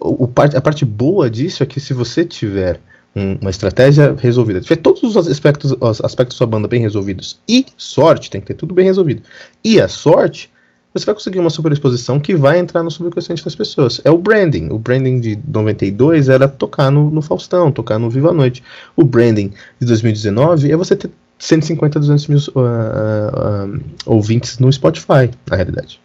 o, 0.05 0.25
a 0.25 0.61
parte 0.61 0.85
boa 0.85 1.31
disso 1.31 1.63
é 1.63 1.67
que 1.67 1.81
se 1.81 1.95
você 1.95 2.25
tiver 2.25 2.81
um, 3.15 3.37
uma 3.41 3.51
estratégia 3.51 4.15
resolvida, 4.19 4.61
tiver 4.61 4.77
todos 4.77 5.03
os 5.03 5.17
aspectos, 5.17 5.75
os 5.79 6.01
aspectos 6.01 6.37
da 6.37 6.39
sua 6.39 6.47
banda 6.47 6.69
bem 6.69 6.81
resolvidos 6.81 7.41
e 7.49 7.67
sorte, 7.77 8.31
tem 8.31 8.41
que 8.41 8.49
ter 8.49 8.55
tudo 8.55 8.75
bem 8.75 8.85
resolvido, 8.85 9.23
e 9.63 9.81
a 9.81 9.89
sorte, 9.89 10.51
você 10.95 11.07
vai 11.07 11.15
conseguir 11.15 11.39
uma 11.39 11.51
superexposição 11.51 12.21
que 12.21 12.35
vai 12.35 12.59
entrar 12.59 12.83
no 12.83 12.91
subconsciente 12.91 13.43
das 13.43 13.55
pessoas. 13.55 13.99
É 14.05 14.11
o 14.11 14.19
branding. 14.19 14.69
O 14.71 14.79
branding 14.79 15.21
de 15.21 15.39
92 15.49 16.29
era 16.29 16.47
tocar 16.47 16.91
no, 16.91 17.11
no 17.11 17.23
Faustão, 17.23 17.73
tocar 17.73 17.99
no 17.99 18.11
Viva 18.11 18.29
a 18.29 18.35
Noite. 18.35 18.63
O 18.95 19.03
branding 19.03 19.55
de 19.81 19.87
2019 19.87 20.71
é 20.71 20.77
você 20.77 20.95
ter 20.95 21.11
150, 21.39 21.99
200 21.99 22.27
mil 22.27 22.39
uh, 22.39 22.61
uh, 22.61 23.81
ouvintes 24.05 24.59
no 24.59 24.71
Spotify, 24.71 25.31
na 25.51 25.57
realidade. 25.57 25.99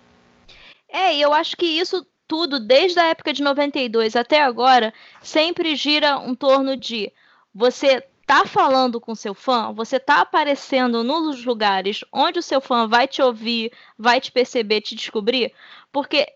É, 0.90 1.18
eu 1.18 1.34
acho 1.34 1.58
que 1.58 1.66
isso 1.66 2.06
tudo, 2.28 2.60
desde 2.60 3.00
a 3.00 3.08
época 3.08 3.34
de 3.34 3.42
92 3.42 4.16
até 4.16 4.42
agora, 4.42 4.94
sempre 5.22 5.76
gira 5.76 6.22
em 6.26 6.36
torno 6.36 6.76
de 6.76 7.12
você 7.54 8.04
tá 8.26 8.46
falando 8.46 9.00
com 9.00 9.16
seu 9.16 9.34
fã, 9.34 9.72
você 9.72 10.00
tá 10.00 10.20
aparecendo 10.20 11.04
nos 11.04 11.46
lugares 11.46 12.04
onde 12.12 12.40
o 12.40 12.44
seu 12.44 12.60
fã 12.60 12.86
vai 12.86 13.08
te 13.08 13.22
ouvir, 13.22 13.72
vai 13.98 14.20
te 14.20 14.32
perceber, 14.32 14.82
te 14.82 14.96
descobrir, 14.96 15.54
porque 15.94 16.28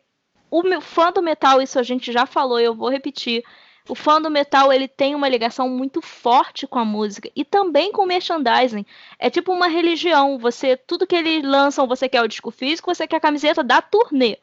o 0.49 0.63
meu 0.63 0.81
fã 0.81 1.11
do 1.11 1.21
metal, 1.21 1.61
isso 1.61 1.77
a 1.77 1.83
gente 1.83 2.11
já 2.11 2.25
falou, 2.25 2.59
eu 2.59 2.75
vou 2.75 2.89
repetir. 2.89 3.43
O 3.89 3.95
fã 3.95 4.21
do 4.21 4.29
metal, 4.29 4.71
ele 4.71 4.87
tem 4.87 5.15
uma 5.15 5.27
ligação 5.27 5.67
muito 5.67 6.01
forte 6.01 6.67
com 6.67 6.77
a 6.77 6.85
música 6.85 7.31
e 7.35 7.43
também 7.43 7.91
com 7.91 8.03
o 8.03 8.07
merchandising. 8.07 8.85
É 9.17 9.29
tipo 9.29 9.51
uma 9.51 9.67
religião, 9.67 10.37
você 10.37 10.77
tudo 10.77 11.07
que 11.07 11.15
eles 11.15 11.43
lançam, 11.43 11.87
você 11.87 12.07
quer 12.07 12.21
o 12.21 12.27
disco 12.27 12.51
físico, 12.51 12.93
você 12.93 13.07
quer 13.07 13.15
a 13.15 13.21
camiseta 13.21 13.63
da 13.63 13.81
turnê. 13.81 14.37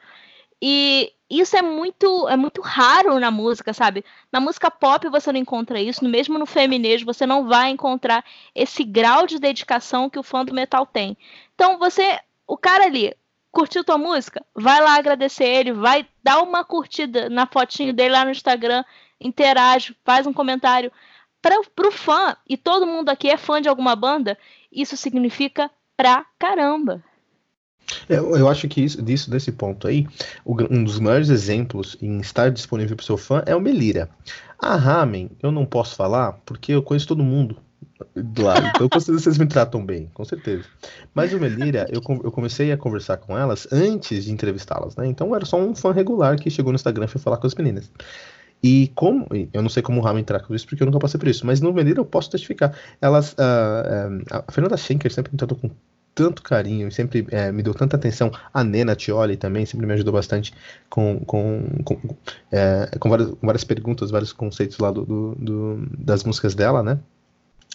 E 0.61 1.13
isso 1.31 1.57
é 1.57 1.63
muito 1.63 2.29
é 2.29 2.37
muito 2.37 2.61
raro 2.63 3.19
na 3.21 3.31
música, 3.31 3.73
sabe? 3.75 4.05
Na 4.33 4.41
música 4.41 4.71
pop 4.71 5.09
você 5.09 5.31
não 5.31 5.41
encontra 5.41 5.81
isso, 5.81 6.05
mesmo 6.05 6.39
no 6.39 6.47
feminismo 6.47 7.13
você 7.13 7.27
não 7.27 7.47
vai 7.47 7.71
encontrar 7.71 8.25
esse 8.55 8.83
grau 8.83 9.27
de 9.27 9.39
dedicação 9.39 10.09
que 10.09 10.19
o 10.19 10.23
fã 10.23 10.45
do 10.45 10.55
metal 10.55 10.87
tem. 10.87 11.17
Então 11.55 11.79
você, 11.79 12.19
o 12.47 12.57
cara 12.57 12.85
ali 12.85 13.15
curtiu 13.53 13.85
tua 13.85 13.99
música, 13.99 14.45
vai 14.55 14.81
lá 14.81 14.97
agradecer 14.97 15.45
ele, 15.45 15.73
vai 15.73 16.07
dar 16.23 16.43
uma 16.43 16.65
curtida 16.65 17.29
na 17.29 17.47
fotinho 17.47 17.93
dele 17.93 18.11
lá 18.11 18.25
no 18.25 18.31
Instagram, 18.31 18.85
interage, 19.21 19.97
faz 20.05 20.27
um 20.27 20.33
comentário. 20.33 20.93
Para 21.41 21.89
o 21.89 21.93
fã, 21.93 22.37
e 22.49 22.57
todo 22.57 22.87
mundo 22.87 23.09
aqui 23.11 23.29
é 23.29 23.37
fã 23.37 23.61
de 23.61 23.69
alguma 23.69 23.95
banda, 23.95 24.37
isso 24.73 24.97
significa 24.97 25.71
pra 25.97 26.27
caramba. 26.39 27.03
Eu, 28.09 28.37
eu 28.37 28.49
acho 28.49 28.69
que 28.69 28.83
isso, 28.83 29.03
disso, 29.03 29.31
desse 29.31 29.53
ponto 29.53 29.87
aí, 29.87 30.07
um 30.47 30.85
dos 30.85 30.99
maiores 30.99 31.29
exemplos 31.29 31.97
em 32.01 32.19
estar 32.21 32.51
disponível 32.51 32.97
para 32.97 33.03
o 33.03 33.07
seu 33.07 33.17
fã 33.17 33.43
é 33.47 33.55
o 33.55 33.61
Melira. 33.61 34.09
A 34.59 34.77
Ramen, 34.77 35.31
eu 35.43 35.53
não 35.53 35.65
posso 35.65 35.95
falar 35.95 36.33
porque 36.45 36.73
eu 36.73 36.83
conheço 36.83 37.07
todo 37.07 37.23
mundo 37.23 37.57
lá, 38.39 38.57
então 38.69 38.89
com 38.89 39.01
certeza 39.01 39.19
vocês 39.25 39.39
me 39.39 39.47
tratam 39.47 39.85
bem, 39.85 40.11
com 40.13 40.25
certeza. 40.25 40.65
Mas 41.15 41.33
o 41.33 41.39
Melira, 41.39 41.87
eu, 41.91 42.03
eu 42.25 42.31
comecei 42.31 42.73
a 42.73 42.77
conversar 42.77 43.17
com 43.19 43.37
elas 43.37 43.69
antes 43.73 44.25
de 44.25 44.33
entrevistá-las, 44.33 44.97
né? 44.97 45.07
Então 45.07 45.29
eu 45.29 45.37
era 45.37 45.45
só 45.45 45.59
um 45.59 45.75
fã 45.75 45.93
regular 45.93 46.39
que 46.39 46.51
chegou 46.51 46.73
no 46.73 46.77
Instagram 46.77 47.07
e 47.07 47.09
foi 47.09 47.21
falar 47.21 47.37
com 47.39 47.47
as 47.47 47.55
meninas. 47.55 47.91
E 48.63 48.91
como, 48.95 49.27
eu 49.53 49.63
não 49.63 49.69
sei 49.69 49.83
como 49.83 50.01
o 50.01 50.03
Ramen 50.03 50.25
trata 50.25 50.45
com 50.45 50.55
isso, 50.55 50.67
porque 50.67 50.83
eu 50.83 50.87
nunca 50.87 50.99
passei 50.99 51.19
por 51.19 51.29
isso, 51.29 51.47
mas 51.47 51.61
no 51.61 51.73
Melira 51.73 52.01
eu 52.01 52.05
posso 52.05 52.29
testificar. 52.31 52.75
Elas, 53.01 53.33
uh, 53.33 53.37
uh, 53.37 54.45
a 54.49 54.53
Fernanda 54.53 54.77
Schenker 54.77 55.13
sempre 55.13 55.31
me 55.31 55.39
tratou 55.39 55.57
com 55.57 55.71
tanto 56.19 56.43
carinho, 56.43 56.91
sempre 56.91 57.25
é, 57.31 57.53
me 57.53 57.63
deu 57.63 57.73
tanta 57.73 57.95
atenção. 57.95 58.33
A 58.53 58.65
Nena 58.65 58.97
Tioli 58.97 59.37
também 59.37 59.65
sempre 59.65 59.87
me 59.87 59.93
ajudou 59.93 60.13
bastante 60.13 60.53
com, 60.91 61.21
com, 61.21 61.63
com, 61.85 61.97
é, 62.51 62.91
com, 62.99 63.09
várias, 63.09 63.31
com 63.31 63.47
várias 63.47 63.63
perguntas, 63.63 64.11
vários 64.11 64.33
conceitos 64.33 64.79
lá 64.79 64.91
do, 64.91 65.07
do, 65.07 65.35
do 65.37 65.87
das 65.97 66.25
músicas 66.25 66.57
dela, 66.57 66.83
né? 66.83 66.99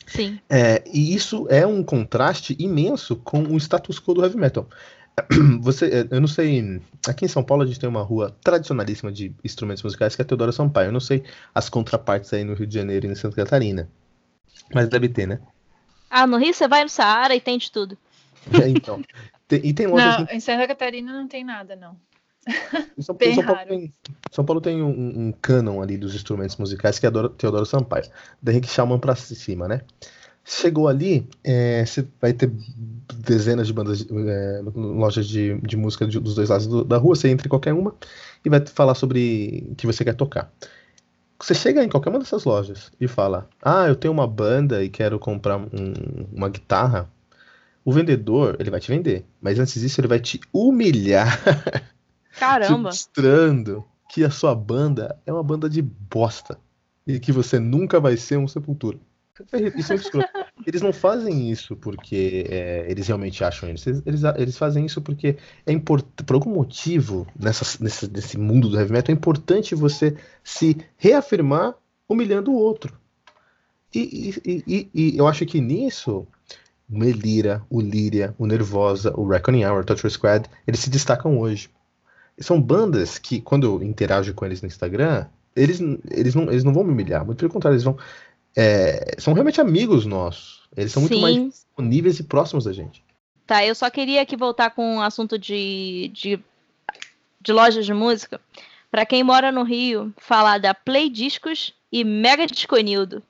Sim. 0.06 0.42
É, 0.50 0.84
e 0.86 1.16
isso 1.16 1.48
é 1.50 1.66
um 1.66 1.82
contraste 1.82 2.54
imenso 2.60 3.16
com 3.16 3.44
o 3.44 3.58
status 3.58 3.98
quo 3.98 4.14
do 4.14 4.22
heavy 4.22 4.36
metal. 4.36 4.68
Você, 5.62 5.86
é, 5.86 6.08
eu 6.12 6.20
não 6.20 6.28
sei. 6.28 6.82
Aqui 7.08 7.24
em 7.24 7.30
São 7.30 7.46
Paulo 7.46 7.64
a 7.64 7.66
gente 7.66 7.80
tem 7.80 7.88
uma 7.88 8.04
rua 8.04 8.36
tradicionalíssima 8.44 9.10
de 9.10 9.34
instrumentos 9.42 9.84
musicais 9.84 10.18
que 10.18 10.22
é 10.22 10.24
a 10.24 10.28
Teodoro 10.28 10.52
Sampaio. 10.52 10.90
Eu 10.90 10.92
não 10.92 11.00
sei 11.00 11.24
as 11.56 11.70
contrapartes 11.70 12.34
aí 12.34 12.44
no 12.44 12.56
Rio 12.56 12.68
de 12.68 12.76
Janeiro 12.76 13.08
e 13.08 13.10
em 13.10 13.16
Santa 13.16 13.38
Catarina. 13.38 13.88
Mas 14.74 14.90
deve 14.90 15.08
ter, 15.08 15.28
né? 15.28 15.40
Ah, 16.10 16.28
no 16.28 16.38
Rio 16.38 16.54
você 16.54 16.68
vai 16.68 16.84
no 16.84 16.90
Saara 16.90 17.34
e 17.34 17.40
tem 17.40 17.58
de 17.58 17.72
tudo. 17.72 17.98
É, 18.62 18.68
então. 18.68 19.02
Tem, 19.48 19.62
e 19.64 19.74
tem 19.74 19.88
lojas. 19.88 20.18
Não, 20.18 20.28
em 20.32 20.40
Santa 20.40 20.68
Catarina 20.68 21.14
não 21.14 21.28
tem 21.28 21.44
nada, 21.44 21.76
não. 21.76 21.96
São, 23.00 23.16
Bem 23.16 23.36
São, 23.36 23.44
Paulo 23.44 23.62
tem, 23.68 23.94
São 24.32 24.46
Paulo 24.46 24.62
tem 24.62 24.84
um, 24.84 25.28
um 25.28 25.32
cânon 25.32 25.82
ali 25.82 25.98
dos 25.98 26.14
instrumentos 26.16 26.58
musicais 26.58 27.00
que 27.00 27.06
é 27.06 27.12
Teodoro 27.38 27.66
Sampaio. 27.66 28.06
Da 28.42 28.52
Henrique 28.52 28.70
Schaumann 28.70 29.00
pra 29.00 29.16
cima, 29.16 29.68
né? 29.68 29.82
Chegou 30.46 30.90
ali, 30.90 31.26
é, 31.42 31.86
você 31.86 32.06
vai 32.20 32.34
ter 32.34 32.52
dezenas 33.16 33.66
de 33.66 33.72
bandas, 33.72 34.06
é, 34.12 34.62
lojas 34.76 35.26
de, 35.26 35.58
de 35.62 35.78
música 35.78 36.06
de, 36.06 36.20
dos 36.20 36.36
dois 36.36 36.50
lados 36.50 36.68
do, 36.68 36.84
da 36.84 36.98
rua, 36.98 37.16
você 37.16 37.30
entra 37.30 37.48
em 37.48 37.50
qualquer 37.50 37.74
uma 37.74 37.96
e 38.44 38.50
vai 38.50 38.60
falar 38.66 38.94
sobre 38.94 39.66
o 39.72 39.76
que 39.76 39.88
você 39.88 40.04
quer 40.04 40.16
tocar. 40.16 40.52
Você 41.40 41.54
chega 41.54 41.82
em 41.82 41.90
qualquer 41.90 42.10
uma 42.10 42.20
dessas 42.20 42.44
lojas 42.44 42.92
e 43.00 43.08
fala: 43.08 43.48
Ah, 43.62 43.88
eu 43.88 43.96
tenho 43.96 44.14
uma 44.14 44.28
banda 44.28 44.84
e 44.84 44.90
quero 44.90 45.18
comprar 45.18 45.58
um, 45.58 45.94
uma 46.34 46.50
guitarra 46.50 47.10
o 47.86 47.92
vendedor, 47.92 48.56
ele 48.60 48.70
vai 48.70 48.80
te 48.80 48.90
vender, 48.90 49.26
mas 49.42 49.60
antes 49.60 49.80
disso 49.80 50.00
ele 50.00 50.08
vai 50.08 50.20
te 50.20 50.40
humilhar. 50.52 51.40
Caramba. 52.40 52.90
mostrando 52.90 53.86
que 54.10 54.24
a 54.24 54.30
sua 54.30 54.56
banda 54.56 55.20
é 55.26 55.32
uma 55.32 55.44
banda 55.44 55.70
de 55.70 55.82
bosta 55.82 56.58
e 57.06 57.20
que 57.20 57.32
você 57.32 57.60
nunca 57.60 58.00
vai 58.00 58.18
ser 58.18 58.38
um 58.38 58.48
Sepultura. 58.48 58.98
Isso 59.76 59.94
é 59.94 59.96
eles 60.66 60.82
não 60.82 60.94
fazem 60.94 61.50
isso 61.50 61.76
porque 61.76 62.46
é, 62.48 62.86
eles 62.90 63.08
realmente 63.08 63.44
acham 63.44 63.70
isso. 63.72 63.90
Eles, 63.90 64.04
eles, 64.06 64.24
eles, 64.38 64.58
fazem 64.58 64.86
isso 64.86 65.02
porque 65.02 65.38
é 65.66 65.72
importante, 65.72 66.24
por 66.24 66.36
algum 66.36 66.54
motivo, 66.54 67.28
nessa, 67.38 67.66
nesse, 67.84 68.08
nesse 68.08 68.38
mundo 68.38 68.70
do 68.70 68.78
heavy 68.78 68.92
metal, 68.92 69.14
é 69.14 69.18
importante 69.18 69.74
você 69.74 70.16
se 70.44 70.78
reafirmar 70.96 71.74
humilhando 72.08 72.52
o 72.52 72.56
outro. 72.56 72.96
E, 73.94 74.36
e, 74.46 74.64
e, 74.68 74.90
e 74.94 75.18
eu 75.18 75.28
acho 75.28 75.46
que 75.46 75.60
nisso 75.60 76.28
o 76.94 76.98
Melira, 76.98 77.66
o 77.70 77.82
Líria, 77.82 78.36
o 78.38 78.46
Nervosa, 78.46 79.12
o 79.18 79.28
Reckoning 79.28 79.66
Hour, 79.66 79.82
o 79.82 79.84
Torture 79.84 80.12
Squad, 80.12 80.48
eles 80.68 80.80
se 80.80 80.92
destacam 80.92 81.40
hoje. 81.40 81.70
São 82.38 82.62
bandas 82.62 83.18
que, 83.18 83.42
quando 83.42 83.66
eu 83.66 83.84
interajo 83.84 84.34
com 84.34 84.46
eles 84.46 84.62
no 84.62 84.68
Instagram, 84.68 85.26
eles, 85.56 85.80
eles, 86.12 86.36
não, 86.36 86.44
eles 86.52 86.64
não 86.64 86.74
vão 86.74 86.84
me 86.84 86.92
humilhar, 86.92 87.26
muito 87.26 87.40
pelo 87.40 87.52
contrário, 87.52 87.76
eles 87.76 87.84
vão. 87.84 87.98
É, 88.56 89.16
são 89.18 89.34
realmente 89.34 89.60
amigos 89.60 90.06
nossos. 90.06 90.62
Eles 90.78 90.92
são 90.92 91.02
muito 91.02 91.16
Sim. 91.16 91.22
mais 91.22 91.36
disponíveis 91.36 92.20
e 92.20 92.24
próximos 92.24 92.66
da 92.66 92.74
gente. 92.74 93.04
Tá, 93.48 93.66
eu 93.66 93.74
só 93.74 93.90
queria 93.90 94.22
aqui 94.22 94.38
voltar 94.38 94.70
com 94.70 94.96
o 94.96 94.98
um 94.98 95.02
assunto 95.02 95.38
de, 95.38 96.12
de, 96.14 96.40
de 97.42 97.52
lojas 97.52 97.86
de 97.86 97.94
música. 97.94 98.40
Para 98.92 99.06
quem 99.06 99.24
mora 99.24 99.52
no 99.52 99.64
Rio, 99.64 100.14
falar 100.18 100.60
da 100.60 100.74
Play 100.74 101.10
Discos 101.10 101.74
e 101.92 102.04
Mega 102.04 102.46
Disconildo 102.46 103.24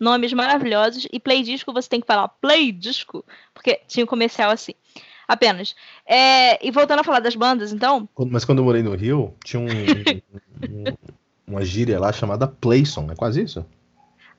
nomes 0.00 0.32
maravilhosos. 0.32 1.06
E 1.12 1.20
Play 1.20 1.42
Disco 1.42 1.72
você 1.72 1.88
tem 1.88 2.00
que 2.00 2.06
falar 2.06 2.28
Play 2.28 2.72
Disco, 2.72 3.24
porque 3.52 3.80
tinha 3.86 4.04
um 4.04 4.08
comercial 4.08 4.50
assim. 4.50 4.72
Apenas. 5.28 5.76
É, 6.04 6.66
e 6.66 6.72
voltando 6.72 7.00
a 7.00 7.04
falar 7.04 7.20
das 7.20 7.36
bandas, 7.36 7.72
então. 7.72 8.08
Mas 8.30 8.44
quando 8.44 8.58
eu 8.58 8.64
morei 8.64 8.82
no 8.82 8.96
Rio, 8.96 9.32
tinha 9.44 9.60
um, 9.62 9.66
um, 9.68 10.84
uma 11.46 11.64
gíria 11.64 12.00
lá 12.00 12.12
chamada 12.12 12.48
Playson, 12.48 13.08
é 13.12 13.14
quase 13.14 13.42
isso? 13.42 13.64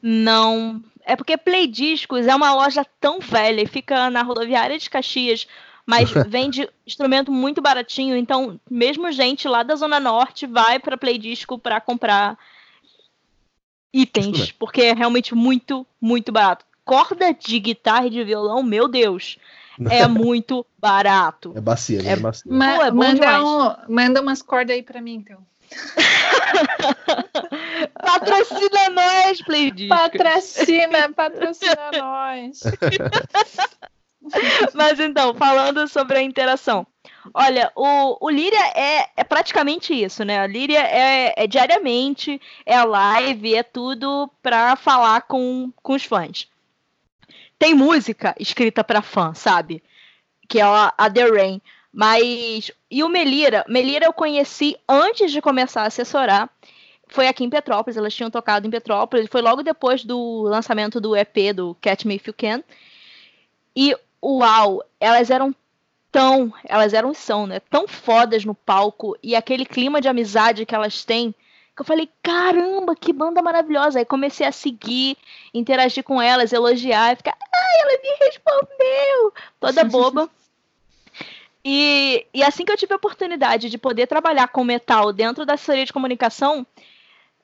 Não. 0.01 0.83
É 1.05 1.15
porque 1.15 1.37
Play 1.37 1.67
Discos 1.67 2.27
é 2.27 2.35
uma 2.35 2.53
loja 2.53 2.85
tão 2.99 3.19
velha 3.19 3.61
e 3.61 3.67
fica 3.67 4.09
na 4.09 4.21
rodoviária 4.21 4.77
de 4.77 4.89
Caxias, 4.89 5.47
mas 5.85 6.11
vende 6.27 6.67
instrumento 6.85 7.31
muito 7.31 7.61
baratinho. 7.61 8.17
Então, 8.17 8.59
mesmo 8.69 9.11
gente 9.11 9.47
lá 9.47 9.63
da 9.63 9.75
Zona 9.75 9.99
Norte 9.99 10.45
vai 10.45 10.77
para 10.77 10.97
Play 10.97 11.17
Disco 11.17 11.57
para 11.57 11.79
comprar 11.79 12.37
itens, 13.93 14.51
porque 14.51 14.81
é 14.81 14.93
realmente 14.93 15.35
muito, 15.35 15.85
muito 15.99 16.31
barato. 16.31 16.65
Corda 16.83 17.33
de 17.33 17.59
guitarra 17.59 18.07
e 18.07 18.09
de 18.09 18.23
violão, 18.23 18.63
meu 18.63 18.87
Deus, 18.87 19.37
é 19.89 20.07
muito 20.07 20.65
barato. 20.77 21.53
É 21.55 21.61
bacia, 21.61 22.01
né? 22.01 22.11
É, 22.11 22.15
bacia. 22.15 22.51
Ma 22.51 22.87
é 22.87 22.91
manda, 22.91 23.43
um, 23.43 23.93
manda 23.93 24.21
umas 24.21 24.41
cordas 24.41 24.75
aí 24.75 24.83
pra 24.83 25.01
mim, 25.01 25.15
então. 25.15 25.39
patrocina 28.03 28.89
nós, 28.89 29.41
Playdisco. 29.41 29.95
Patrocina, 29.95 31.09
patrocina 31.15 31.91
nós. 31.97 32.61
Mas 34.73 34.99
então, 34.99 35.33
falando 35.33 35.87
sobre 35.87 36.17
a 36.17 36.21
interação. 36.21 36.85
Olha, 37.33 37.71
o, 37.75 38.25
o 38.25 38.29
Líria 38.29 38.65
é, 38.75 39.09
é 39.15 39.23
praticamente 39.23 39.93
isso, 39.93 40.23
né? 40.23 40.39
A 40.39 40.47
Líria 40.47 40.79
é, 40.79 41.33
é 41.35 41.47
diariamente, 41.47 42.41
é 42.65 42.83
live, 42.83 43.55
é 43.55 43.63
tudo 43.63 44.29
pra 44.41 44.75
falar 44.75 45.21
com, 45.21 45.71
com 45.81 45.93
os 45.93 46.03
fãs. 46.03 46.47
Tem 47.59 47.73
música 47.75 48.35
escrita 48.39 48.83
pra 48.83 49.01
fã, 49.01 49.33
sabe? 49.33 49.83
Que 50.47 50.59
é 50.59 50.63
a, 50.63 50.93
a 50.97 51.09
The 51.09 51.25
Rain. 51.25 51.61
Mas. 51.93 52.71
E 52.89 53.03
o 53.03 53.09
Melira? 53.09 53.63
Melira 53.67 54.05
eu 54.05 54.13
conheci 54.13 54.77
antes 54.87 55.31
de 55.31 55.41
começar 55.41 55.83
a 55.83 55.87
assessorar. 55.87 56.49
Foi 57.07 57.27
aqui 57.27 57.43
em 57.43 57.49
Petrópolis, 57.49 57.97
elas 57.97 58.15
tinham 58.15 58.31
tocado 58.31 58.65
em 58.65 58.71
Petrópolis. 58.71 59.27
Foi 59.29 59.41
logo 59.41 59.61
depois 59.61 60.03
do 60.03 60.43
lançamento 60.43 61.01
do 61.01 61.15
EP 61.15 61.53
do 61.53 61.75
Catch 61.81 62.05
Me 62.05 62.15
If 62.15 62.27
You 62.27 62.33
Can. 62.33 62.63
E 63.75 63.95
uau, 64.23 64.83
elas 64.99 65.29
eram 65.29 65.53
tão, 66.11 66.53
elas 66.65 66.93
eram 66.93 67.13
são, 67.13 67.47
né, 67.47 67.59
tão 67.59 67.87
fodas 67.87 68.43
no 68.43 68.53
palco 68.53 69.17
e 69.23 69.35
aquele 69.35 69.65
clima 69.65 70.01
de 70.01 70.07
amizade 70.07 70.65
que 70.65 70.75
elas 70.75 71.05
têm, 71.05 71.33
que 71.75 71.81
eu 71.81 71.85
falei, 71.85 72.09
caramba, 72.21 72.95
que 72.95 73.13
banda 73.13 73.41
maravilhosa. 73.41 73.99
Aí 73.99 74.05
comecei 74.05 74.45
a 74.45 74.51
seguir, 74.51 75.17
interagir 75.53 76.03
com 76.03 76.21
elas, 76.21 76.51
elogiar, 76.51 77.13
e 77.13 77.15
ficar, 77.15 77.37
ai, 77.41 77.81
ela 77.81 78.01
me 78.01 78.25
respondeu, 78.25 79.33
toda 79.59 79.83
boba. 79.85 80.29
e, 81.63 82.25
e 82.33 82.43
assim 82.43 82.65
que 82.65 82.71
eu 82.71 82.77
tive 82.77 82.93
a 82.93 82.97
oportunidade 82.97 83.69
de 83.69 83.77
poder 83.77 84.07
trabalhar 84.07 84.49
com 84.49 84.63
metal 84.63 85.13
dentro 85.13 85.45
da 85.45 85.53
assessoria 85.53 85.85
de 85.85 85.93
comunicação, 85.93 86.67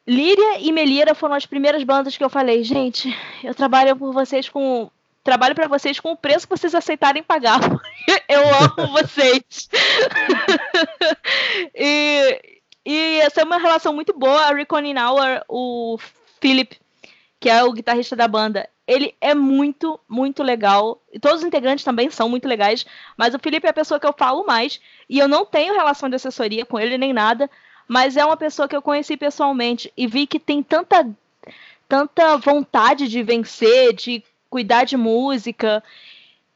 Líria 0.06 0.60
e 0.60 0.72
Melira 0.72 1.14
foram 1.14 1.36
as 1.36 1.46
primeiras 1.46 1.84
bandas 1.84 2.18
que 2.18 2.24
eu 2.24 2.30
falei, 2.30 2.64
gente, 2.64 3.14
eu 3.44 3.54
trabalho 3.54 3.96
por 3.96 4.14
vocês 4.14 4.48
com 4.48 4.90
trabalho 5.28 5.54
para 5.54 5.68
vocês 5.68 6.00
com 6.00 6.14
o 6.14 6.16
preço 6.16 6.48
que 6.48 6.58
vocês 6.58 6.74
aceitarem 6.74 7.22
pagar. 7.22 7.60
Eu 8.30 8.44
amo 8.48 8.94
vocês. 8.94 9.70
e, 11.76 12.62
e 12.86 13.20
essa 13.20 13.42
é 13.42 13.44
uma 13.44 13.58
relação 13.58 13.94
muito 13.94 14.18
boa. 14.18 14.44
A 14.44 14.54
Rick 14.54 14.72
o 15.50 15.98
Philip, 16.40 16.80
que 17.42 17.50
é 17.50 17.62
o 17.62 17.74
guitarrista 17.74 18.16
da 18.16 18.26
banda, 18.26 18.70
ele 18.88 19.14
é 19.20 19.36
muito, 19.36 20.00
muito 20.08 20.42
legal. 20.42 21.04
E 21.12 21.20
todos 21.20 21.42
os 21.42 21.46
integrantes 21.46 21.84
também 21.84 22.10
são 22.10 22.30
muito 22.30 22.48
legais. 22.48 22.86
Mas 23.18 23.36
o 23.36 23.40
Felipe 23.40 23.68
é 23.68 23.72
a 23.72 23.74
pessoa 23.74 24.00
que 24.00 24.08
eu 24.08 24.16
falo 24.18 24.46
mais. 24.46 24.80
E 25.10 25.20
eu 25.20 25.28
não 25.28 25.46
tenho 25.46 25.76
relação 25.76 26.08
de 26.08 26.16
assessoria 26.16 26.66
com 26.66 26.80
ele 26.80 26.98
nem 26.98 27.12
nada. 27.12 27.52
Mas 27.86 28.16
é 28.16 28.24
uma 28.24 28.38
pessoa 28.38 28.66
que 28.66 28.76
eu 28.76 28.82
conheci 28.82 29.18
pessoalmente. 29.18 29.92
E 29.98 30.08
vi 30.08 30.26
que 30.26 30.40
tem 30.40 30.64
tanta, 30.64 31.06
tanta 31.86 32.38
vontade 32.38 33.10
de 33.10 33.22
vencer, 33.22 33.94
de 33.94 34.24
cuidar 34.58 34.86
de 34.86 34.98
música. 34.98 35.84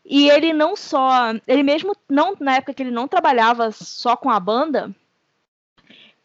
E 0.04 0.28
ele 0.28 0.54
não 0.54 0.76
só, 0.76 1.34
ele 1.48 1.62
mesmo 1.62 1.96
não 2.10 2.36
na 2.40 2.56
época 2.56 2.74
que 2.74 2.82
ele 2.82 2.90
não 2.90 3.08
trabalhava 3.08 3.72
só 3.72 4.16
com 4.16 4.32
a 4.32 4.40
banda, 4.40 4.92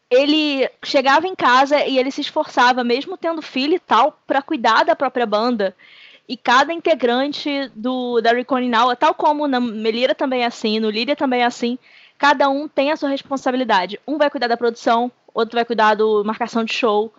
ele 0.09 0.67
chegava 0.83 1.27
em 1.27 1.35
casa 1.35 1.85
e 1.85 1.99
ele 1.99 2.11
se 2.11 2.23
esforçava, 2.23 2.83
mesmo 2.83 3.19
tendo 3.19 3.43
filho 3.43 3.75
e 3.75 3.79
tal, 3.79 4.19
para 4.27 4.41
cuidar 4.41 4.85
da 4.85 4.97
própria 4.97 5.27
banda. 5.27 5.77
E 6.27 6.35
cada 6.35 6.73
integrante 6.73 7.71
do 7.75 8.23
da 8.23 8.33
Recording 8.33 8.71
Now, 8.71 8.97
tal 8.97 9.15
como 9.15 9.47
na 9.47 9.61
Melira 9.61 10.15
também 10.15 10.45
é 10.45 10.47
assim, 10.47 10.81
no 10.81 10.89
Líria 10.89 11.15
também 11.15 11.43
é 11.43 11.45
assim, 11.45 11.79
cada 12.17 12.49
um 12.49 12.67
tem 12.67 12.91
a 12.91 12.97
sua 12.97 13.11
responsabilidade. 13.11 14.01
Um 14.07 14.17
vai 14.17 14.31
cuidar 14.31 14.49
da 14.49 14.57
produção, 14.57 15.13
outro 15.35 15.57
vai 15.57 15.65
cuidar 15.67 15.95
da 15.95 16.05
marcação 16.25 16.65
de 16.65 16.73
show, 16.73 17.13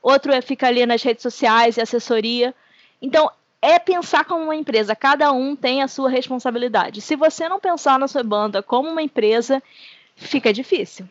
outro 0.00 0.30
fica 0.42 0.68
ali 0.68 0.86
nas 0.86 1.02
redes 1.02 1.22
sociais 1.22 1.76
e 1.76 1.80
assessoria. 1.80 2.54
Então, 3.02 3.30
é 3.66 3.80
pensar 3.80 4.24
como 4.24 4.44
uma 4.44 4.54
empresa. 4.54 4.94
Cada 4.94 5.32
um 5.32 5.56
tem 5.56 5.82
a 5.82 5.88
sua 5.88 6.08
responsabilidade. 6.08 7.00
Se 7.00 7.16
você 7.16 7.48
não 7.48 7.58
pensar 7.58 7.98
na 7.98 8.06
sua 8.06 8.22
banda 8.22 8.62
como 8.62 8.88
uma 8.88 9.02
empresa, 9.02 9.60
fica 10.14 10.52
difícil. 10.52 11.04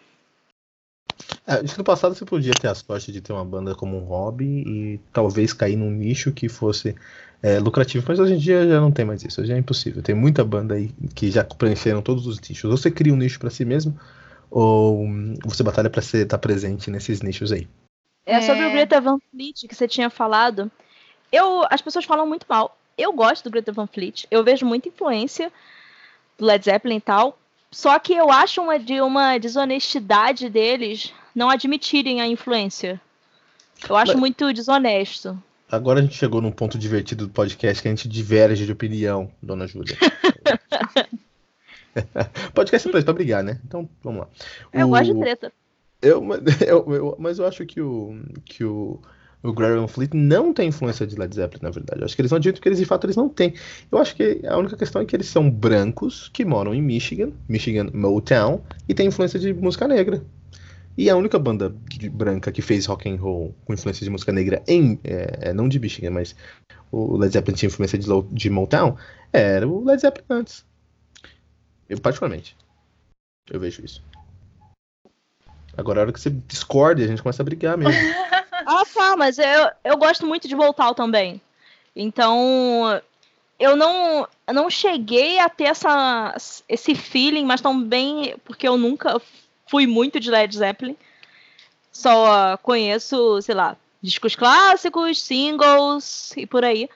É, 1.46 1.56
acho 1.56 1.74
que 1.74 1.78
no 1.78 1.84
passado 1.84 2.16
você 2.16 2.24
podia 2.24 2.54
ter 2.54 2.68
a 2.68 2.76
sorte 2.76 3.12
de 3.12 3.20
ter 3.20 3.34
uma 3.34 3.44
banda 3.44 3.76
como 3.76 3.98
um 3.98 4.06
hobby 4.06 4.64
e 4.66 5.00
talvez 5.12 5.52
cair 5.52 5.76
num 5.76 5.92
nicho 5.92 6.32
que 6.32 6.48
fosse 6.48 6.96
é, 7.44 7.60
lucrativo, 7.60 8.06
mas 8.08 8.20
hoje 8.20 8.34
em 8.34 8.38
dia 8.38 8.68
já 8.68 8.80
não 8.80 8.92
tem 8.92 9.06
mais 9.06 9.24
isso, 9.24 9.42
hoje 9.42 9.52
é 9.52 9.58
impossível. 9.58 10.02
Tem 10.02 10.16
muita 10.16 10.44
banda 10.44 10.76
aí 10.76 10.92
que 11.14 11.30
já 11.30 11.44
preencheram 11.44 12.02
todos 12.02 12.26
os 12.26 12.40
nichos. 12.40 12.72
Ou 12.72 12.78
você 12.78 12.90
cria 12.90 13.14
um 13.14 13.18
nicho 13.18 13.38
para 13.38 13.50
si 13.50 13.66
mesmo, 13.66 14.00
ou 14.50 15.06
você 15.44 15.62
batalha 15.62 15.90
para 15.90 16.00
estar 16.00 16.26
tá 16.26 16.38
presente 16.38 16.90
nesses 16.90 17.22
nichos 17.22 17.52
aí. 17.52 17.68
É 18.26 18.42
sobre 18.42 18.64
o 18.64 18.70
é. 18.70 18.72
Greta 18.72 19.02
Van 19.02 19.20
Fleet 19.30 19.68
que 19.68 19.76
você 19.76 19.88
tinha 19.88 20.10
falado. 20.10 20.72
Eu, 21.36 21.66
as 21.70 21.82
pessoas 21.82 22.06
falam 22.06 22.26
muito 22.26 22.46
mal. 22.48 22.78
Eu 22.98 23.12
gosto 23.12 23.44
do 23.44 23.52
Greta 23.52 23.74
Van 23.74 23.88
Fleet. 23.88 24.26
Eu 24.32 24.42
vejo 24.42 24.66
muita 24.66 24.88
influência 24.88 25.52
do 26.38 26.46
Led 26.46 26.64
Zeppelin 26.64 26.96
e 26.96 27.02
tal. 27.02 27.38
Só 27.70 28.00
que 28.00 28.14
eu 28.14 28.32
acho 28.32 28.62
uma 28.62 28.80
de 28.80 29.02
uma 29.02 29.38
desonestidade 29.38 30.50
deles 30.50 31.14
não 31.36 31.50
admitirem 31.50 32.22
a 32.22 32.28
influência. 32.28 33.02
Eu 33.90 33.98
acho 33.98 34.14
Mas... 34.14 34.20
muito 34.22 34.54
desonesto. 34.54 35.38
Agora 35.70 36.00
a 36.00 36.02
gente 36.02 36.16
chegou 36.16 36.42
num 36.42 36.54
ponto 36.54 36.78
divertido 36.78 37.28
do 37.28 37.34
podcast 37.34 37.82
que 37.82 37.90
a 37.90 37.92
gente 37.92 38.08
diverge 38.08 38.66
de 38.66 38.72
opinião, 38.72 39.30
dona 39.42 39.68
Júlia. 39.68 39.98
podcast 42.56 42.88
é 42.88 42.92
pra, 42.92 43.02
pra 43.02 43.14
brigar, 43.14 43.44
né? 43.44 43.60
Então, 43.66 43.90
vamos 44.02 44.22
lá. 44.22 44.28
Eu 44.72 44.88
o... 44.88 44.90
gosto 44.92 45.14
de 45.14 45.20
treta. 45.20 45.52
Eu, 46.02 46.24
eu, 46.66 46.94
eu, 46.94 47.16
mas 47.20 47.40
eu 47.40 47.46
acho 47.46 47.66
que 47.66 47.82
o, 47.82 48.22
que 48.46 48.64
o, 48.64 49.02
o 49.44 49.54
Graham 49.54 49.88
Fleet 49.88 50.14
não 50.14 50.54
tem 50.54 50.70
influência 50.70 51.06
de 51.06 51.16
Led 51.16 51.34
Zeppelin, 51.34 51.64
na 51.64 51.70
verdade. 51.70 52.02
Eu 52.02 52.06
acho 52.06 52.16
que 52.16 52.22
eles 52.22 52.32
não 52.32 52.38
admitem 52.38 52.62
que 52.62 52.68
eles, 52.68 52.80
de 52.80 52.86
fato, 52.86 53.06
eles 53.06 53.16
não 53.16 53.30
têm. 53.30 53.54
Eu 53.92 53.98
acho 54.00 54.16
que 54.16 54.42
a 54.46 54.58
única 54.58 54.76
questão 54.76 55.02
é 55.02 55.06
que 55.06 55.16
eles 55.16 55.28
são 55.28 55.50
brancos 55.50 56.30
que 56.34 56.44
moram 56.44 56.74
em 56.74 56.82
Michigan, 56.82 57.32
Michigan 57.48 57.90
Motown, 57.94 58.62
e 58.88 58.94
tem 58.94 59.08
influência 59.08 59.40
de 59.40 59.54
música 59.54 59.88
negra. 59.88 60.24
E 60.98 61.10
a 61.10 61.16
única 61.16 61.38
banda 61.38 61.76
de, 61.90 62.10
branca 62.10 62.52
que 62.52 62.62
fez 62.62 62.86
rock 62.86 63.10
and 63.10 63.18
roll 63.18 63.54
com 63.66 63.74
influência 63.74 64.04
de 64.04 64.10
música 64.10 64.32
negra 64.32 64.64
em, 64.66 64.98
é, 65.04 65.50
é 65.50 65.54
não 65.54 65.68
de 65.68 65.80
Michigan, 65.80 66.12
mas 66.12 66.36
o 66.92 67.18
Led 67.18 67.34
Zeppelin 67.34 67.56
tinha 67.56 67.68
influência 67.68 68.00
de, 68.00 68.08
de 68.32 68.50
Motown, 68.50 68.96
era 69.34 69.68
o 69.68 69.84
Led 69.84 70.02
Zeppelin 70.02 70.26
antes. 70.30 70.66
Eu, 71.90 72.00
particularmente, 72.00 72.56
eu 73.52 73.60
vejo 73.60 73.84
isso. 73.84 74.02
Agora, 75.78 76.00
a 76.00 76.04
hora 76.04 76.14
que 76.14 76.20
você 76.20 76.30
discorda, 76.30 77.04
a 77.04 77.08
gente 77.08 77.22
começa 77.22 77.44
a 77.44 77.46
brigar 77.46 77.78
mesmo. 77.78 77.94
Ah, 78.66 78.84
tá, 78.86 79.16
mas 79.16 79.38
eu, 79.38 79.70
eu 79.84 79.98
gosto 79.98 80.26
muito 80.26 80.48
de 80.48 80.56
voltar 80.56 80.94
também. 80.94 81.42
Então, 81.96 83.02
eu 83.60 83.76
não, 83.76 84.28
eu 84.48 84.54
não 84.54 84.70
cheguei 84.70 85.40
a 85.40 85.48
ter 85.48 85.66
essa, 85.66 86.36
esse 86.68 86.96
feeling, 86.96 87.46
mas 87.46 87.62
também 87.62 88.36
porque 88.44 88.68
eu 88.68 88.78
nunca 88.78 89.22
fui 89.68 89.88
muito 89.88 90.20
de 90.20 90.30
Led 90.30 90.56
Zeppelin. 90.56 90.98
Só 91.92 92.58
conheço, 92.58 93.42
sei 93.42 93.56
lá, 93.56 93.78
discos 94.02 94.36
clássicos, 94.36 95.22
singles 95.22 96.34
e 96.36 96.46
por 96.46 96.66
aí. 96.66 96.90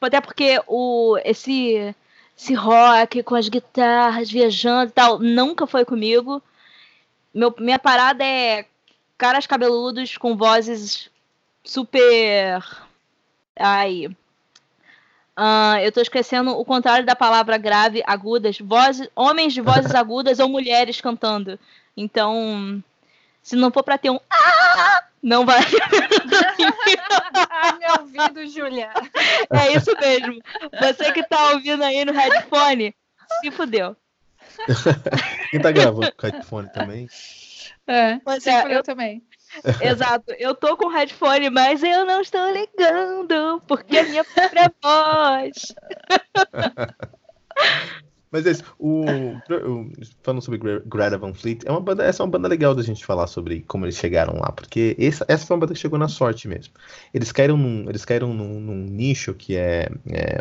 Até 0.00 0.20
porque 0.20 0.60
o, 0.66 1.16
esse, 1.24 1.94
esse 2.36 2.54
rock 2.54 3.22
com 3.22 3.34
as 3.34 3.48
guitarras 3.48 4.30
viajando 4.30 4.90
e 4.90 4.92
tal 4.92 5.18
nunca 5.18 5.66
foi 5.66 5.84
comigo. 5.84 6.42
Meu, 7.32 7.54
minha 7.58 7.78
parada 7.78 8.24
é 8.24 8.66
caras 9.16 9.46
cabeludos 9.46 10.16
com 10.18 10.36
vozes 10.36 11.08
super. 11.64 12.64
Ai. 13.56 14.06
Uh, 15.38 15.78
eu 15.82 15.90
tô 15.90 16.00
esquecendo 16.00 16.50
o 16.50 16.64
contrário 16.64 17.06
da 17.06 17.16
palavra 17.16 17.56
grave, 17.56 18.02
agudas. 18.06 18.58
Vozes, 18.58 19.08
homens 19.14 19.52
de 19.52 19.60
vozes 19.60 19.92
agudas 19.94 20.38
ou 20.38 20.48
mulheres 20.48 21.00
cantando. 21.00 21.58
Então, 21.96 22.82
se 23.42 23.56
não 23.56 23.70
for 23.70 23.82
pra 23.82 23.98
ter 23.98 24.10
um. 24.10 24.20
Ah! 24.30 25.04
Não 25.22 25.46
vai. 25.46 25.60
Ai, 27.50 27.78
meu 27.78 28.00
ouvido, 28.00 28.46
Julia. 28.48 28.90
É 29.50 29.72
isso 29.72 29.92
mesmo. 30.00 30.42
Você 30.80 31.12
que 31.12 31.22
tá 31.22 31.50
ouvindo 31.50 31.84
aí 31.84 32.04
no 32.04 32.12
headphone, 32.12 32.92
se 33.40 33.50
fudeu. 33.52 33.96
Quem 35.50 35.60
tá 35.60 35.70
gravando 35.70 36.12
com 36.12 36.26
headphone 36.26 36.68
também? 36.70 37.08
É, 37.86 38.20
Mas 38.24 38.46
é, 38.46 38.74
eu 38.74 38.82
também. 38.82 39.22
Exato. 39.80 40.32
Eu 40.38 40.54
tô 40.54 40.76
com 40.76 40.88
headphone, 40.88 41.50
mas 41.50 41.82
eu 41.82 42.04
não 42.04 42.20
estou 42.20 42.50
ligando, 42.50 43.60
porque 43.66 43.98
é 43.98 44.04
minha 44.04 44.24
própria 44.24 44.72
voz. 44.82 45.74
Mas 48.32 48.46
é 48.46 48.50
isso. 48.52 48.64
O, 48.78 49.04
o, 49.04 49.92
falando 50.22 50.40
sobre 50.40 50.58
Greta 50.86 51.18
Van 51.18 51.34
Fleet, 51.34 51.66
é 51.66 51.70
uma 51.70 51.82
banda, 51.82 52.02
essa 52.02 52.22
é 52.22 52.24
uma 52.24 52.30
banda 52.30 52.48
legal 52.48 52.74
da 52.74 52.82
gente 52.82 53.04
falar 53.04 53.26
sobre 53.26 53.60
como 53.68 53.84
eles 53.84 53.94
chegaram 53.94 54.40
lá, 54.40 54.50
porque 54.50 54.96
essa, 54.98 55.22
essa 55.28 55.46
foi 55.46 55.54
uma 55.54 55.60
banda 55.60 55.74
que 55.74 55.78
chegou 55.78 55.98
na 55.98 56.08
sorte 56.08 56.48
mesmo. 56.48 56.72
Eles 57.12 57.30
caíram 57.30 57.58
num, 57.58 57.90
eles 57.90 58.06
caíram 58.06 58.32
num, 58.32 58.58
num 58.58 58.86
nicho 58.86 59.34
que 59.34 59.54
é, 59.54 59.90
é, 60.10 60.40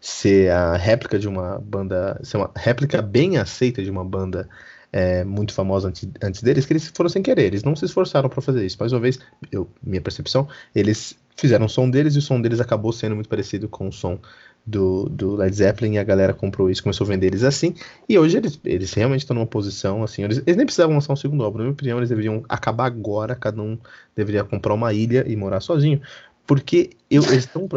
ser 0.00 0.50
a 0.50 0.76
réplica 0.76 1.20
de 1.20 1.28
uma 1.28 1.60
banda, 1.60 2.20
ser 2.24 2.36
uma 2.36 2.50
réplica 2.56 3.00
bem 3.00 3.38
aceita 3.38 3.80
de 3.80 3.90
uma 3.92 4.04
banda 4.04 4.48
é, 4.92 5.24
muito 5.24 5.52
famosa 5.52 5.88
antes, 5.88 6.08
antes 6.22 6.42
deles, 6.42 6.66
que 6.66 6.72
eles 6.72 6.88
foram 6.88 7.08
sem 7.08 7.22
querer, 7.22 7.44
eles 7.44 7.62
não 7.62 7.76
se 7.76 7.84
esforçaram 7.84 8.28
para 8.28 8.40
fazer 8.40 8.64
isso. 8.64 8.76
Mais 8.78 8.92
uma 8.92 9.00
vez, 9.00 9.18
eu, 9.50 9.68
minha 9.82 10.00
percepção, 10.00 10.48
eles 10.74 11.16
fizeram 11.36 11.66
o 11.66 11.68
som 11.68 11.88
deles 11.88 12.14
e 12.14 12.18
o 12.18 12.22
som 12.22 12.40
deles 12.40 12.60
acabou 12.60 12.92
sendo 12.92 13.14
muito 13.14 13.28
parecido 13.28 13.68
com 13.68 13.88
o 13.88 13.92
som 13.92 14.18
do, 14.66 15.08
do 15.08 15.36
Led 15.36 15.54
Zeppelin 15.54 15.94
e 15.94 15.98
a 15.98 16.04
galera 16.04 16.34
comprou 16.34 16.70
isso, 16.70 16.82
começou 16.82 17.06
a 17.06 17.08
vender 17.08 17.28
eles 17.28 17.42
assim. 17.42 17.74
E 18.08 18.18
hoje 18.18 18.36
eles, 18.36 18.60
eles 18.64 18.92
realmente 18.92 19.20
estão 19.20 19.34
numa 19.34 19.46
posição 19.46 20.02
assim. 20.02 20.22
Eles, 20.22 20.38
eles 20.38 20.56
nem 20.56 20.66
precisavam 20.66 20.94
lançar 20.94 21.12
um 21.12 21.16
segundo 21.16 21.42
álbum, 21.44 21.58
na 21.58 21.64
minha 21.64 21.72
opinião, 21.72 21.98
eles 21.98 22.08
deveriam 22.08 22.44
acabar 22.48 22.86
agora, 22.86 23.34
cada 23.34 23.62
um 23.62 23.78
deveria 24.14 24.44
comprar 24.44 24.74
uma 24.74 24.92
ilha 24.92 25.24
e 25.26 25.34
morar 25.36 25.60
sozinho. 25.60 26.00
Porque 26.46 26.90
eu, 27.08 27.22
eles 27.24 27.48
estão 27.48 27.68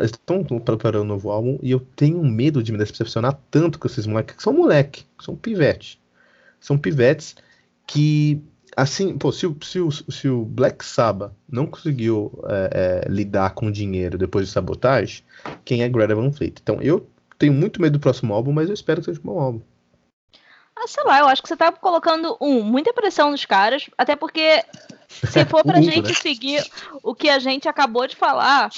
preparando 0.59 1.03
um 1.03 1.07
novo 1.07 1.29
álbum 1.29 1.59
e 1.61 1.71
eu 1.71 1.79
tenho 1.79 2.23
medo 2.23 2.63
de 2.63 2.71
me 2.71 2.77
decepcionar 2.77 3.39
tanto 3.51 3.77
com 3.77 3.87
esses 3.87 4.07
moleques, 4.07 4.35
que 4.35 4.43
são 4.43 4.51
moleque, 4.51 5.05
são 5.21 5.35
pivete. 5.35 6.02
São 6.63 6.77
pivetes 6.77 7.35
que 7.85 8.41
assim, 8.75 9.17
pô, 9.17 9.31
se, 9.33 9.45
se, 9.61 9.79
o, 9.81 9.91
se 9.91 10.29
o 10.29 10.45
Black 10.45 10.83
Sabbath 10.83 11.33
não 11.47 11.67
conseguiu 11.67 12.31
é, 12.47 13.03
é, 13.05 13.09
lidar 13.11 13.53
com 13.53 13.69
dinheiro 13.69 14.17
depois 14.17 14.47
de 14.47 14.53
sabotagem, 14.53 15.23
quem 15.65 15.83
é 15.83 15.89
Greta 15.89 16.15
Van 16.15 16.31
Fleet? 16.31 16.55
Então 16.63 16.81
eu 16.81 17.05
tenho 17.37 17.51
muito 17.51 17.81
medo 17.81 17.99
do 17.99 18.01
próximo 18.01 18.33
álbum, 18.33 18.53
mas 18.53 18.69
eu 18.69 18.73
espero 18.73 19.01
que 19.01 19.05
seja 19.05 19.19
um 19.19 19.23
bom 19.23 19.39
álbum. 19.39 19.61
Ah, 20.73 20.87
sei 20.87 21.03
lá, 21.03 21.19
eu 21.19 21.27
acho 21.27 21.43
que 21.43 21.49
você 21.49 21.57
tá 21.57 21.69
colocando, 21.69 22.37
um, 22.39 22.63
muita 22.63 22.93
pressão 22.93 23.29
nos 23.29 23.45
caras, 23.45 23.89
até 23.97 24.15
porque 24.15 24.63
se 25.09 25.43
for 25.45 25.63
pra 25.63 25.81
gente 25.81 26.09
né? 26.09 26.13
seguir 26.13 26.65
o 27.03 27.13
que 27.13 27.29
a 27.29 27.39
gente 27.39 27.67
acabou 27.67 28.07
de 28.07 28.15
falar, 28.15 28.71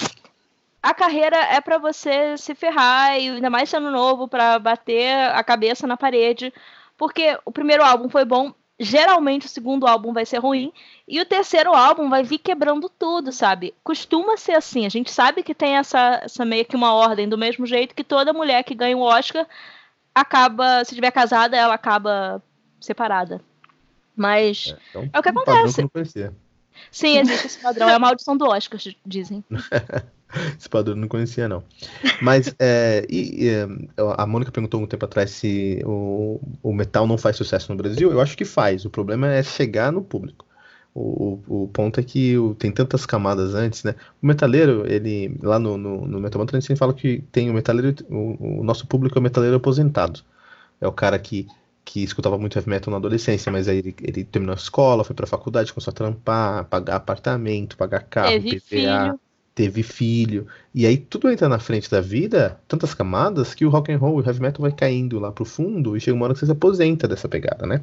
a 0.82 0.94
carreira 0.94 1.38
é 1.38 1.62
para 1.62 1.78
você 1.78 2.36
se 2.36 2.56
ferrar, 2.56 3.20
e 3.20 3.30
ainda 3.30 3.50
mais 3.50 3.70
sendo 3.70 3.92
novo, 3.92 4.28
para 4.28 4.58
bater 4.58 5.14
a 5.30 5.44
cabeça 5.44 5.88
na 5.88 5.96
parede, 5.96 6.52
porque 6.98 7.38
o 7.46 7.52
primeiro 7.52 7.84
álbum 7.84 8.10
foi 8.10 8.26
bom, 8.26 8.54
geralmente 8.80 9.46
o 9.46 9.50
segundo 9.50 9.88
álbum 9.88 10.14
vai 10.14 10.26
ser 10.26 10.40
ruim 10.40 10.72
e 11.08 11.20
o 11.20 11.26
terceiro 11.26 11.74
álbum 11.74 12.10
vai 12.10 12.24
vir 12.24 12.40
quebrando 12.40 12.90
tudo, 12.90 13.32
sabe? 13.32 13.74
Costuma 13.84 14.38
ser 14.38 14.54
assim. 14.54 14.86
A 14.86 14.90
gente 14.90 15.12
sabe 15.12 15.44
que 15.44 15.54
tem 15.54 15.78
essa, 15.78 16.22
essa 16.24 16.46
meio 16.46 16.66
que 16.66 16.76
uma 16.76 16.94
ordem, 16.94 17.28
do 17.28 17.38
mesmo 17.38 17.66
jeito 17.66 17.96
que 17.96 18.04
toda 18.04 18.34
mulher 18.34 18.64
que 18.64 18.76
ganha 18.76 18.98
um 18.98 19.02
Oscar 19.02 19.48
acaba, 20.14 20.84
se 20.84 20.96
tiver 20.96 21.12
casada, 21.12 21.58
ela 21.58 21.74
acaba 21.74 22.42
separada. 22.80 23.42
Mas 24.16 24.68
é, 24.68 24.78
então, 24.90 25.10
é 25.12 25.20
o 25.20 25.24
que 25.24 25.30
acontece. 25.30 25.90
Sim, 26.92 27.20
existe 27.20 27.48
esse 27.48 27.60
padrão. 27.60 27.90
É 27.90 27.94
a 27.94 28.00
maldição 28.00 28.36
do 28.36 28.46
Oscar, 28.46 28.80
dizem. 29.06 29.44
Esse 30.60 30.70
padrão 30.70 30.96
não 30.96 31.08
conhecia, 31.08 31.48
não. 31.48 31.64
Mas 32.22 32.54
é, 32.60 33.06
e, 33.10 33.46
e, 33.46 33.50
a 34.18 34.26
Mônica 34.26 34.52
perguntou 34.52 34.82
um 34.82 34.88
tempo 34.88 35.06
atrás 35.06 35.32
se 35.32 35.82
o, 35.86 36.40
o 36.62 36.74
metal 36.74 37.08
não 37.08 37.18
faz 37.18 37.36
sucesso 37.36 37.72
no 37.72 37.78
Brasil. 37.78 38.12
Eu 38.12 38.22
acho 38.22 38.38
que 38.38 38.46
faz. 38.46 38.86
O 38.86 38.90
problema 38.90 39.28
é 39.28 39.44
chegar 39.44 39.92
no 39.92 40.04
público. 40.04 40.46
O, 40.94 41.42
o, 41.48 41.64
o 41.64 41.68
ponto 41.68 42.00
é 42.00 42.04
que 42.04 42.38
o, 42.38 42.56
tem 42.56 42.72
tantas 42.72 43.06
camadas 43.06 43.54
antes, 43.54 43.84
né? 43.84 43.96
O 44.22 44.28
metaleiro, 44.28 44.86
ele 44.88 45.38
lá 45.44 45.60
no, 45.60 45.78
no, 45.78 46.08
no 46.08 46.20
Metal 46.20 46.40
Mantra, 46.40 46.58
a 46.58 46.62
gente 46.62 46.76
fala 46.78 46.94
que 46.94 47.22
tem 47.32 47.50
o 47.50 47.54
metaleiro, 47.54 47.96
o, 48.10 48.62
o 48.62 48.64
nosso 48.64 48.88
público 48.88 49.18
é 49.18 49.20
o 49.20 49.24
metaleiro 49.24 49.58
aposentado. 49.58 50.22
É 50.80 50.88
o 50.88 50.92
cara 50.92 51.20
que 51.20 51.48
que 51.86 52.04
escutava 52.04 52.36
muito 52.36 52.58
heavy 52.58 52.68
metal 52.68 52.90
na 52.90 52.98
adolescência, 52.98 53.52
mas 53.52 53.68
aí 53.68 53.78
ele, 53.78 53.96
ele 54.02 54.24
terminou 54.24 54.54
a 54.54 54.58
escola, 54.58 55.04
foi 55.04 55.16
pra 55.16 55.28
faculdade, 55.28 55.72
começou 55.72 55.92
a 55.92 55.94
trampar, 55.94 56.66
pagar 56.66 56.96
apartamento, 56.96 57.78
pagar 57.78 58.02
carro, 58.02 58.32
Teve 58.32 58.60
PVA. 58.60 58.62
Filho 58.62 59.20
teve 59.56 59.82
filho, 59.82 60.46
e 60.74 60.86
aí 60.86 60.98
tudo 60.98 61.32
entra 61.32 61.48
na 61.48 61.58
frente 61.58 61.90
da 61.90 62.02
vida, 62.02 62.60
tantas 62.68 62.94
camadas, 62.94 63.56
que 63.56 63.66
o 63.66 63.70
rock 63.70 63.90
and 63.92 63.98
roll 63.98 64.20
e 64.20 64.22
o 64.22 64.26
heavy 64.28 64.42
metal 64.42 64.62
vai 64.62 64.72
caindo 64.74 65.18
lá 65.18 65.32
pro 65.32 65.46
fundo 65.46 65.96
e 65.96 66.02
chega 66.02 66.14
uma 66.14 66.26
hora 66.26 66.34
que 66.34 66.42
você 66.42 66.46
se 66.46 66.52
aposenta 66.52 67.08
dessa 67.08 67.30
pegada, 67.30 67.66
né? 67.66 67.82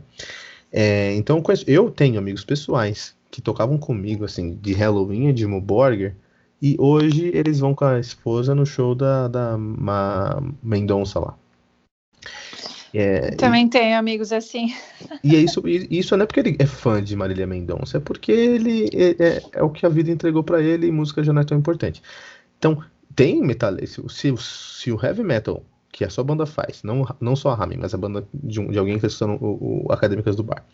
É, 0.70 1.14
então 1.14 1.43
eu 1.66 1.91
tenho 1.91 2.18
amigos 2.18 2.45
pessoais 2.45 3.14
que 3.31 3.41
tocavam 3.41 3.79
comigo, 3.79 4.27
assim, 4.27 4.55
de 4.61 4.75
Halloween, 4.75 5.33
de 5.33 5.47
Borger, 5.47 6.14
e 6.61 6.77
hoje 6.79 7.31
eles 7.35 7.59
vão 7.59 7.75
com 7.75 7.87
a 7.87 7.99
esposa 7.99 8.55
no 8.55 8.66
show 8.66 8.95
da, 8.95 9.27
da 9.27 9.59
Mendonça 10.62 11.18
lá. 11.18 11.37
É, 12.95 13.30
Também 13.32 13.66
e, 13.66 13.70
tenho 13.70 13.99
amigos 13.99 14.32
assim. 14.32 14.74
E 15.24 15.34
é 15.34 15.38
isso, 15.38 15.62
isso 15.66 16.16
não 16.16 16.24
é 16.24 16.26
porque 16.26 16.40
ele 16.40 16.57
é 16.59 16.66
fã 16.66 17.03
de 17.03 17.16
Marília 17.16 17.47
Mendonça, 17.47 17.97
é 17.97 18.01
porque 18.01 18.30
ele 18.30 18.90
é, 18.93 19.11
é, 19.18 19.43
é 19.53 19.62
o 19.62 19.70
que 19.70 19.86
a 19.86 19.88
vida 19.88 20.11
entregou 20.11 20.43
para 20.43 20.61
ele 20.61 20.86
e 20.86 20.93
música 20.93 21.24
já 21.24 21.32
não 21.32 21.40
é 21.40 21.45
tão 21.45 21.57
importante. 21.57 22.03
Então, 22.59 22.82
tem 23.14 23.43
metal, 23.43 23.74
se, 23.86 24.03
se, 24.09 24.34
se, 24.36 24.93
o 24.93 25.03
heavy 25.03 25.22
metal 25.22 25.64
que 25.90 26.05
a 26.05 26.11
sua 26.11 26.24
banda 26.24 26.47
faz, 26.47 26.82
não, 26.82 27.07
não 27.20 27.36
só 27.36 27.51
a 27.51 27.55
Rami, 27.55 27.76
mas 27.76 27.93
a 27.93 27.99
banda 27.99 28.26
de, 28.32 28.61
um, 28.61 28.70
de 28.70 28.78
alguém 28.78 28.99
que 28.99 29.07
está 29.07 29.26
no 29.26 29.34
o, 29.34 29.86
o 29.86 29.93
Acadêmicas 29.93 30.34
do 30.34 30.43
Bar. 30.43 30.64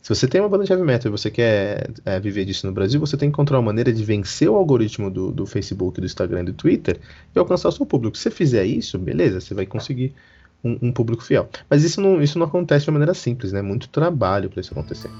Se 0.00 0.08
você 0.08 0.26
tem 0.26 0.40
uma 0.40 0.48
banda 0.48 0.64
de 0.64 0.72
heavy 0.72 0.82
metal 0.82 1.10
e 1.10 1.12
você 1.12 1.30
quer 1.30 1.90
é, 2.04 2.18
viver 2.18 2.44
disso 2.44 2.66
no 2.66 2.72
Brasil, 2.72 2.98
você 2.98 3.16
tem 3.16 3.28
que 3.28 3.34
encontrar 3.34 3.58
uma 3.58 3.66
maneira 3.66 3.92
de 3.92 4.02
vencer 4.02 4.48
o 4.48 4.56
algoritmo 4.56 5.10
do, 5.10 5.30
do 5.30 5.46
Facebook, 5.46 6.00
do 6.00 6.06
Instagram 6.06 6.40
e 6.40 6.44
do 6.44 6.52
Twitter 6.54 6.98
e 7.34 7.38
alcançar 7.38 7.68
o 7.68 7.72
seu 7.72 7.84
público. 7.84 8.16
Se 8.16 8.24
você 8.24 8.30
fizer 8.30 8.64
isso, 8.64 8.98
beleza, 8.98 9.40
você 9.40 9.54
vai 9.54 9.66
conseguir 9.66 10.14
um, 10.62 10.78
um, 10.88 10.92
público 10.92 11.22
fiel. 11.22 11.48
Mas 11.68 11.84
isso 11.84 12.00
não, 12.00 12.22
isso 12.22 12.38
não 12.38 12.46
acontece 12.46 12.84
de 12.84 12.90
maneira 12.90 13.14
simples, 13.14 13.52
né? 13.52 13.62
Muito 13.62 13.88
trabalho 13.88 14.48
para 14.48 14.60
isso 14.60 14.72
acontecer. 14.72 15.10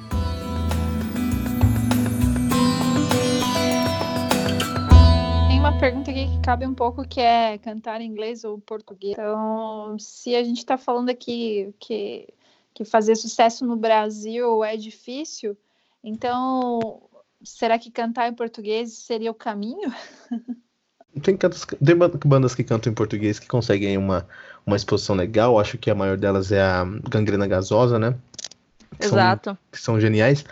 Uma 5.59 5.79
pergunta 5.79 6.11
aqui 6.11 6.27
que 6.27 6.41
cabe 6.41 6.67
um 6.67 6.75
pouco 6.75 7.07
que 7.07 7.21
é 7.21 7.59
cantar 7.59 8.01
em 8.01 8.07
inglês 8.07 8.45
ou 8.45 8.59
português. 8.59 9.13
Então, 9.13 9.97
se 9.99 10.35
a 10.35 10.43
gente 10.43 10.59
está 10.59 10.77
falando 10.77 11.09
aqui 11.09 11.73
que, 11.79 12.29
que 12.75 12.85
fazer 12.85 13.17
sucesso 13.17 13.65
no 13.65 13.77
Brasil 13.77 14.63
é 14.65 14.77
difícil, 14.77 15.57
então 16.03 17.01
será 17.45 17.79
que 17.79 17.91
cantar 17.91 18.29
em 18.29 18.35
português 18.35 18.93
seria 18.93 19.31
o 19.31 19.35
caminho? 19.35 19.93
Tem, 21.21 21.37
cantos, 21.37 21.67
tem 21.85 21.97
bandas 22.25 22.55
que 22.55 22.65
cantam 22.65 22.91
em 22.91 22.95
português 22.95 23.39
que 23.39 23.47
conseguem 23.47 23.99
uma, 23.99 24.27
uma 24.67 24.77
exposição 24.77 25.15
legal. 25.15 25.59
Acho 25.59 25.77
que 25.77 25.91
a 25.91 25.95
maior 25.95 26.17
delas 26.17 26.53
é 26.53 26.61
a 26.61 26.85
Gangrena 27.11 27.47
Gasosa, 27.47 27.99
né? 27.99 28.15
Que 28.99 29.07
Exato. 29.07 29.51
São, 29.51 29.59
que 29.73 29.81
são 29.81 30.01
geniais. 30.01 30.45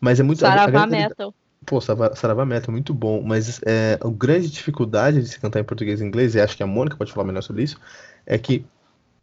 Mas 0.00 0.18
é 0.18 0.22
muito. 0.22 0.40
Saravá 0.40 0.86
Metal. 0.86 1.34
Pô, 1.64 1.80
Saravá 1.80 2.46
Metal, 2.46 2.72
muito 2.72 2.94
bom. 2.94 3.22
Mas 3.22 3.60
é, 3.64 3.98
a 4.00 4.08
grande 4.08 4.50
dificuldade 4.50 5.20
de 5.20 5.28
se 5.28 5.38
cantar 5.38 5.60
em 5.60 5.64
português 5.64 6.00
e 6.00 6.04
inglês, 6.04 6.34
e 6.34 6.40
acho 6.40 6.56
que 6.56 6.62
a 6.62 6.66
Mônica 6.66 6.96
pode 6.96 7.12
falar 7.12 7.26
melhor 7.26 7.42
sobre 7.42 7.62
isso, 7.62 7.78
é 8.26 8.38
que 8.38 8.64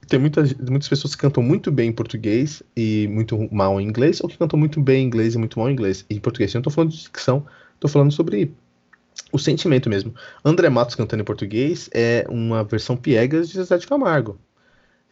tem 0.07 0.19
muitas, 0.19 0.53
muitas 0.53 0.87
pessoas 0.87 1.15
que 1.15 1.21
cantam 1.21 1.41
muito 1.41 1.71
bem 1.71 1.89
em 1.89 1.93
português 1.93 2.61
e 2.75 3.07
muito 3.07 3.49
mal 3.51 3.81
em 3.81 3.87
inglês, 3.87 4.21
ou 4.21 4.29
que 4.29 4.37
cantam 4.37 4.59
muito 4.59 4.79
bem 4.79 5.03
em 5.03 5.07
inglês 5.07 5.33
e 5.33 5.37
muito 5.37 5.57
mal 5.57 5.69
em 5.69 5.73
inglês. 5.73 6.05
E 6.09 6.15
em 6.15 6.19
português, 6.19 6.53
eu 6.53 6.59
não 6.59 6.63
tô 6.63 6.69
falando 6.69 6.91
de 6.91 7.01
dicção, 7.01 7.45
tô 7.79 7.87
falando 7.87 8.11
sobre 8.11 8.53
o 9.31 9.39
sentimento 9.39 9.89
mesmo. 9.89 10.13
André 10.43 10.69
Matos 10.69 10.95
cantando 10.95 11.21
em 11.21 11.25
português 11.25 11.89
é 11.93 12.25
uma 12.29 12.63
versão 12.63 12.95
piegas 12.95 13.49
de 13.49 13.55
Zezé 13.55 13.77
de 13.77 13.87
Camargo. 13.87 14.39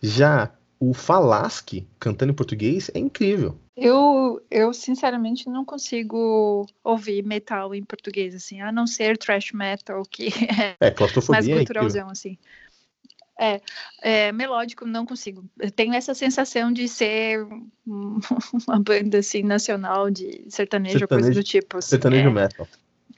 Já 0.01 0.51
o 0.80 0.93
Falasque 0.93 1.88
cantando 1.99 2.32
em 2.32 2.36
português 2.36 2.91
é 2.93 2.99
incrível. 2.99 3.58
Eu, 3.76 4.41
eu 4.51 4.74
sinceramente 4.74 5.49
não 5.49 5.66
consigo 5.66 6.66
ouvir 6.84 7.24
metal 7.24 7.74
em 7.74 7.84
português 7.84 8.36
assim, 8.36 8.62
a 8.62 8.72
não 8.72 8.86
ser 8.86 9.18
thrash 9.18 9.51
metal 9.51 10.04
que 10.04 10.28
é, 10.80 10.88
é 10.89 10.95
mais 11.30 11.47
culturalzão 11.47 12.10
é 12.10 12.12
assim. 12.12 12.38
É, 13.39 13.62
é, 14.04 14.32
melódico 14.32 14.86
não 14.86 15.08
consigo. 15.08 15.43
Eu 15.60 15.72
tenho 15.72 15.93
essa 15.95 16.14
sensação 16.14 16.72
de 16.72 16.88
ser 16.88 17.39
uma 17.88 18.80
banda 18.80 19.18
assim 19.18 19.41
nacional 19.41 20.12
de 20.12 20.45
sertanejo, 20.49 20.99
sertanejo 20.99 21.08
coisa 21.08 21.32
do 21.32 21.43
tipo. 21.43 21.78
Assim, 21.78 21.89
sertanejo 21.89 22.30
é. 22.30 22.32
metal. 22.32 22.68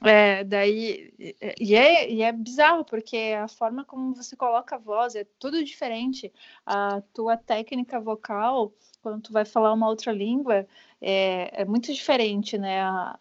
É, 0.06 0.44
daí, 0.44 1.14
e 1.60 1.76
é, 1.76 2.10
e 2.12 2.22
é 2.22 2.32
bizarro, 2.32 2.86
porque 2.86 3.18
a 3.38 3.48
forma 3.48 3.84
como 3.84 4.14
você 4.14 4.36
coloca 4.36 4.76
a 4.76 4.80
voz 4.80 5.16
é 5.16 5.26
tudo 5.40 5.64
diferente. 5.64 6.32
A 6.66 7.02
tua 7.14 7.36
técnica 7.36 8.00
vocal, 8.00 8.72
quando 9.02 9.24
tu 9.24 9.34
vai 9.34 9.46
falar 9.46 9.74
uma 9.74 9.88
outra 9.88 10.12
língua, 10.12 10.68
é, 11.02 11.62
é 11.62 11.66
muito 11.66 11.92
diferente, 11.92 12.58
né? 12.58 12.82
A, 12.82 13.18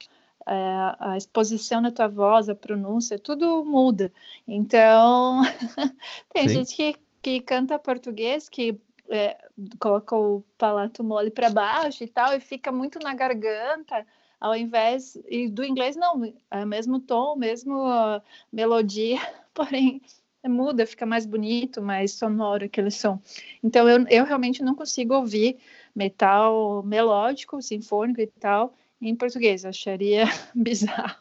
a, 0.46 1.12
a, 1.12 1.16
exposição 1.16 1.80
da 1.80 1.90
tua 1.90 2.06
voz, 2.06 2.48
a 2.50 2.54
pronúncia, 2.54 3.18
tudo 3.18 3.64
muda. 3.64 4.12
Então, 4.46 5.40
tem 6.34 6.48
Sim. 6.48 6.54
gente 6.54 6.76
que, 6.76 6.96
que 7.22 7.40
canta 7.40 7.78
português 7.78 8.48
que 8.48 8.78
é, 9.08 9.38
coloca 9.78 10.14
o 10.16 10.42
palato 10.58 11.02
mole 11.02 11.30
para 11.30 11.48
baixo 11.48 12.04
e 12.04 12.08
tal, 12.08 12.34
e 12.34 12.40
fica 12.40 12.70
muito 12.70 12.98
na 12.98 13.14
garganta 13.14 14.06
ao 14.44 14.54
invés 14.54 15.16
e 15.26 15.48
do 15.48 15.64
inglês 15.64 15.96
não, 15.96 16.22
é 16.50 16.64
o 16.64 16.66
mesmo 16.66 17.00
tom, 17.00 17.34
mesmo 17.34 17.88
uh, 17.88 18.20
melodia, 18.52 19.18
porém 19.54 20.02
muda, 20.46 20.86
fica 20.86 21.06
mais 21.06 21.24
bonito, 21.24 21.80
mais 21.80 22.12
sonoro 22.12 22.66
aquele 22.66 22.90
som. 22.90 23.18
Então 23.62 23.88
eu, 23.88 24.06
eu 24.08 24.26
realmente 24.26 24.62
não 24.62 24.74
consigo 24.74 25.14
ouvir 25.14 25.56
metal 25.96 26.82
melódico, 26.82 27.62
sinfônico 27.62 28.20
e 28.20 28.26
tal 28.26 28.74
em 29.00 29.16
português, 29.16 29.64
eu 29.64 29.70
acharia 29.70 30.26
bizarro. 30.54 31.16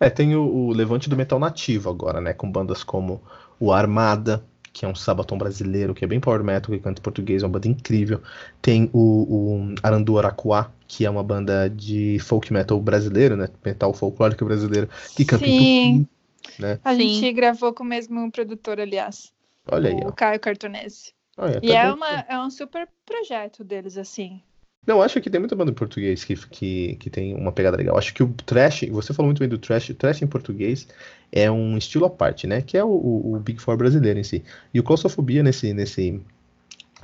É, 0.00 0.08
tem 0.08 0.34
o, 0.34 0.42
o, 0.42 0.72
levante 0.72 1.10
do 1.10 1.16
metal 1.16 1.38
nativo 1.38 1.90
agora, 1.90 2.22
né, 2.22 2.32
com 2.32 2.50
bandas 2.50 2.82
como 2.82 3.22
o 3.60 3.70
Armada, 3.70 4.42
que 4.74 4.84
é 4.84 4.88
um 4.88 4.94
sabaton 4.94 5.38
brasileiro, 5.38 5.94
que 5.94 6.04
é 6.04 6.08
bem 6.08 6.18
power 6.18 6.42
metal, 6.42 6.74
que 6.74 6.82
canta 6.82 7.00
em 7.00 7.02
português, 7.02 7.44
é 7.44 7.46
uma 7.46 7.52
banda 7.52 7.68
incrível. 7.68 8.20
Tem 8.60 8.90
o, 8.92 8.98
o 8.98 9.74
Arandu 9.80 10.18
Araquá, 10.18 10.72
que 10.88 11.06
é 11.06 11.10
uma 11.10 11.22
banda 11.22 11.70
de 11.70 12.18
folk 12.18 12.52
metal 12.52 12.80
brasileiro, 12.80 13.36
né? 13.36 13.48
Metal 13.64 13.94
folclórico 13.94 14.44
brasileiro, 14.44 14.88
que 15.14 15.24
canta 15.24 15.46
Sim. 15.46 15.52
em 15.52 15.98
tupi, 16.02 16.10
né? 16.58 16.80
A 16.84 16.92
Sim. 16.92 17.00
gente 17.00 17.32
gravou 17.32 17.72
com 17.72 17.84
o 17.84 17.86
mesmo 17.86 18.30
produtor, 18.32 18.80
aliás. 18.80 19.32
Olha 19.70 19.90
aí. 19.90 19.96
O 19.96 20.08
ó. 20.08 20.12
Caio 20.12 20.40
Cartonese. 20.40 21.14
Olha, 21.38 21.60
e 21.62 21.72
é, 21.72 21.92
uma, 21.92 22.08
é 22.28 22.38
um 22.38 22.50
super 22.50 22.88
projeto 23.06 23.62
deles, 23.62 23.96
assim. 23.96 24.42
Não, 24.86 25.00
acho 25.00 25.20
que 25.20 25.30
tem 25.30 25.40
muita 25.40 25.56
banda 25.56 25.70
em 25.70 25.74
português 25.74 26.24
que, 26.24 26.36
que, 26.48 26.96
que 26.96 27.10
tem 27.10 27.34
uma 27.34 27.52
pegada 27.52 27.76
legal. 27.76 27.96
Acho 27.96 28.12
que 28.12 28.22
o 28.22 28.28
trash, 28.28 28.82
você 28.90 29.14
falou 29.14 29.28
muito 29.28 29.38
bem 29.38 29.48
do 29.48 29.56
trash, 29.56 29.88
o 29.90 29.94
trash 29.94 30.22
em 30.22 30.26
português 30.26 30.86
é 31.32 31.50
um 31.50 31.78
estilo 31.78 32.04
à 32.04 32.10
parte, 32.10 32.46
né? 32.46 32.60
Que 32.60 32.76
é 32.76 32.84
o, 32.84 32.88
o, 32.88 33.34
o 33.34 33.40
Big 33.40 33.60
Four 33.60 33.76
brasileiro 33.76 34.18
em 34.18 34.24
si. 34.24 34.44
E 34.74 34.80
o 34.80 34.82
claustrofobia 34.82 35.42
nesse, 35.42 35.72
nesse, 35.72 36.20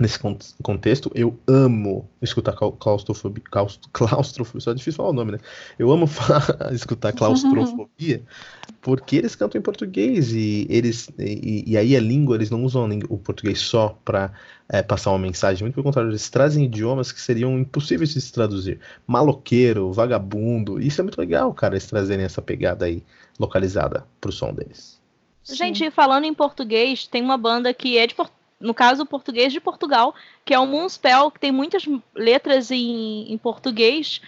nesse 0.00 0.18
contexto, 0.62 1.10
eu 1.14 1.38
amo 1.46 2.08
escutar 2.22 2.52
claustrofobia, 2.52 3.44
claustrofobia, 3.92 4.60
só 4.60 4.70
é 4.70 4.74
difícil 4.74 4.96
falar 4.96 5.10
o 5.10 5.12
nome, 5.12 5.32
né? 5.32 5.38
Eu 5.78 5.90
amo 5.90 6.08
escutar 6.72 7.12
claustrofobia 7.12 8.22
porque 8.80 9.16
eles 9.16 9.34
cantam 9.34 9.58
em 9.58 9.62
português 9.62 10.32
e 10.32 10.66
eles 10.70 11.10
e, 11.18 11.64
e 11.66 11.76
aí 11.76 11.94
a 11.94 12.00
língua 12.00 12.36
eles 12.36 12.50
não 12.50 12.64
usam 12.64 12.88
o 13.08 13.18
português 13.18 13.58
só 13.60 13.98
para 14.04 14.32
é, 14.68 14.82
passar 14.82 15.10
uma 15.10 15.18
mensagem, 15.18 15.64
muito 15.64 15.74
pelo 15.74 15.84
contrário, 15.84 16.10
eles 16.10 16.30
trazem 16.30 16.64
idiomas 16.64 17.12
que 17.12 17.20
seriam 17.20 17.58
impossíveis 17.58 18.14
de 18.14 18.20
se 18.20 18.32
traduzir. 18.32 18.80
Maloqueiro, 19.06 19.92
vagabundo, 19.92 20.80
isso 20.80 21.00
é 21.00 21.04
muito 21.04 21.18
legal, 21.18 21.52
cara, 21.52 21.74
eles 21.74 21.86
trazerem 21.86 22.24
essa 22.24 22.40
pegada 22.40 22.86
aí 22.86 23.02
localizada 23.38 24.06
pro 24.20 24.32
som 24.32 24.54
deles. 24.54 25.00
Gente, 25.42 25.90
falando 25.90 26.24
em 26.24 26.34
português, 26.34 27.06
tem 27.06 27.22
uma 27.22 27.36
banda 27.36 27.74
que 27.74 27.98
é 27.98 28.06
de 28.06 28.14
no 28.60 28.74
caso, 28.74 29.06
português 29.06 29.52
de 29.52 29.60
Portugal, 29.60 30.14
que 30.44 30.52
é 30.52 30.58
o 30.58 30.66
Moonspell, 30.66 31.30
que 31.30 31.40
tem 31.40 31.50
muitas 31.50 31.84
letras 32.14 32.70
em, 32.70 33.32
em 33.32 33.38
português. 33.38 34.20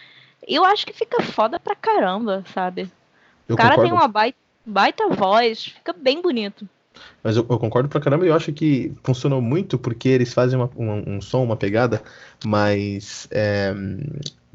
Eu 0.48 0.64
acho 0.64 0.86
que 0.86 0.92
fica 0.92 1.22
foda 1.22 1.60
pra 1.60 1.76
caramba, 1.76 2.42
sabe? 2.52 2.90
Eu 3.48 3.54
o 3.54 3.56
cara 3.56 3.76
concordo. 3.76 3.90
tem 3.90 3.92
uma 3.92 4.08
baita, 4.08 4.38
baita 4.64 5.08
voz, 5.08 5.66
fica 5.66 5.92
bem 5.92 6.22
bonito. 6.22 6.66
Mas 7.22 7.36
eu, 7.36 7.46
eu, 7.48 7.58
concordo 7.58 7.88
pra 7.88 8.00
caramba 8.00 8.24
e 8.24 8.28
eu 8.28 8.34
acho 8.34 8.52
que 8.52 8.92
funcionou 9.02 9.40
muito 9.40 9.78
porque 9.78 10.08
eles 10.08 10.32
fazem 10.32 10.58
uma, 10.58 10.70
uma, 10.74 10.94
um 11.06 11.20
som, 11.20 11.42
uma 11.42 11.56
pegada 11.56 12.02
mais. 12.44 13.28
É, 13.30 13.74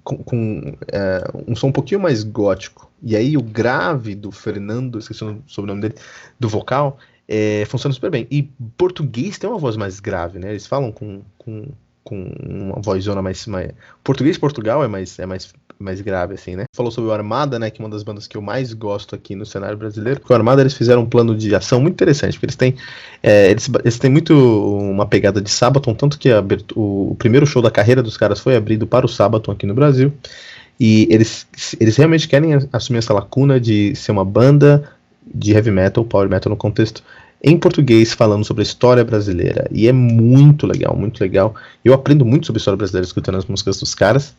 com, 0.04 0.18
com 0.24 0.78
é, 0.92 1.24
um 1.48 1.56
som 1.56 1.68
um 1.68 1.72
pouquinho 1.72 2.00
mais 2.00 2.24
gótico. 2.24 2.90
E 3.02 3.16
aí 3.16 3.38
o 3.38 3.44
grave 3.44 4.16
do 4.16 4.32
Fernando, 4.32 4.98
esqueci 5.00 5.24
o 5.24 5.44
sobrenome 5.46 5.82
dele, 5.82 5.96
do 6.40 6.48
vocal, 6.48 6.98
é, 7.28 7.66
funciona 7.66 7.94
super 7.94 8.10
bem. 8.10 8.26
E 8.32 8.44
português 8.78 9.38
tem 9.38 9.50
uma 9.50 9.60
voz 9.60 9.76
mais 9.76 10.00
grave, 10.00 10.40
né? 10.40 10.52
Eles 10.52 10.66
falam 10.66 10.92
com, 10.92 11.22
com, 11.38 11.66
com 12.04 12.32
uma 12.48 12.82
vozona 12.82 13.22
mais, 13.22 13.46
mais. 13.48 13.72
Português 14.04 14.38
Portugal 14.38 14.84
é 14.84 14.88
mais, 14.88 15.20
é 15.20 15.26
mais, 15.26 15.54
mais 15.78 16.00
grave, 16.00 16.36
assim, 16.36 16.56
né? 16.56 16.64
Falou 16.74 16.90
sobre 16.90 17.10
o 17.10 17.14
Armada, 17.14 17.60
né? 17.60 17.70
Que 17.70 17.82
é 17.82 17.86
uma 17.86 17.92
das 17.92 18.02
bandas 18.02 18.28
que 18.28 18.38
eu 18.38 18.42
mais 18.42 18.72
gosto 18.72 19.14
aqui 19.14 19.36
no 19.36 19.46
cenário 19.46 19.78
brasileiro. 19.78 20.22
Porque 20.22 20.32
o 20.32 20.36
Armada 20.36 20.62
eles 20.62 20.74
fizeram 20.74 21.02
um 21.02 21.06
plano 21.06 21.36
de 21.36 21.54
ação 21.54 21.82
muito 21.82 21.96
interessante, 21.96 22.34
porque 22.34 22.46
eles 22.46 22.56
têm. 22.56 22.76
É, 23.22 23.52
eles, 23.52 23.70
eles 23.84 24.00
têm 24.00 24.10
muito 24.10 24.34
uma 24.34 25.06
pegada 25.06 25.42
de 25.42 25.50
Sabaton, 25.50 25.94
tanto 25.94 26.18
que 26.18 26.30
a, 26.32 26.42
o, 26.76 27.12
o 27.12 27.16
primeiro 27.16 27.46
show 27.46 27.62
da 27.62 27.70
carreira 27.70 28.02
dos 28.02 28.16
caras 28.16 28.40
foi 28.40 28.56
abrido 28.56 28.88
para 28.88 29.06
o 29.06 29.10
Sabaton 29.10 29.52
aqui 29.52 29.66
no 29.66 29.74
Brasil. 29.74 30.14
E 30.80 31.08
eles, 31.10 31.48
eles 31.80 31.98
realmente 31.98 32.28
querem 32.28 32.52
assumir 32.72 33.00
essa 33.00 33.14
lacuna 33.14 33.60
de 33.60 33.96
ser 33.96 34.12
uma 34.12 34.24
banda 34.24 34.88
de 35.34 35.54
heavy 35.54 35.72
metal, 35.72 36.04
power 36.04 36.30
metal 36.30 36.50
no 36.50 36.58
contexto 36.58 37.04
em 37.44 37.58
português 37.58 38.14
falando 38.14 38.44
sobre 38.44 38.62
a 38.62 38.64
história 38.64 39.04
brasileira. 39.04 39.68
E 39.72 39.88
é 39.88 39.92
muito 39.92 40.66
legal, 40.66 40.96
muito 40.96 41.22
legal. 41.22 41.56
Eu 41.84 41.94
aprendo 41.94 42.26
muito 42.26 42.48
sobre 42.48 42.58
a 42.58 42.62
história 42.62 42.78
brasileira 42.78 43.06
escutando 43.06 43.38
as 43.38 43.46
músicas 43.46 43.80
dos 43.80 43.94
caras. 43.94 44.36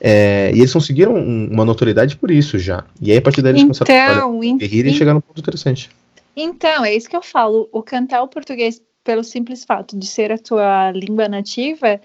É, 0.00 0.50
e 0.54 0.58
eles 0.58 0.72
conseguiram 0.72 1.14
um, 1.14 1.48
uma 1.50 1.64
notoriedade 1.64 2.16
por 2.16 2.30
isso 2.30 2.58
já. 2.58 2.84
E 3.00 3.10
aí, 3.10 3.18
a 3.18 3.22
partir 3.22 3.40
daí, 3.40 3.52
eles 3.52 3.62
então, 3.62 3.86
começaram 3.86 4.40
a 4.40 4.56
guerrilha 4.56 4.90
e 4.90 4.94
chegaram 4.94 5.16
num 5.16 5.20
ponto 5.20 5.40
interessante. 5.40 5.88
Então, 6.36 6.84
é 6.84 6.94
isso 6.94 7.08
que 7.08 7.16
eu 7.16 7.22
falo. 7.22 7.68
O 7.72 7.82
cantar 7.82 8.22
o 8.22 8.28
português, 8.28 8.82
pelo 9.04 9.22
simples 9.22 9.64
fato 9.64 9.96
de 9.96 10.06
ser 10.06 10.32
a 10.32 10.38
tua 10.38 10.90
língua 10.90 11.28
nativa, 11.28 12.00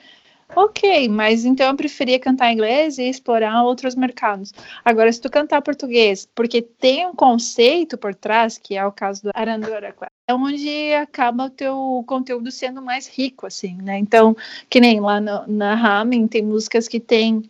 Ok, 0.56 1.10
mas 1.10 1.45
então 1.45 1.68
eu 1.68 1.76
preferia 1.76 2.20
cantar 2.20 2.52
inglês 2.52 2.98
e 2.98 3.04
explorar 3.04 3.64
outros 3.64 3.95
mercados. 3.95 4.54
Agora, 4.84 5.12
se 5.12 5.20
tu 5.22 5.30
cantar 5.30 5.62
português, 5.62 6.28
porque 6.34 6.62
tem 6.62 7.06
um 7.06 7.14
conceito 7.14 7.98
por 7.98 8.16
trás, 8.16 8.58
que 8.58 8.76
é 8.76 8.86
o 8.86 8.91
caso 8.91 9.24
do 9.24 9.32
Arandora, 9.36 9.93
é 10.28 10.34
onde 10.34 10.93
acaba 10.93 11.45
o 11.45 11.50
teu 11.50 12.04
conteúdo 12.08 12.50
sendo 12.50 12.82
mais 12.82 13.08
rico, 13.08 13.45
assim, 13.45 13.76
né? 13.76 13.98
Então, 14.00 14.36
que 14.70 14.80
nem 14.80 15.00
lá 15.00 15.20
no, 15.20 15.45
na 15.48 15.76
Ramen, 15.76 16.28
tem 16.28 16.41
músicas 16.41 16.88
que 16.88 17.00
tem 17.00 17.50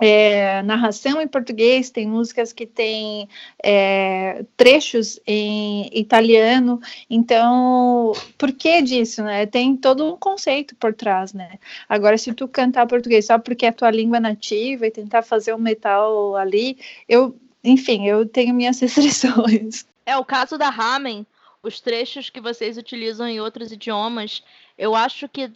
é, 0.00 0.62
narração 0.62 1.20
em 1.20 1.26
português, 1.26 1.90
tem 1.90 2.06
músicas 2.06 2.52
que 2.52 2.66
tem 2.66 3.28
é, 3.62 4.44
trechos 4.56 5.18
em 5.26 5.90
italiano, 5.92 6.80
então, 7.10 8.12
por 8.36 8.52
que 8.52 8.80
disso, 8.82 9.22
né? 9.22 9.46
Tem 9.46 9.76
todo 9.76 10.12
um 10.12 10.16
conceito 10.16 10.76
por 10.76 10.94
trás, 10.94 11.32
né? 11.32 11.58
Agora, 11.88 12.16
se 12.16 12.32
tu 12.32 12.46
cantar 12.46 12.86
português 12.86 13.26
só 13.26 13.38
porque 13.38 13.66
é 13.66 13.70
a 13.70 13.72
tua 13.72 13.90
língua 13.90 14.20
nativa 14.20 14.86
e 14.86 14.90
tentar 14.90 15.22
fazer 15.22 15.54
um 15.54 15.58
metal 15.58 16.36
ali, 16.36 16.78
eu, 17.08 17.36
enfim, 17.64 18.06
eu 18.06 18.26
tenho 18.26 18.54
minhas 18.54 18.78
restrições. 18.80 19.86
É 20.06 20.16
o 20.16 20.24
caso 20.24 20.56
da 20.56 20.70
Ramen, 20.70 21.26
os 21.62 21.80
trechos 21.80 22.30
que 22.30 22.40
vocês 22.40 22.78
utilizam 22.78 23.26
em 23.26 23.40
outros 23.40 23.72
idiomas, 23.72 24.42
eu 24.76 24.94
acho 24.94 25.28
que 25.28 25.50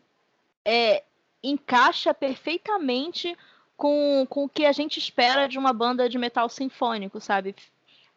é, 0.65 1.03
encaixa 1.43 2.13
perfeitamente 2.13 3.37
com, 3.83 4.25
com 4.31 4.45
o 4.45 4.49
que 4.49 4.65
a 4.65 4.71
gente 4.71 4.97
espera 4.97 5.49
de 5.49 5.59
uma 5.59 5.73
banda 5.73 6.09
de 6.09 6.17
metal 6.17 6.49
sinfônico, 6.49 7.21
sabe? 7.21 7.53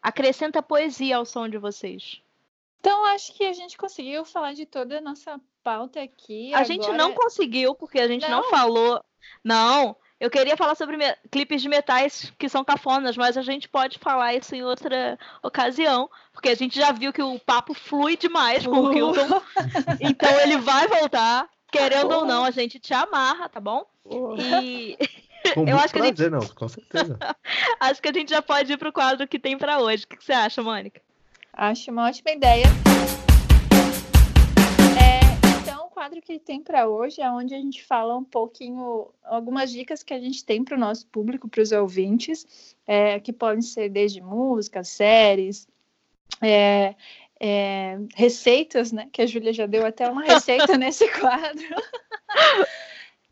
Acrescenta 0.00 0.62
poesia 0.62 1.16
ao 1.16 1.26
som 1.26 1.48
de 1.48 1.58
vocês. 1.58 2.22
Então, 2.78 3.04
acho 3.06 3.34
que 3.34 3.44
a 3.44 3.52
gente 3.52 3.76
conseguiu 3.76 4.24
falar 4.24 4.52
de 4.52 4.64
toda 4.64 4.98
a 4.98 5.00
nossa 5.00 5.40
pauta 5.64 6.00
aqui. 6.00 6.54
A 6.54 6.58
agora... 6.58 6.72
gente 6.72 6.92
não 6.92 7.12
conseguiu, 7.14 7.74
porque 7.74 7.98
a 7.98 8.06
gente 8.06 8.30
não, 8.30 8.42
não 8.42 8.48
falou. 8.48 9.04
Não, 9.42 9.96
eu 10.20 10.30
queria 10.30 10.56
falar 10.56 10.76
sobre 10.76 10.96
me... 10.96 11.12
clipes 11.32 11.60
de 11.60 11.68
metais 11.68 12.32
que 12.38 12.48
são 12.48 12.64
cafonas, 12.64 13.16
mas 13.16 13.36
a 13.36 13.42
gente 13.42 13.68
pode 13.68 13.98
falar 13.98 14.34
isso 14.34 14.54
em 14.54 14.62
outra 14.62 15.18
ocasião, 15.42 16.08
porque 16.32 16.50
a 16.50 16.54
gente 16.54 16.78
já 16.78 16.92
viu 16.92 17.12
que 17.12 17.22
o 17.22 17.40
papo 17.40 17.74
flui 17.74 18.16
demais 18.16 18.64
com 18.64 18.82
o 18.82 18.92
Hilton. 18.92 19.42
Então 20.00 20.30
ele 20.42 20.58
vai 20.58 20.86
voltar, 20.86 21.50
querendo 21.72 22.12
ou 22.12 22.24
não, 22.24 22.44
a 22.44 22.52
gente 22.52 22.78
te 22.78 22.94
amarra, 22.94 23.48
tá 23.48 23.58
bom? 23.58 23.84
E 24.38 24.96
com 25.54 25.68
eu 25.68 25.76
acho 25.76 25.92
que 25.92 26.00
prazer, 26.00 26.34
a 26.34 26.40
gente... 26.40 26.48
não, 26.48 26.54
com 26.54 26.68
certeza. 26.68 27.18
acho 27.80 28.02
que 28.02 28.08
a 28.08 28.12
gente 28.12 28.30
já 28.30 28.42
pode 28.42 28.72
ir 28.72 28.76
pro 28.76 28.92
quadro 28.92 29.26
que 29.26 29.38
tem 29.38 29.56
para 29.56 29.80
hoje. 29.80 30.04
O 30.04 30.08
que, 30.08 30.16
que 30.16 30.24
você 30.24 30.32
acha, 30.32 30.62
Mônica? 30.62 31.00
Acho 31.52 31.90
uma 31.90 32.06
ótima 32.08 32.32
ideia. 32.32 32.66
É, 35.00 35.20
então, 35.62 35.86
o 35.86 35.90
quadro 35.90 36.20
que 36.20 36.38
tem 36.38 36.62
para 36.62 36.86
hoje 36.86 37.20
é 37.20 37.30
onde 37.30 37.54
a 37.54 37.58
gente 37.58 37.82
fala 37.84 38.16
um 38.16 38.24
pouquinho, 38.24 39.08
algumas 39.24 39.70
dicas 39.70 40.02
que 40.02 40.12
a 40.12 40.20
gente 40.20 40.44
tem 40.44 40.62
para 40.62 40.76
o 40.76 40.80
nosso 40.80 41.06
público, 41.06 41.48
para 41.48 41.62
os 41.62 41.72
ouvintes, 41.72 42.74
é, 42.86 43.18
que 43.20 43.32
podem 43.32 43.62
ser 43.62 43.88
desde 43.88 44.20
músicas, 44.20 44.88
séries, 44.88 45.66
é, 46.42 46.94
é, 47.40 47.98
receitas, 48.14 48.92
né? 48.92 49.08
Que 49.12 49.22
a 49.22 49.26
Júlia 49.26 49.52
já 49.52 49.66
deu 49.66 49.86
até 49.86 50.08
uma 50.08 50.22
receita 50.22 50.76
nesse 50.78 51.08
quadro. 51.08 51.64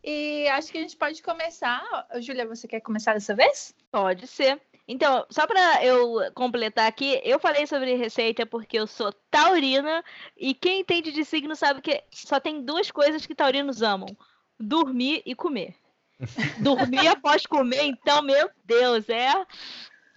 E 0.07 0.47
acho 0.49 0.71
que 0.71 0.77
a 0.77 0.81
gente 0.81 0.95
pode 0.95 1.23
começar. 1.23 1.83
Júlia, 2.19 2.45
você 2.45 2.67
quer 2.67 2.79
começar 2.79 3.15
dessa 3.15 3.33
vez? 3.33 3.73
Pode 3.91 4.27
ser. 4.27 4.61
Então, 4.87 5.25
só 5.31 5.47
para 5.47 5.83
eu 5.83 6.31
completar 6.35 6.87
aqui, 6.87 7.19
eu 7.23 7.39
falei 7.39 7.65
sobre 7.65 7.95
receita 7.95 8.45
porque 8.45 8.77
eu 8.77 8.85
sou 8.85 9.11
taurina 9.31 10.03
e 10.37 10.53
quem 10.53 10.81
entende 10.81 11.11
de 11.11 11.25
signo 11.25 11.55
sabe 11.55 11.81
que 11.81 12.03
só 12.11 12.39
tem 12.39 12.63
duas 12.63 12.91
coisas 12.91 13.25
que 13.25 13.33
taurinos 13.33 13.81
amam: 13.81 14.15
dormir 14.59 15.23
e 15.25 15.33
comer. 15.33 15.75
dormir 16.61 17.07
após 17.07 17.47
comer, 17.47 17.85
então, 17.85 18.21
meu 18.21 18.47
Deus, 18.63 19.09
é 19.09 19.31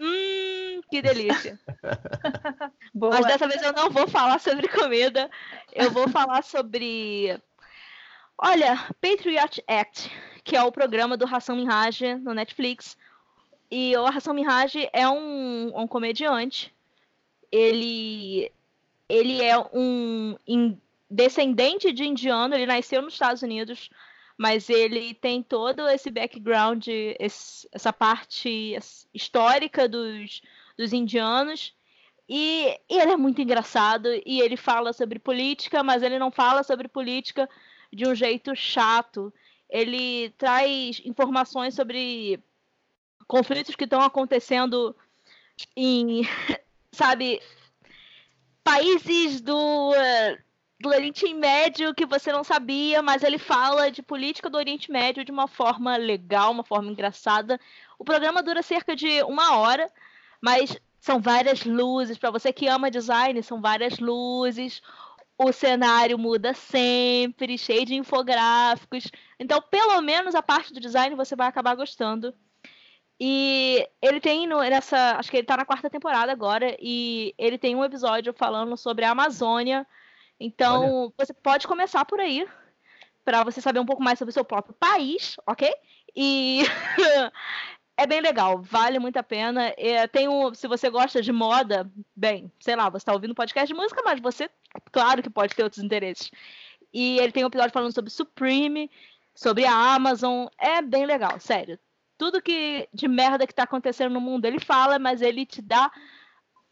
Hum, 0.00 0.80
que 0.88 1.02
delícia. 1.02 1.58
Mas 2.94 3.26
dessa 3.26 3.48
vez 3.48 3.60
eu 3.62 3.72
não 3.72 3.90
vou 3.90 4.06
falar 4.06 4.38
sobre 4.38 4.68
comida. 4.68 5.28
Eu 5.72 5.90
vou 5.90 6.08
falar 6.08 6.44
sobre 6.44 7.40
Olha, 8.40 8.76
Patriot 9.00 9.62
Act, 9.66 10.10
que 10.44 10.56
é 10.56 10.62
o 10.62 10.70
programa 10.70 11.16
do 11.16 11.26
Hassan 11.26 11.56
Minhaj 11.56 12.18
no 12.22 12.32
Netflix. 12.32 12.96
E 13.68 13.96
o 13.96 14.06
Hassan 14.06 14.32
Minhaj 14.32 14.88
é 14.92 15.08
um, 15.08 15.72
um 15.76 15.88
comediante. 15.88 16.72
Ele, 17.50 18.50
ele 19.08 19.42
é 19.42 19.58
um 19.58 20.36
descendente 21.10 21.92
de 21.92 22.04
indiano, 22.04 22.54
ele 22.54 22.66
nasceu 22.66 23.02
nos 23.02 23.14
Estados 23.14 23.42
Unidos, 23.42 23.90
mas 24.36 24.70
ele 24.70 25.14
tem 25.14 25.42
todo 25.42 25.88
esse 25.88 26.08
background, 26.08 26.86
esse, 27.18 27.68
essa 27.72 27.92
parte 27.92 28.78
histórica 29.12 29.88
dos, 29.88 30.42
dos 30.76 30.92
indianos. 30.92 31.74
E, 32.28 32.78
e, 32.88 33.00
ele 33.00 33.12
é 33.12 33.16
muito 33.16 33.42
engraçado 33.42 34.08
e 34.24 34.40
ele 34.40 34.56
fala 34.56 34.92
sobre 34.92 35.18
política, 35.18 35.82
mas 35.82 36.02
ele 36.04 36.18
não 36.20 36.30
fala 36.30 36.62
sobre 36.62 36.86
política 36.86 37.48
de 37.92 38.06
um 38.06 38.14
jeito 38.14 38.54
chato. 38.54 39.32
Ele 39.68 40.30
traz 40.30 41.00
informações 41.04 41.74
sobre 41.74 42.42
conflitos 43.26 43.74
que 43.74 43.84
estão 43.84 44.00
acontecendo 44.00 44.96
em, 45.76 46.22
sabe, 46.92 47.40
países 48.64 49.40
do, 49.40 49.92
do 50.80 50.88
Oriente 50.88 51.32
Médio 51.34 51.94
que 51.94 52.06
você 52.06 52.32
não 52.32 52.44
sabia, 52.44 53.02
mas 53.02 53.22
ele 53.22 53.38
fala 53.38 53.90
de 53.90 54.02
política 54.02 54.48
do 54.48 54.56
Oriente 54.56 54.90
Médio 54.90 55.24
de 55.24 55.32
uma 55.32 55.48
forma 55.48 55.96
legal, 55.96 56.52
uma 56.52 56.64
forma 56.64 56.90
engraçada. 56.90 57.60
O 57.98 58.04
programa 58.04 58.42
dura 58.42 58.62
cerca 58.62 58.94
de 58.94 59.22
uma 59.22 59.56
hora, 59.56 59.90
mas 60.40 60.78
são 61.00 61.20
várias 61.20 61.64
luzes. 61.64 62.18
Para 62.18 62.30
você 62.30 62.52
que 62.52 62.68
ama 62.68 62.90
design, 62.90 63.42
são 63.42 63.60
várias 63.60 63.98
luzes. 63.98 64.82
O 65.38 65.52
cenário 65.52 66.18
muda 66.18 66.52
sempre, 66.52 67.56
cheio 67.56 67.86
de 67.86 67.94
infográficos. 67.94 69.10
Então, 69.38 69.62
pelo 69.62 70.00
menos 70.00 70.34
a 70.34 70.42
parte 70.42 70.72
do 70.74 70.80
design 70.80 71.14
você 71.14 71.36
vai 71.36 71.46
acabar 71.46 71.76
gostando. 71.76 72.34
E 73.20 73.88
ele 74.02 74.20
tem 74.20 74.46
no, 74.46 74.60
nessa. 74.60 75.16
Acho 75.16 75.30
que 75.30 75.36
ele 75.36 75.46
tá 75.46 75.56
na 75.56 75.64
quarta 75.64 75.88
temporada 75.88 76.32
agora. 76.32 76.76
E 76.80 77.34
ele 77.38 77.56
tem 77.56 77.76
um 77.76 77.84
episódio 77.84 78.32
falando 78.32 78.76
sobre 78.76 79.04
a 79.04 79.10
Amazônia. 79.10 79.86
Então, 80.40 81.04
Olha. 81.04 81.12
você 81.18 81.32
pode 81.32 81.66
começar 81.66 82.04
por 82.04 82.20
aí. 82.20 82.46
para 83.24 83.44
você 83.44 83.60
saber 83.60 83.80
um 83.80 83.86
pouco 83.86 84.02
mais 84.02 84.18
sobre 84.18 84.30
o 84.30 84.32
seu 84.32 84.44
próprio 84.44 84.74
país, 84.74 85.36
ok? 85.46 85.72
E 86.16 86.62
é 87.96 88.06
bem 88.06 88.20
legal, 88.20 88.62
vale 88.62 88.98
muito 88.98 89.18
a 89.18 89.22
pena. 89.22 89.74
É, 89.76 90.06
tem 90.06 90.28
um, 90.28 90.54
se 90.54 90.66
você 90.66 90.88
gosta 90.88 91.20
de 91.20 91.32
moda, 91.32 91.90
bem, 92.16 92.50
sei 92.60 92.74
lá, 92.74 92.88
você 92.88 92.98
está 92.98 93.12
ouvindo 93.12 93.34
podcast 93.34 93.66
de 93.66 93.78
música, 93.78 94.02
mas 94.04 94.20
você, 94.20 94.48
claro 94.92 95.22
que 95.22 95.30
pode 95.30 95.54
ter 95.54 95.62
outros 95.62 95.82
interesses. 95.82 96.30
E 96.92 97.18
ele 97.18 97.32
tem 97.32 97.44
um 97.44 97.48
episódio 97.48 97.72
falando 97.72 97.94
sobre 97.94 98.10
Supreme, 98.10 98.90
sobre 99.34 99.64
a 99.64 99.94
Amazon. 99.94 100.46
É 100.58 100.82
bem 100.82 101.06
legal, 101.06 101.38
sério. 101.38 101.78
Tudo 102.16 102.42
que 102.42 102.88
de 102.92 103.06
merda 103.06 103.46
que 103.46 103.52
está 103.52 103.62
acontecendo 103.62 104.12
no 104.12 104.20
mundo 104.20 104.44
ele 104.44 104.58
fala, 104.58 104.98
mas 104.98 105.22
ele 105.22 105.46
te 105.46 105.62
dá 105.62 105.90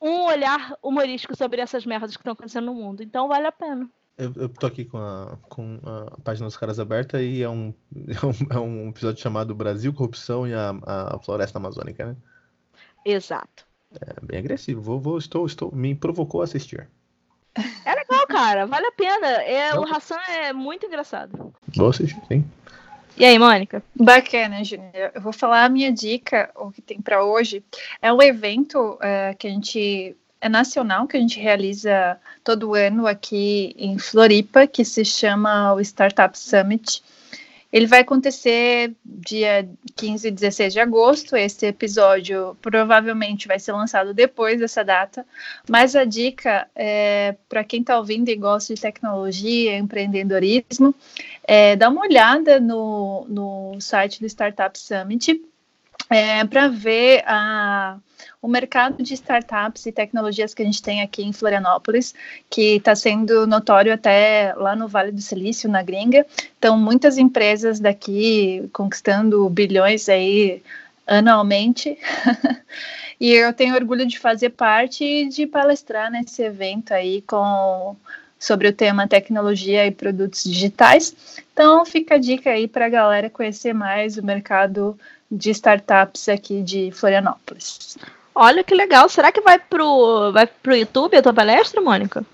um 0.00 0.24
olhar 0.24 0.76
humorístico 0.82 1.36
sobre 1.36 1.60
essas 1.60 1.86
merdas 1.86 2.12
que 2.16 2.20
estão 2.20 2.32
acontecendo 2.32 2.66
no 2.66 2.74
mundo. 2.74 3.02
Então 3.02 3.28
vale 3.28 3.46
a 3.46 3.52
pena. 3.52 3.88
Eu, 4.18 4.32
eu 4.34 4.48
tô 4.48 4.66
aqui 4.66 4.84
com 4.84 4.96
a, 4.96 5.38
com 5.48 5.78
a 5.84 6.18
página 6.22 6.46
dos 6.46 6.56
caras 6.56 6.80
aberta 6.80 7.22
e 7.22 7.42
é 7.42 7.48
um, 7.48 7.74
é 7.92 8.26
um, 8.26 8.56
é 8.56 8.58
um 8.58 8.88
episódio 8.88 9.20
chamado 9.20 9.54
Brasil, 9.54 9.92
Corrupção 9.92 10.46
e 10.46 10.54
a, 10.54 10.74
a 10.84 11.18
Floresta 11.18 11.58
Amazônica, 11.58 12.06
né? 12.06 12.16
Exato. 13.04 13.66
É 14.00 14.24
bem 14.24 14.38
agressivo. 14.38 14.80
Vou, 14.80 14.98
vou, 14.98 15.18
estou, 15.18 15.46
estou, 15.46 15.72
me 15.72 15.94
provocou 15.94 16.40
a 16.40 16.44
assistir. 16.44 16.88
É 17.84 17.94
legal, 17.94 18.26
cara. 18.26 18.66
Vale 18.66 18.86
a 18.86 18.92
pena. 18.92 19.26
É, 19.26 19.74
o 19.78 19.84
Hassan 19.84 20.18
é 20.28 20.52
muito 20.52 20.86
engraçado. 20.86 21.52
Vou 21.74 21.88
assistir, 21.88 22.20
sim. 22.28 22.44
E 23.16 23.24
aí, 23.24 23.38
Mônica? 23.38 23.82
Bacana, 23.94 24.62
Júnior. 24.62 25.12
Eu 25.14 25.20
vou 25.20 25.32
falar 25.32 25.64
a 25.64 25.68
minha 25.68 25.90
dica, 25.90 26.50
o 26.54 26.70
que 26.70 26.82
tem 26.82 27.00
para 27.00 27.24
hoje. 27.24 27.64
É 28.02 28.12
um 28.12 28.20
evento 28.20 28.98
é, 29.00 29.34
que 29.34 29.46
a 29.46 29.50
gente 29.50 30.14
é 30.38 30.48
nacional 30.48 31.06
que 31.06 31.16
a 31.16 31.20
gente 31.20 31.40
realiza 31.40 32.18
todo 32.44 32.74
ano 32.74 33.06
aqui 33.06 33.74
em 33.78 33.98
Floripa, 33.98 34.66
que 34.66 34.84
se 34.84 35.04
chama 35.04 35.72
o 35.72 35.80
Startup 35.80 36.38
Summit. 36.38 37.02
Ele 37.72 37.86
vai 37.86 38.00
acontecer 38.00 38.94
dia 39.04 39.68
15 39.96 40.28
e 40.28 40.30
16 40.30 40.72
de 40.72 40.80
agosto. 40.80 41.36
Esse 41.36 41.66
episódio 41.66 42.56
provavelmente 42.62 43.48
vai 43.48 43.58
ser 43.58 43.72
lançado 43.72 44.14
depois 44.14 44.60
dessa 44.60 44.84
data. 44.84 45.26
Mas 45.68 45.96
a 45.96 46.04
dica 46.04 46.68
é 46.74 47.34
para 47.48 47.64
quem 47.64 47.80
está 47.80 47.98
ouvindo 47.98 48.28
e 48.28 48.36
gosta 48.36 48.74
de 48.74 48.80
tecnologia, 48.80 49.76
empreendedorismo, 49.76 50.94
é, 51.44 51.76
dá 51.76 51.88
uma 51.88 52.02
olhada 52.02 52.60
no, 52.60 53.26
no 53.28 53.80
site 53.80 54.20
do 54.20 54.26
Startup 54.26 54.78
Summit 54.78 55.40
é, 56.10 56.44
para 56.44 56.68
ver 56.68 57.22
a, 57.26 57.98
o 58.40 58.48
mercado 58.48 59.02
de 59.02 59.14
startups 59.14 59.86
e 59.86 59.92
tecnologias 59.92 60.54
que 60.54 60.62
a 60.62 60.64
gente 60.64 60.82
tem 60.82 61.02
aqui 61.02 61.22
em 61.22 61.32
Florianópolis, 61.32 62.14
que 62.48 62.76
está 62.76 62.94
sendo 62.94 63.46
notório 63.46 63.92
até 63.92 64.54
lá 64.56 64.76
no 64.76 64.88
Vale 64.88 65.10
do 65.10 65.20
Silício, 65.20 65.68
na 65.68 65.82
gringa. 65.82 66.24
Então, 66.58 66.78
muitas 66.78 67.18
empresas 67.18 67.80
daqui 67.80 68.68
conquistando 68.72 69.48
bilhões 69.48 70.08
aí 70.08 70.62
anualmente. 71.06 71.98
e 73.20 73.32
eu 73.32 73.52
tenho 73.52 73.74
orgulho 73.74 74.06
de 74.06 74.18
fazer 74.18 74.50
parte 74.50 75.04
e 75.04 75.28
de 75.28 75.46
palestrar 75.46 76.10
nesse 76.10 76.42
evento 76.42 76.92
aí 76.92 77.22
com 77.22 77.96
sobre 78.38 78.68
o 78.68 78.72
tema 78.72 79.08
tecnologia 79.08 79.86
e 79.86 79.90
produtos 79.90 80.44
digitais. 80.44 81.42
Então, 81.52 81.84
fica 81.86 82.16
a 82.16 82.18
dica 82.18 82.50
aí 82.50 82.68
para 82.68 82.86
a 82.86 82.90
galera 82.90 83.30
conhecer 83.30 83.72
mais 83.72 84.18
o 84.18 84.22
mercado 84.22 84.96
de 85.30 85.50
startups 85.50 86.28
aqui 86.28 86.62
de 86.62 86.90
Florianópolis. 86.92 87.96
Olha 88.34 88.62
que 88.62 88.74
legal. 88.74 89.08
Será 89.08 89.32
que 89.32 89.40
vai 89.40 89.58
pro, 89.58 90.30
vai 90.32 90.46
pro 90.46 90.76
YouTube 90.76 91.16
a 91.16 91.22
tua 91.22 91.32
palestra, 91.32 91.80
Mônica? 91.80 92.24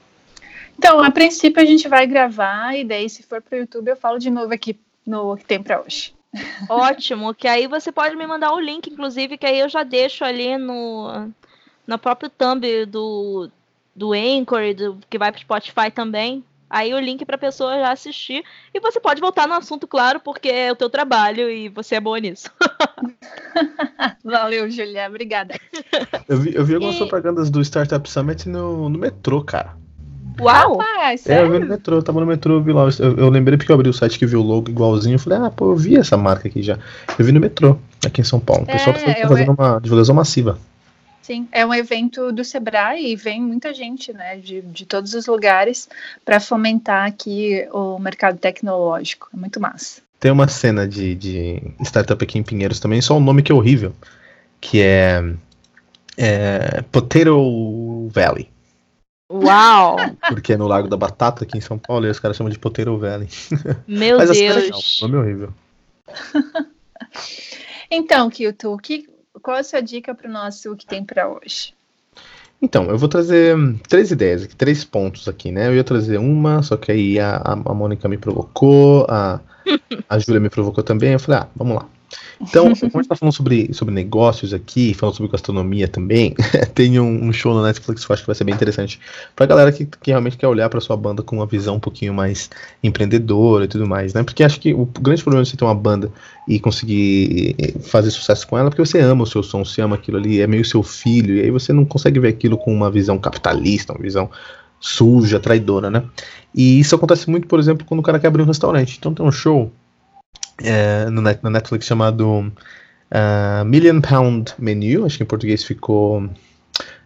Então, 0.76 1.01
a 1.01 1.11
princípio 1.11 1.62
a 1.62 1.64
gente 1.64 1.88
vai 1.88 2.07
gravar 2.07 2.76
e 2.76 2.84
daí 2.84 3.09
se 3.09 3.22
for 3.22 3.40
pro 3.40 3.59
YouTube 3.59 3.88
eu 3.88 3.97
falo 3.97 4.18
de 4.18 4.30
novo 4.30 4.53
aqui 4.53 4.78
no 5.07 5.36
que 5.36 5.45
tem 5.45 5.62
para 5.62 5.80
hoje. 5.80 6.12
Ótimo, 6.68 7.34
que 7.34 7.47
aí 7.47 7.66
você 7.66 7.93
pode 7.93 8.16
me 8.16 8.26
mandar 8.26 8.53
o 8.53 8.61
link, 8.61 8.88
inclusive, 8.88 9.36
que 9.36 9.47
aí 9.47 9.61
eu 9.61 9.68
já 9.68 9.82
deixo 9.82 10.24
ali 10.24 10.57
no, 10.57 11.30
no 11.86 11.99
próprio 11.99 12.30
thumb 12.30 12.86
do, 12.86 13.51
do 13.95 14.12
Anchor, 14.12 14.74
do, 14.74 14.99
que 15.09 15.18
vai 15.18 15.30
pro 15.30 15.40
Spotify 15.40 15.90
também. 15.95 16.43
Aí 16.73 16.95
o 16.95 16.99
link 16.99 17.27
para 17.27 17.37
a 17.37 17.39
pessoa 17.39 17.79
já 17.79 17.93
assistir. 17.93 18.43
E 18.73 18.81
você 18.81 18.99
pode 18.99 19.20
voltar 19.20 19.47
no 19.47 19.53
assunto, 19.53 19.87
claro, 19.87 20.18
porque 20.18 20.49
é 20.49 20.73
o 20.73 20.77
teu 20.77 20.89
trabalho 20.89 21.51
e 21.51 21.68
você 21.68 21.97
é 21.97 22.01
boa 22.01 22.18
nisso. 22.18 22.51
Valeu, 24.25 24.70
Julia. 24.70 25.07
Obrigada. 25.07 25.55
Eu 26.27 26.39
vi, 26.39 26.55
eu 26.55 26.64
vi 26.64 26.75
algumas 26.75 26.95
e... 26.95 26.99
propagandas 26.99 27.51
do 27.51 27.61
Startup 27.61 28.09
Summit 28.09 28.49
no, 28.49 28.89
no 28.89 28.99
metrô, 28.99 29.45
cara. 29.45 29.77
Uau! 30.41 30.79
Rapaz, 30.79 31.27
é, 31.29 31.43
eu 31.43 31.51
vi 31.51 31.59
no 31.59 31.66
metrô, 31.66 31.97
eu 31.97 32.03
tava 32.03 32.18
no 32.20 32.27
metrô, 32.27 32.55
eu 32.55 32.62
vi 32.62 32.73
lá. 32.73 32.89
Eu, 32.99 33.18
eu, 33.18 33.29
lembrei 33.29 33.59
porque 33.59 33.70
eu 33.70 33.75
abri 33.75 33.91
o 33.91 33.93
site 33.93 34.18
que 34.18 34.25
viu 34.25 34.41
o 34.41 34.43
logo 34.43 34.70
igualzinho. 34.70 35.16
Eu 35.16 35.18
falei, 35.18 35.41
ah, 35.41 35.51
pô, 35.51 35.73
eu 35.73 35.77
vi 35.77 35.97
essa 35.97 36.16
marca 36.16 36.49
aqui 36.49 36.62
já. 36.62 36.79
Eu 37.18 37.25
vi 37.25 37.33
no 37.33 37.41
metrô, 37.41 37.77
aqui 38.05 38.23
em 38.23 38.25
São 38.25 38.41
Paulo. 38.41 38.62
O 38.62 38.66
pessoal 38.66 38.97
é, 38.97 39.12
tá 39.12 39.29
fazendo 39.29 39.53
uma 39.53 39.79
divulgação 39.79 40.14
massiva. 40.14 40.59
Sim, 41.23 41.49
é 41.53 41.64
um 41.64 41.73
evento 41.73 42.33
do 42.33 42.45
Sebrae 42.45 43.12
e 43.12 43.14
vem 43.14 43.41
muita 43.41 43.73
gente 43.73 44.12
né, 44.12 44.37
de, 44.39 44.61
de 44.61 44.85
todos 44.85 45.14
os 45.14 45.29
lugares 45.29 45.89
para 46.25 46.41
fomentar 46.41 47.07
aqui 47.07 47.64
o 47.73 47.97
mercado 48.01 48.39
tecnológico. 48.39 49.29
É 49.33 49.37
muito 49.37 49.61
massa. 49.61 50.03
Tem 50.18 50.33
uma 50.33 50.49
cena 50.49 50.87
de, 50.87 51.14
de 51.14 51.62
startup 51.81 52.23
aqui 52.23 52.39
em 52.39 52.43
Pinheiros 52.43 52.81
também, 52.81 53.01
só 53.01 53.16
um 53.16 53.20
nome 53.20 53.43
que 53.43 53.53
é 53.53 53.55
horrível, 53.55 53.95
que 54.61 54.83
é, 54.83 55.23
é 56.16 56.83
Potato 56.91 58.09
Valley. 58.09 58.51
Uau! 59.31 59.97
Porque 60.29 60.55
é 60.55 60.57
no 60.57 60.66
Lago 60.66 60.89
da 60.89 60.97
Batata 60.97 61.45
aqui 61.45 61.57
em 61.57 61.61
São 61.61 61.79
Paulo 61.79 62.05
e 62.05 62.11
os 62.11 62.18
caras 62.18 62.37
chamam 62.37 62.53
de 62.53 62.59
Potato 62.59 62.99
Valley. 62.99 63.29
Meu 63.87 64.18
Mas 64.18 64.31
Deus! 64.31 64.57
É 64.57 64.61
legal, 64.61 64.81
nome 65.03 65.16
horrível. 65.16 65.55
então, 67.89 68.29
Kilton, 68.29 68.75
o 68.75 68.79
que, 68.79 69.09
qual 69.43 69.57
a 69.57 69.62
sua 69.62 69.80
dica 69.80 70.14
para 70.14 70.28
o 70.28 70.32
nosso 70.32 70.76
que 70.76 70.86
tem 70.86 71.05
para 71.05 71.28
hoje? 71.28 71.74
Então, 72.61 72.84
eu 72.84 72.97
vou 72.97 73.09
trazer 73.09 73.57
três 73.88 74.12
ideias 74.12 74.47
três 74.57 74.84
pontos 74.84 75.26
aqui, 75.26 75.51
né? 75.51 75.66
Eu 75.66 75.74
ia 75.74 75.82
trazer 75.82 76.18
uma, 76.18 76.62
só 76.62 76.76
que 76.76 76.93
aí 76.93 77.18
a, 77.18 77.36
a 77.38 77.74
Mônica 77.74 78.09
me 78.09 78.16
provocou, 78.16 79.05
a, 79.09 79.40
a 80.09 80.18
Júlia 80.18 80.40
me 80.40 80.49
provocou 80.49 80.84
também. 80.84 81.12
Eu 81.12 81.18
falei, 81.18 81.40
ah, 81.40 81.49
vamos 81.57 81.74
lá. 81.74 81.88
Então, 82.43 82.64
como 82.74 82.74
a 82.74 82.74
gente 82.74 83.01
está 83.01 83.16
falando 83.16 83.34
sobre, 83.34 83.72
sobre 83.72 83.95
negócios 83.95 84.53
aqui, 84.53 84.93
falando 84.95 85.16
sobre 85.16 85.30
gastronomia 85.30 85.86
também, 85.88 86.34
tem 86.74 86.99
um, 86.99 87.24
um, 87.24 87.32
show 87.32 87.55
no 87.55 87.62
Netflix 87.62 88.05
que 88.05 88.11
eu 88.11 88.14
acho 88.14 88.22
que 88.22 88.26
vai 88.26 88.34
ser 88.34 88.45
bem 88.45 88.55
interessante 88.55 89.01
pra 89.36 89.47
galera 89.47 89.70
que, 89.70 89.86
que 89.86 90.11
realmente 90.11 90.36
quer 90.36 90.49
olhar 90.49 90.68
pra 90.68 90.80
sua 90.80 90.97
banda 90.97 91.22
com 91.22 91.36
uma 91.36 91.47
visão 91.47 91.76
um 91.76 91.80
pouquinho 91.80 92.12
mais 92.12 92.51
empreendedora 92.82 93.64
e 93.64 93.68
tudo 93.68 93.86
mais, 93.86 94.12
né? 94.12 94.22
Porque 94.22 94.43
acho 94.43 94.61
que 94.61 94.74
o 94.74 94.86
grande 94.86 95.22
problema 95.22 95.45
de 95.45 95.51
você 95.51 95.57
ter 95.57 95.64
uma 95.64 95.74
banda 95.74 96.11
e 96.49 96.59
conseguir 96.59 97.55
fazer 97.82 98.11
sucesso 98.11 98.47
com 98.47 98.59
ela 98.59 98.68
é 98.68 98.70
porque 98.70 98.84
você 98.84 98.99
ama 98.99 99.22
o 99.22 99.26
seu 99.26 99.43
som, 99.43 99.64
você 99.64 99.80
ama 99.80 99.97
aquilo 99.97 100.18
ali, 100.18 100.40
é 100.40 100.47
meio 100.47 100.64
seu 100.64 100.82
filho, 100.82 101.36
e 101.36 101.40
aí 101.43 101.51
você 101.51 101.72
não 101.72 101.84
consegue 101.84 102.18
ver 102.18 102.28
aquilo 102.28 102.59
com 102.59 102.74
uma 102.74 102.90
visão 102.90 103.18
capitalista, 103.18 103.93
uma 103.93 104.03
visão 104.03 104.28
suja, 104.80 105.38
traidora, 105.38 105.90
né? 105.90 106.03
E 106.55 106.80
isso 106.80 106.95
acontece 106.95 107.30
muito, 107.30 107.47
por 107.47 107.61
exemplo, 107.61 107.86
quando 107.86 108.01
o 108.01 108.03
cara 108.03 108.18
quer 108.18 108.26
abrir 108.26 108.43
um 108.43 108.47
restaurante. 108.47 108.97
Então 108.99 109.14
tem 109.14 109.24
um 109.24 109.30
show 109.30 109.72
é, 110.63 111.11
no, 111.11 111.21
net, 111.21 111.41
Netflix 111.43 111.87
chamado 111.87 112.53
uh, 113.11 113.65
Million 113.65 114.01
Pound 114.01 114.53
Menu, 114.59 115.05
acho 115.05 115.17
que 115.19 115.23
em 115.23 115.27
português 115.27 115.65
ficou 115.65 116.29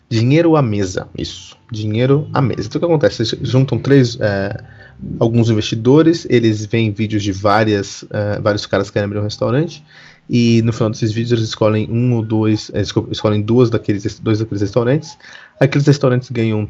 Dinheiro 0.08 0.56
à 0.56 0.62
Mesa, 0.62 1.08
isso, 1.16 1.56
Dinheiro 1.70 2.28
à 2.32 2.40
Mesa. 2.40 2.68
Então 2.68 2.78
o 2.78 2.80
que 2.80 2.86
acontece? 2.86 3.22
Eles 3.22 3.50
juntam 3.50 3.78
três, 3.78 4.16
é, 4.20 4.56
alguns 5.18 5.50
investidores, 5.50 6.26
eles 6.30 6.64
veem 6.66 6.92
vídeos 6.92 7.22
de 7.22 7.32
várias, 7.32 8.04
é, 8.10 8.40
vários 8.40 8.66
caras 8.66 8.88
que 8.88 8.94
querem 8.94 9.06
abrir 9.06 9.18
um 9.18 9.24
restaurante, 9.24 9.82
E 10.28 10.60
no 10.62 10.72
final 10.72 10.90
desses 10.90 11.12
vídeos 11.12 11.32
eles 11.32 11.48
escolhem 11.48 11.88
um 11.90 12.14
ou 12.14 12.22
dois, 12.22 12.70
eles 12.74 12.92
escolhem 13.10 13.42
duas 13.42 13.70
daqueles, 13.70 14.18
dois 14.18 14.40
daqueles 14.40 14.60
restaurantes. 14.60 15.16
Aqueles 15.60 15.86
restaurantes 15.86 16.30
ganham 16.30 16.68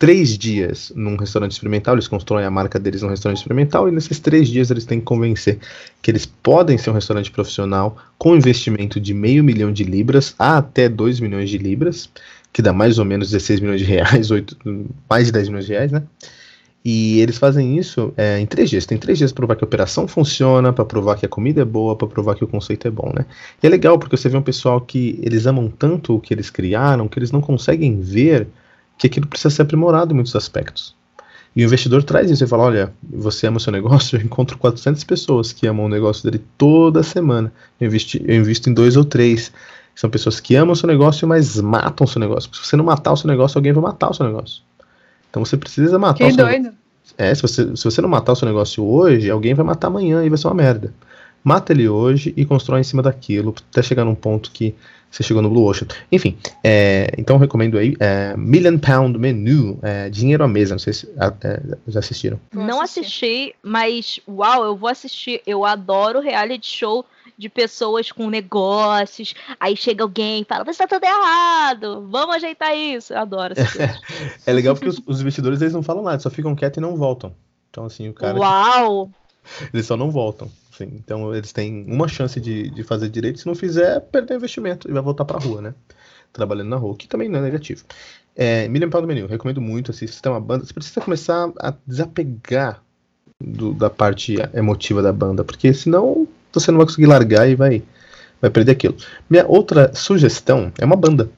três 0.00 0.38
dias 0.38 0.90
num 0.96 1.14
restaurante 1.14 1.52
experimental, 1.52 1.94
eles 1.94 2.08
constroem 2.08 2.46
a 2.46 2.50
marca 2.50 2.80
deles 2.80 3.02
num 3.02 3.10
restaurante 3.10 3.36
experimental, 3.36 3.86
e 3.86 3.92
nesses 3.92 4.18
três 4.18 4.48
dias 4.48 4.70
eles 4.70 4.86
têm 4.86 4.98
que 4.98 5.04
convencer 5.04 5.58
que 6.00 6.10
eles 6.10 6.24
podem 6.24 6.78
ser 6.78 6.88
um 6.88 6.94
restaurante 6.94 7.30
profissional 7.30 7.98
com 8.16 8.34
investimento 8.34 8.98
de 8.98 9.12
meio 9.12 9.44
milhão 9.44 9.70
de 9.70 9.84
libras 9.84 10.34
a 10.38 10.56
até 10.56 10.88
2 10.88 11.20
milhões 11.20 11.50
de 11.50 11.58
libras, 11.58 12.08
que 12.50 12.62
dá 12.62 12.72
mais 12.72 12.98
ou 12.98 13.04
menos 13.04 13.30
16 13.30 13.60
milhões 13.60 13.80
de 13.82 13.86
reais, 13.86 14.30
8, 14.32 14.56
mais 15.08 15.26
de 15.26 15.32
10 15.32 15.48
milhões 15.48 15.66
de 15.66 15.72
reais, 15.72 15.92
né? 15.92 16.02
E 16.82 17.20
eles 17.20 17.36
fazem 17.36 17.76
isso 17.76 18.10
é, 18.16 18.40
em 18.40 18.46
três 18.46 18.70
dias. 18.70 18.86
Tem 18.86 18.96
três 18.96 19.18
dias 19.18 19.32
para 19.32 19.42
provar 19.42 19.56
que 19.56 19.64
a 19.64 19.66
operação 19.66 20.08
funciona, 20.08 20.72
para 20.72 20.82
provar 20.86 21.18
que 21.18 21.26
a 21.26 21.28
comida 21.28 21.60
é 21.60 21.64
boa, 21.64 21.94
para 21.94 22.08
provar 22.08 22.34
que 22.36 22.42
o 22.42 22.48
conceito 22.48 22.88
é 22.88 22.90
bom, 22.90 23.12
né? 23.14 23.26
E 23.62 23.66
é 23.66 23.68
legal 23.68 23.98
porque 23.98 24.16
você 24.16 24.30
vê 24.30 24.38
um 24.38 24.42
pessoal 24.42 24.80
que 24.80 25.20
eles 25.22 25.44
amam 25.46 25.68
tanto 25.68 26.16
o 26.16 26.20
que 26.20 26.32
eles 26.32 26.48
criaram 26.48 27.06
que 27.06 27.18
eles 27.18 27.30
não 27.30 27.42
conseguem 27.42 28.00
ver 28.00 28.48
que 29.00 29.06
aquilo 29.06 29.26
precisa 29.26 29.48
ser 29.48 29.62
aprimorado 29.62 30.12
em 30.12 30.14
muitos 30.14 30.36
aspectos. 30.36 30.94
E 31.56 31.64
o 31.64 31.66
investidor 31.66 32.04
traz 32.04 32.30
isso 32.30 32.44
e 32.44 32.46
fala: 32.46 32.64
olha, 32.64 32.92
você 33.02 33.46
ama 33.46 33.56
o 33.56 33.60
seu 33.60 33.72
negócio? 33.72 34.16
Eu 34.20 34.22
encontro 34.22 34.58
400 34.58 35.02
pessoas 35.04 35.52
que 35.52 35.66
amam 35.66 35.86
o 35.86 35.88
negócio 35.88 36.22
dele 36.22 36.44
toda 36.58 37.02
semana. 37.02 37.50
Eu, 37.80 37.88
investi, 37.88 38.22
eu 38.24 38.36
invisto 38.36 38.68
em 38.68 38.74
dois 38.74 38.96
ou 38.96 39.04
três. 39.04 39.50
São 39.94 40.08
pessoas 40.08 40.38
que 40.38 40.54
amam 40.54 40.72
o 40.72 40.76
seu 40.76 40.86
negócio, 40.86 41.26
mas 41.26 41.60
matam 41.60 42.04
o 42.04 42.08
seu 42.08 42.20
negócio. 42.20 42.54
Se 42.54 42.66
você 42.66 42.76
não 42.76 42.84
matar 42.84 43.12
o 43.12 43.16
seu 43.16 43.26
negócio, 43.26 43.58
alguém 43.58 43.72
vai 43.72 43.82
matar 43.82 44.10
o 44.10 44.14
seu 44.14 44.26
negócio. 44.26 44.62
Então 45.28 45.44
você 45.44 45.56
precisa 45.56 45.98
matar 45.98 46.18
que 46.18 46.24
o 46.24 46.34
seu 46.34 46.44
doido. 46.44 46.62
negócio. 46.62 46.80
É, 47.18 47.34
se 47.34 47.42
você, 47.42 47.76
se 47.76 47.84
você 47.84 48.00
não 48.00 48.08
matar 48.08 48.32
o 48.32 48.36
seu 48.36 48.46
negócio 48.46 48.84
hoje, 48.84 49.28
alguém 49.28 49.54
vai 49.54 49.64
matar 49.64 49.88
amanhã 49.88 50.24
e 50.24 50.28
vai 50.28 50.38
ser 50.38 50.46
uma 50.46 50.54
merda. 50.54 50.94
Mata 51.42 51.72
ele 51.72 51.88
hoje 51.88 52.32
e 52.36 52.44
constrói 52.44 52.80
em 52.80 52.84
cima 52.84 53.02
daquilo, 53.02 53.54
até 53.70 53.82
chegar 53.82 54.04
num 54.04 54.14
ponto 54.14 54.50
que 54.50 54.74
você 55.10 55.22
chegou 55.22 55.42
no 55.42 55.50
Blue 55.50 55.64
Ocean. 55.64 55.88
Enfim, 56.12 56.38
é, 56.62 57.12
então 57.18 57.36
eu 57.36 57.40
recomendo 57.40 57.76
aí 57.76 57.96
é, 57.98 58.34
Million 58.36 58.78
Pound 58.78 59.18
Menu, 59.18 59.78
é, 59.82 60.08
Dinheiro 60.08 60.44
à 60.44 60.48
Mesa, 60.48 60.74
não 60.74 60.78
sei 60.78 60.92
se 60.92 61.08
é, 61.42 61.60
já 61.88 61.98
assistiram. 61.98 62.38
Não 62.54 62.80
assisti, 62.80 63.54
mas 63.62 64.20
uau, 64.28 64.64
eu 64.64 64.76
vou 64.76 64.88
assistir. 64.88 65.42
Eu 65.46 65.64
adoro 65.64 66.20
reality 66.20 66.66
show 66.66 67.04
de 67.36 67.48
pessoas 67.48 68.12
com 68.12 68.28
negócios. 68.28 69.34
Aí 69.58 69.76
chega 69.76 70.04
alguém 70.04 70.42
e 70.42 70.44
fala: 70.44 70.64
Você 70.64 70.86
tá 70.86 70.86
tudo 70.86 71.04
errado, 71.04 72.06
vamos 72.08 72.36
ajeitar 72.36 72.76
isso. 72.76 73.12
Eu 73.12 73.18
adoro. 73.18 73.54
É 74.46 74.52
legal 74.52 74.74
porque 74.74 74.88
os, 74.88 75.00
os 75.06 75.20
investidores 75.20 75.60
eles 75.60 75.72
não 75.72 75.82
falam 75.82 76.02
nada, 76.02 76.18
só 76.18 76.30
ficam 76.30 76.54
quietos 76.54 76.78
e 76.78 76.80
não 76.80 76.96
voltam. 76.96 77.34
Então 77.70 77.84
assim, 77.84 78.08
o 78.08 78.14
cara 78.14 78.38
Uau! 78.38 79.10
eles 79.72 79.86
só 79.86 79.96
não 79.96 80.10
voltam. 80.10 80.50
Assim. 80.82 80.92
Então 80.96 81.34
eles 81.34 81.52
têm 81.52 81.84
uma 81.88 82.08
chance 82.08 82.40
de, 82.40 82.70
de 82.70 82.82
fazer 82.82 83.08
direito, 83.08 83.40
se 83.40 83.46
não 83.46 83.54
fizer, 83.54 84.00
perder 84.00 84.34
o 84.34 84.36
investimento 84.36 84.88
e 84.88 84.92
vai 84.92 85.02
voltar 85.02 85.24
pra 85.24 85.38
rua, 85.38 85.60
né? 85.60 85.74
Trabalhando 86.32 86.68
na 86.68 86.76
rua, 86.76 86.96
que 86.96 87.08
também 87.08 87.28
não 87.28 87.38
é 87.38 87.42
negativo. 87.42 87.84
É, 88.36 88.68
Million 88.68 88.88
Pound 88.88 89.06
Menu, 89.06 89.26
recomendo 89.26 89.60
muito. 89.60 89.90
Assim, 89.90 90.06
se 90.06 90.14
você 90.14 90.22
tem 90.22 90.30
uma 90.32 90.40
banda, 90.40 90.64
você 90.64 90.72
precisa 90.72 91.00
começar 91.00 91.50
a 91.58 91.74
desapegar 91.86 92.82
do- 93.42 93.72
da 93.74 93.90
parte 93.90 94.36
emotiva 94.54 95.02
da 95.02 95.12
banda, 95.12 95.42
porque 95.44 95.72
senão 95.74 96.26
você 96.52 96.70
não 96.70 96.78
vai 96.78 96.86
conseguir 96.86 97.06
largar 97.06 97.48
e 97.48 97.54
vai, 97.54 97.82
vai 98.40 98.50
perder 98.50 98.72
aquilo. 98.72 98.96
Minha 99.28 99.46
outra 99.46 99.92
sugestão 99.94 100.72
é 100.78 100.84
uma 100.84 100.96
banda. 100.96 101.28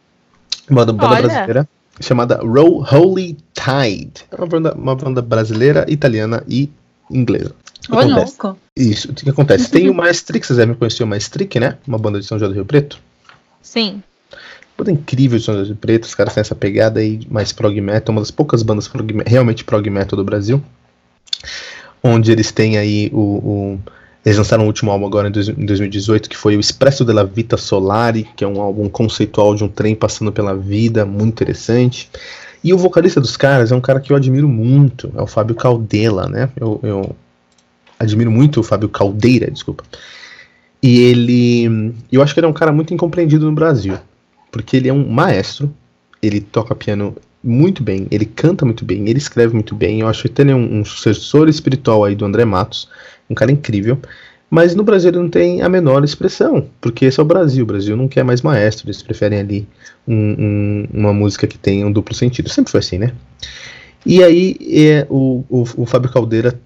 Uma 0.69 0.85
banda 0.85 1.07
Olha. 1.07 1.23
brasileira 1.23 1.69
chamada 2.01 2.37
Roll 2.37 2.85
Holy 2.91 3.37
Tide. 3.55 4.25
É 4.31 4.37
uma 4.37 4.47
banda, 4.47 4.75
uma 4.75 4.95
banda 4.95 5.23
brasileira, 5.23 5.87
italiana 5.89 6.43
e 6.49 6.71
inglesa. 7.13 7.55
O 7.79 7.83
que 7.87 7.93
Ô, 7.95 7.99
acontece? 8.01 8.37
louco. 8.43 8.59
Isso, 8.77 9.11
o 9.11 9.15
que 9.15 9.29
acontece? 9.31 9.71
Tem 9.71 9.89
o 9.91 9.95
Maestric, 9.95 10.47
vocês 10.47 10.57
devem 10.57 10.75
conhecer 10.75 11.03
o 11.03 11.07
Maestric, 11.07 11.59
né? 11.61 11.77
Uma 11.87 11.99
banda 11.99 12.21
de 12.21 12.27
São 12.27 12.39
José 12.39 12.49
do 12.49 12.55
Rio 12.55 12.65
Preto. 12.65 12.99
Sim. 13.61 14.03
Banda 14.79 14.93
incrível 14.93 15.39
de 15.39 15.45
São 15.45 15.55
José 15.55 15.65
do 15.65 15.69
Rio 15.69 15.77
Preto, 15.77 16.05
os 16.05 16.15
caras 16.15 16.33
têm 16.35 16.41
essa 16.41 16.55
pegada 16.55 17.01
aí 17.01 17.21
mais 17.31 17.53
prog 17.53 17.79
metal, 17.81 18.13
uma 18.15 18.21
das 18.21 18.31
poucas 18.31 18.63
bandas 18.63 18.87
prog 18.89 19.13
me- 19.13 19.25
realmente 19.27 19.65
prog 19.65 19.89
metal 19.91 20.17
do 20.17 20.25
Brasil. 20.25 20.63
Onde 22.03 22.33
eles 22.33 22.51
têm 22.51 22.79
aí 22.79 23.11
o. 23.13 23.19
o- 23.19 23.81
eles 24.25 24.39
lançaram 24.39 24.63
o 24.63 24.67
último 24.69 24.93
álbum 24.93 25.05
agora 25.05 25.27
em 25.29 25.33
2018, 25.33 26.29
que 26.31 26.37
foi 26.37 26.57
o 26.57 26.61
Expresso 26.61 27.05
della 27.05 27.25
Vita 27.25 27.57
Solari, 27.57 28.29
que 28.37 28.45
é 28.45 28.47
um 28.47 28.61
álbum 28.61 28.89
conceitual 28.89 29.53
de 29.57 29.65
um 29.65 29.69
trem 29.69 29.97
passando 29.97 30.31
pela 30.31 30.57
vida, 30.57 31.05
muito 31.05 31.33
interessante. 31.33 32.09
E 32.65 32.73
o 32.73 32.79
vocalista 32.79 33.21
dos 33.21 33.37
caras 33.37 33.73
é 33.73 33.75
um 33.75 33.81
cara 33.81 34.01
que 34.01 34.13
eu 34.13 34.17
admiro 34.17 34.49
muito, 34.49 35.13
é 35.17 35.23
o 35.23 35.27
Fábio 35.27 35.55
Caldela, 35.55 36.29
né? 36.29 36.49
Eu, 36.57 36.81
eu 36.83 37.17
admiro 37.99 38.31
muito 38.31 38.61
o 38.61 38.63
Fábio 38.63 38.89
Caldeira, 38.89 39.51
desculpa. 39.51 39.85
E 40.83 41.01
ele. 41.01 41.95
Eu 42.11 42.23
acho 42.23 42.35
que 42.35 42.41
ele 42.41 42.47
é 42.47 42.51
um 42.51 42.55
cara 42.55 42.73
muito 42.73 42.93
incompreendido 42.93 43.47
no 43.47 43.53
Brasil. 43.53 43.97
Porque 44.51 44.77
ele 44.77 44.89
é 44.89 44.93
um 44.93 45.09
maestro, 45.09 45.73
ele 46.21 46.41
toca 46.41 46.75
piano 46.75 47.17
muito 47.43 47.83
bem, 47.83 48.07
ele 48.11 48.27
canta 48.27 48.65
muito 48.65 48.85
bem, 48.85 49.09
ele 49.09 49.19
escreve 49.19 49.55
muito 49.55 49.75
bem. 49.75 50.01
Eu 50.01 50.09
acho 50.09 50.29
que 50.29 50.43
ele 50.43 50.51
é 50.51 50.55
um, 50.55 50.81
um 50.81 50.85
sucessor 50.85 51.49
espiritual 51.49 52.05
aí 52.05 52.15
do 52.15 52.25
André 52.25 52.45
Matos, 52.45 52.89
um 53.31 53.35
cara 53.35 53.51
incrível. 53.51 53.99
Mas 54.55 54.75
no 54.75 54.85
Brasil 54.85 55.09
ele 55.09 55.19
não 55.19 55.31
tem 55.31 55.63
a 55.63 55.69
menor 55.71 56.05
expressão, 56.05 56.67
porque 56.79 57.07
esse 57.07 57.19
é 57.19 57.23
o 57.23 57.25
Brasil. 57.25 57.65
O 57.65 57.67
Brasil 57.67 57.97
não 57.97 58.07
quer 58.07 58.23
mais 58.23 58.43
maestro, 58.43 58.87
eles 58.87 59.03
preferem 59.03 59.41
ali 59.41 59.67
um- 60.07 60.15
um- 60.15 60.89
uma 60.93 61.11
música 61.15 61.47
que 61.47 61.57
tem 61.57 61.83
um 61.87 61.91
duplo 61.91 62.15
sentido. 62.15 62.51
Sempre 62.51 62.71
foi 62.71 62.81
assim, 62.81 62.99
né? 62.99 63.13
E 64.05 64.23
aí 64.23 64.59
é, 64.61 65.07
o, 65.09 65.43
o, 65.49 65.65
o 65.79 65.87
Fábio 65.87 66.13
Caldeira 66.13 66.61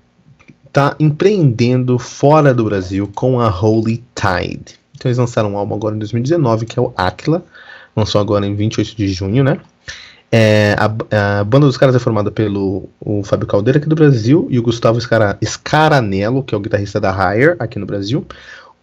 tá 0.72 0.96
empreendendo 0.98 1.96
fora 1.96 2.52
do 2.52 2.64
Brasil 2.64 3.08
com 3.14 3.38
a 3.40 3.48
Holy 3.48 4.02
Tide. 4.16 4.74
Então 4.96 5.08
eles 5.08 5.18
lançaram 5.18 5.52
um 5.52 5.56
álbum 5.56 5.76
agora 5.76 5.94
em 5.94 5.98
2019, 6.00 6.66
que 6.66 6.80
é 6.80 6.82
o 6.82 6.92
Aquila. 6.96 7.44
Lançou 7.96 8.20
agora 8.20 8.44
em 8.44 8.56
28 8.56 8.96
de 8.96 9.06
junho, 9.06 9.44
né? 9.44 9.60
É, 10.38 10.76
a, 10.78 11.40
a 11.40 11.44
banda 11.44 11.64
dos 11.64 11.78
caras 11.78 11.96
é 11.96 11.98
formada 11.98 12.30
pelo 12.30 12.90
o 13.00 13.22
Fábio 13.24 13.46
Caldeira 13.46 13.78
aqui 13.78 13.88
do 13.88 13.94
Brasil 13.94 14.46
e 14.50 14.58
o 14.58 14.62
Gustavo 14.62 14.98
Scara, 14.98 15.38
Scaranello, 15.42 16.42
que 16.42 16.54
é 16.54 16.58
o 16.58 16.60
guitarrista 16.60 17.00
da 17.00 17.10
Hire 17.10 17.56
aqui 17.58 17.78
no 17.78 17.86
Brasil. 17.86 18.26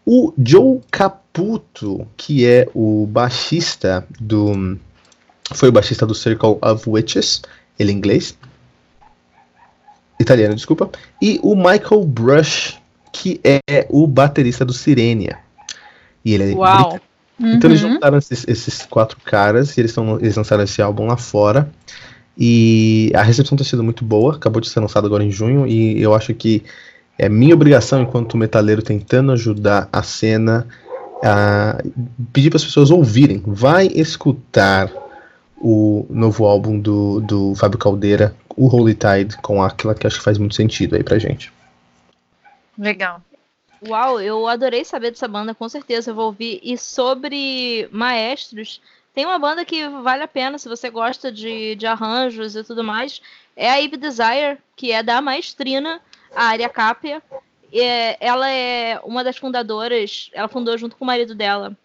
O 0.03 0.33
Joe 0.35 0.81
Caputo, 0.89 2.07
que 2.17 2.43
é 2.43 2.67
o 2.73 3.05
baixista 3.05 4.03
do. 4.19 4.79
Foi 5.53 5.69
o 5.69 5.71
baixista 5.71 6.07
do 6.07 6.15
Circle 6.15 6.57
of 6.59 6.89
Witches, 6.89 7.43
ele 7.77 7.91
é 7.91 7.93
inglês. 7.93 8.35
Italiano, 10.19 10.55
desculpa. 10.55 10.89
E 11.21 11.39
o 11.43 11.55
Michael 11.55 12.03
Brush, 12.05 12.81
que 13.11 13.39
é 13.43 13.85
o 13.91 14.07
baterista 14.07 14.65
do 14.65 14.73
Sirenia. 14.73 15.37
E 16.25 16.33
ele 16.33 16.53
é 16.53 16.55
Uau! 16.55 16.99
Então 17.39 17.69
eles 17.69 17.81
Uhum. 17.83 17.93
juntaram 17.93 18.17
esses, 18.17 18.45
esses 18.47 18.85
quatro 18.85 19.17
caras 19.23 19.75
e 19.77 19.81
eles, 19.81 19.93
tão, 19.93 20.19
eles 20.19 20.35
lançaram 20.35 20.63
esse 20.63 20.81
álbum 20.81 21.07
lá 21.07 21.17
fora. 21.17 21.69
E 22.37 23.11
a 23.15 23.21
recepção 23.21 23.55
tem 23.57 23.65
sido 23.65 23.83
muito 23.83 24.03
boa, 24.03 24.35
acabou 24.35 24.59
de 24.59 24.69
ser 24.69 24.79
lançado 24.79 25.05
agora 25.05 25.23
em 25.23 25.29
junho, 25.31 25.67
e 25.67 26.01
eu 26.01 26.15
acho 26.15 26.33
que 26.33 26.63
é 27.17 27.29
minha 27.29 27.53
obrigação, 27.53 28.01
enquanto 28.01 28.37
metaleiro, 28.37 28.81
tentando 28.81 29.31
ajudar 29.31 29.87
a 29.93 30.01
cena, 30.01 30.67
a 31.23 31.79
pedir 32.31 32.49
para 32.49 32.57
as 32.57 32.65
pessoas 32.65 32.89
ouvirem. 32.89 33.43
Vai 33.45 33.87
escutar 33.87 34.91
o 35.57 36.05
novo 36.09 36.45
álbum 36.45 36.79
do, 36.79 37.21
do 37.21 37.55
Fábio 37.55 37.77
Caldeira, 37.77 38.35
o 38.57 38.67
Holy 38.67 38.95
Tide, 38.95 39.37
com 39.41 39.61
Aquila, 39.61 39.93
que 39.93 40.07
acho 40.07 40.17
que 40.17 40.23
faz 40.23 40.37
muito 40.37 40.55
sentido 40.55 40.95
aí 40.95 41.03
pra 41.03 41.19
gente. 41.19 41.53
Legal. 42.77 43.21
Uau, 43.87 44.19
eu 44.21 44.47
adorei 44.47 44.85
saber 44.85 45.11
dessa 45.11 45.27
banda, 45.27 45.53
com 45.53 45.67
certeza 45.67 46.11
eu 46.11 46.15
vou 46.15 46.27
ouvir. 46.27 46.59
E 46.63 46.77
sobre 46.77 47.87
maestros, 47.91 48.81
tem 49.13 49.25
uma 49.25 49.37
banda 49.37 49.65
que 49.65 49.87
vale 49.87 50.23
a 50.23 50.27
pena 50.27 50.57
se 50.57 50.69
você 50.69 50.89
gosta 50.89 51.31
de, 51.31 51.75
de 51.75 51.85
arranjos 51.85 52.55
e 52.55 52.63
tudo 52.63 52.83
mais. 52.83 53.21
É 53.55 53.69
a 53.69 53.81
Eve 53.81 53.97
Desire, 53.97 54.57
que 54.75 54.91
é 54.91 55.03
da 55.03 55.21
maestrina, 55.21 56.01
a 56.33 56.45
Aria 56.45 56.69
Capia. 56.69 57.21
É, 57.71 58.17
ela 58.25 58.49
é 58.49 58.99
uma 59.03 59.23
das 59.23 59.37
fundadoras, 59.37 60.29
ela 60.33 60.47
fundou 60.47 60.77
junto 60.77 60.95
com 60.95 61.03
o 61.03 61.07
marido 61.07 61.35
dela 61.35 61.75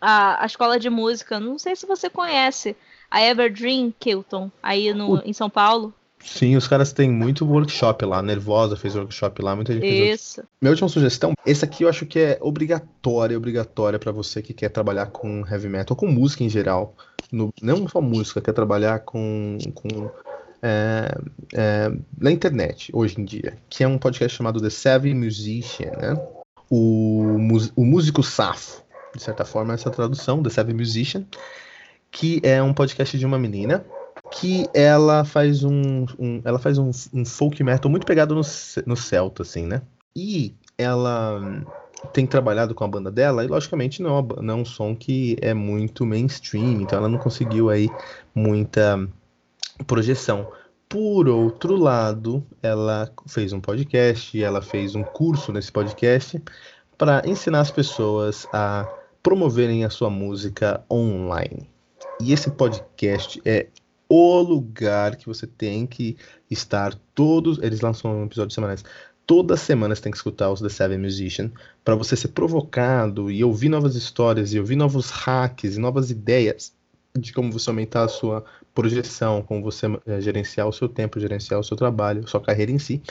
a, 0.00 0.42
a 0.42 0.46
escola 0.46 0.78
de 0.78 0.90
música. 0.90 1.38
Não 1.38 1.58
sei 1.58 1.76
se 1.76 1.86
você 1.86 2.08
conhece 2.08 2.76
a 3.10 3.22
Everdream 3.22 3.92
Kilton, 3.98 4.50
aí 4.62 4.92
no, 4.92 5.22
em 5.24 5.32
São 5.32 5.50
Paulo. 5.50 5.94
Sim, 6.26 6.56
os 6.56 6.66
caras 6.68 6.92
têm 6.92 7.10
muito 7.10 7.46
workshop 7.46 8.04
lá. 8.04 8.20
Nervosa 8.20 8.76
fez 8.76 8.94
workshop 8.94 9.40
lá, 9.42 9.54
muita 9.54 9.72
gente 9.72 9.82
fez 9.82 10.20
Isso. 10.20 10.42
Minha 10.60 10.72
última 10.72 10.88
sugestão, 10.88 11.32
esse 11.46 11.64
aqui 11.64 11.84
eu 11.84 11.88
acho 11.88 12.04
que 12.04 12.18
é 12.18 12.38
obrigatória, 12.40 13.36
obrigatória 13.36 13.98
pra 13.98 14.12
você 14.12 14.42
que 14.42 14.52
quer 14.52 14.68
trabalhar 14.68 15.06
com 15.06 15.44
heavy 15.48 15.68
metal, 15.68 15.96
com 15.96 16.06
música 16.06 16.42
em 16.44 16.48
geral. 16.48 16.94
No- 17.32 17.52
não 17.62 17.88
só 17.88 18.00
música, 18.00 18.40
quer 18.40 18.52
trabalhar 18.52 19.00
com, 19.00 19.56
com 19.74 20.10
é, 20.62 21.16
é, 21.54 21.92
na 22.18 22.30
internet 22.30 22.90
hoje 22.92 23.20
em 23.20 23.24
dia, 23.24 23.56
que 23.68 23.82
é 23.84 23.88
um 23.88 23.98
podcast 23.98 24.36
chamado 24.36 24.60
The 24.60 24.70
Savvy 24.70 25.14
Musician, 25.14 25.92
né? 25.92 26.20
O, 26.68 27.36
o 27.76 27.84
músico 27.84 28.22
safo, 28.22 28.82
de 29.14 29.22
certa 29.22 29.44
forma, 29.44 29.74
essa 29.74 29.90
tradução, 29.90 30.42
The 30.42 30.50
Savvy 30.50 30.74
Musician, 30.74 31.24
que 32.10 32.40
é 32.42 32.62
um 32.62 32.74
podcast 32.74 33.16
de 33.16 33.24
uma 33.26 33.38
menina 33.38 33.84
que 34.30 34.66
ela 34.74 35.24
faz 35.24 35.64
um, 35.64 36.04
um- 36.18 36.40
ela 36.44 36.58
faz 36.58 36.78
um, 36.78 36.90
um 37.12 37.24
folk 37.24 37.62
metal 37.62 37.90
muito 37.90 38.06
pegado 38.06 38.34
no, 38.34 38.42
no 38.86 38.96
celta, 38.96 39.42
assim, 39.42 39.66
né? 39.66 39.82
E 40.14 40.54
ela 40.78 41.40
tem 42.12 42.26
trabalhado 42.26 42.74
com 42.74 42.84
a 42.84 42.88
banda 42.88 43.10
dela, 43.10 43.44
e 43.44 43.48
logicamente 43.48 44.02
não, 44.02 44.18
é 44.18 44.42
não 44.42 44.54
é 44.54 44.56
um 44.58 44.64
som 44.64 44.94
que 44.94 45.36
é 45.40 45.54
muito 45.54 46.04
mainstream, 46.04 46.80
então 46.82 46.98
ela 46.98 47.08
não 47.08 47.18
conseguiu 47.18 47.70
aí 47.70 47.90
muita 48.34 49.08
projeção. 49.86 50.48
Por 50.88 51.28
outro 51.28 51.76
lado, 51.76 52.44
ela 52.62 53.10
fez 53.26 53.52
um 53.52 53.60
podcast, 53.60 54.40
ela 54.40 54.62
fez 54.62 54.94
um 54.94 55.02
curso 55.02 55.52
nesse 55.52 55.72
podcast 55.72 56.40
para 56.96 57.22
ensinar 57.26 57.60
as 57.60 57.70
pessoas 57.70 58.46
a 58.52 58.88
promoverem 59.22 59.84
a 59.84 59.90
sua 59.90 60.08
música 60.08 60.84
online. 60.90 61.68
E 62.20 62.32
esse 62.32 62.50
podcast 62.50 63.40
é 63.44 63.66
o 64.08 64.40
lugar 64.40 65.16
que 65.16 65.26
você 65.26 65.46
tem 65.46 65.86
que 65.86 66.16
estar 66.50 66.94
todos. 67.14 67.58
Eles 67.62 67.80
lançam 67.80 68.24
episódios 68.24 68.54
semanais. 68.54 68.84
Toda 69.26 69.56
semana 69.56 69.94
você 69.94 70.02
tem 70.02 70.12
que 70.12 70.18
escutar 70.18 70.50
os 70.50 70.60
The 70.60 70.68
Seven 70.68 70.98
Musician 70.98 71.50
para 71.84 71.96
você 71.96 72.14
ser 72.14 72.28
provocado 72.28 73.30
e 73.30 73.42
ouvir 73.42 73.68
novas 73.68 73.96
histórias 73.96 74.54
e 74.54 74.60
ouvir 74.60 74.76
novos 74.76 75.10
hacks 75.10 75.76
e 75.76 75.80
novas 75.80 76.10
ideias 76.10 76.72
de 77.18 77.32
como 77.32 77.50
você 77.50 77.70
aumentar 77.70 78.04
a 78.04 78.08
sua 78.08 78.44
projeção, 78.74 79.42
como 79.42 79.62
você 79.62 79.86
é, 80.06 80.20
gerenciar 80.20 80.68
o 80.68 80.72
seu 80.72 80.88
tempo, 80.88 81.18
gerenciar 81.18 81.58
o 81.58 81.64
seu 81.64 81.76
trabalho, 81.76 82.28
sua 82.28 82.40
carreira 82.40 82.70
em 82.70 82.78
si. 82.78 83.02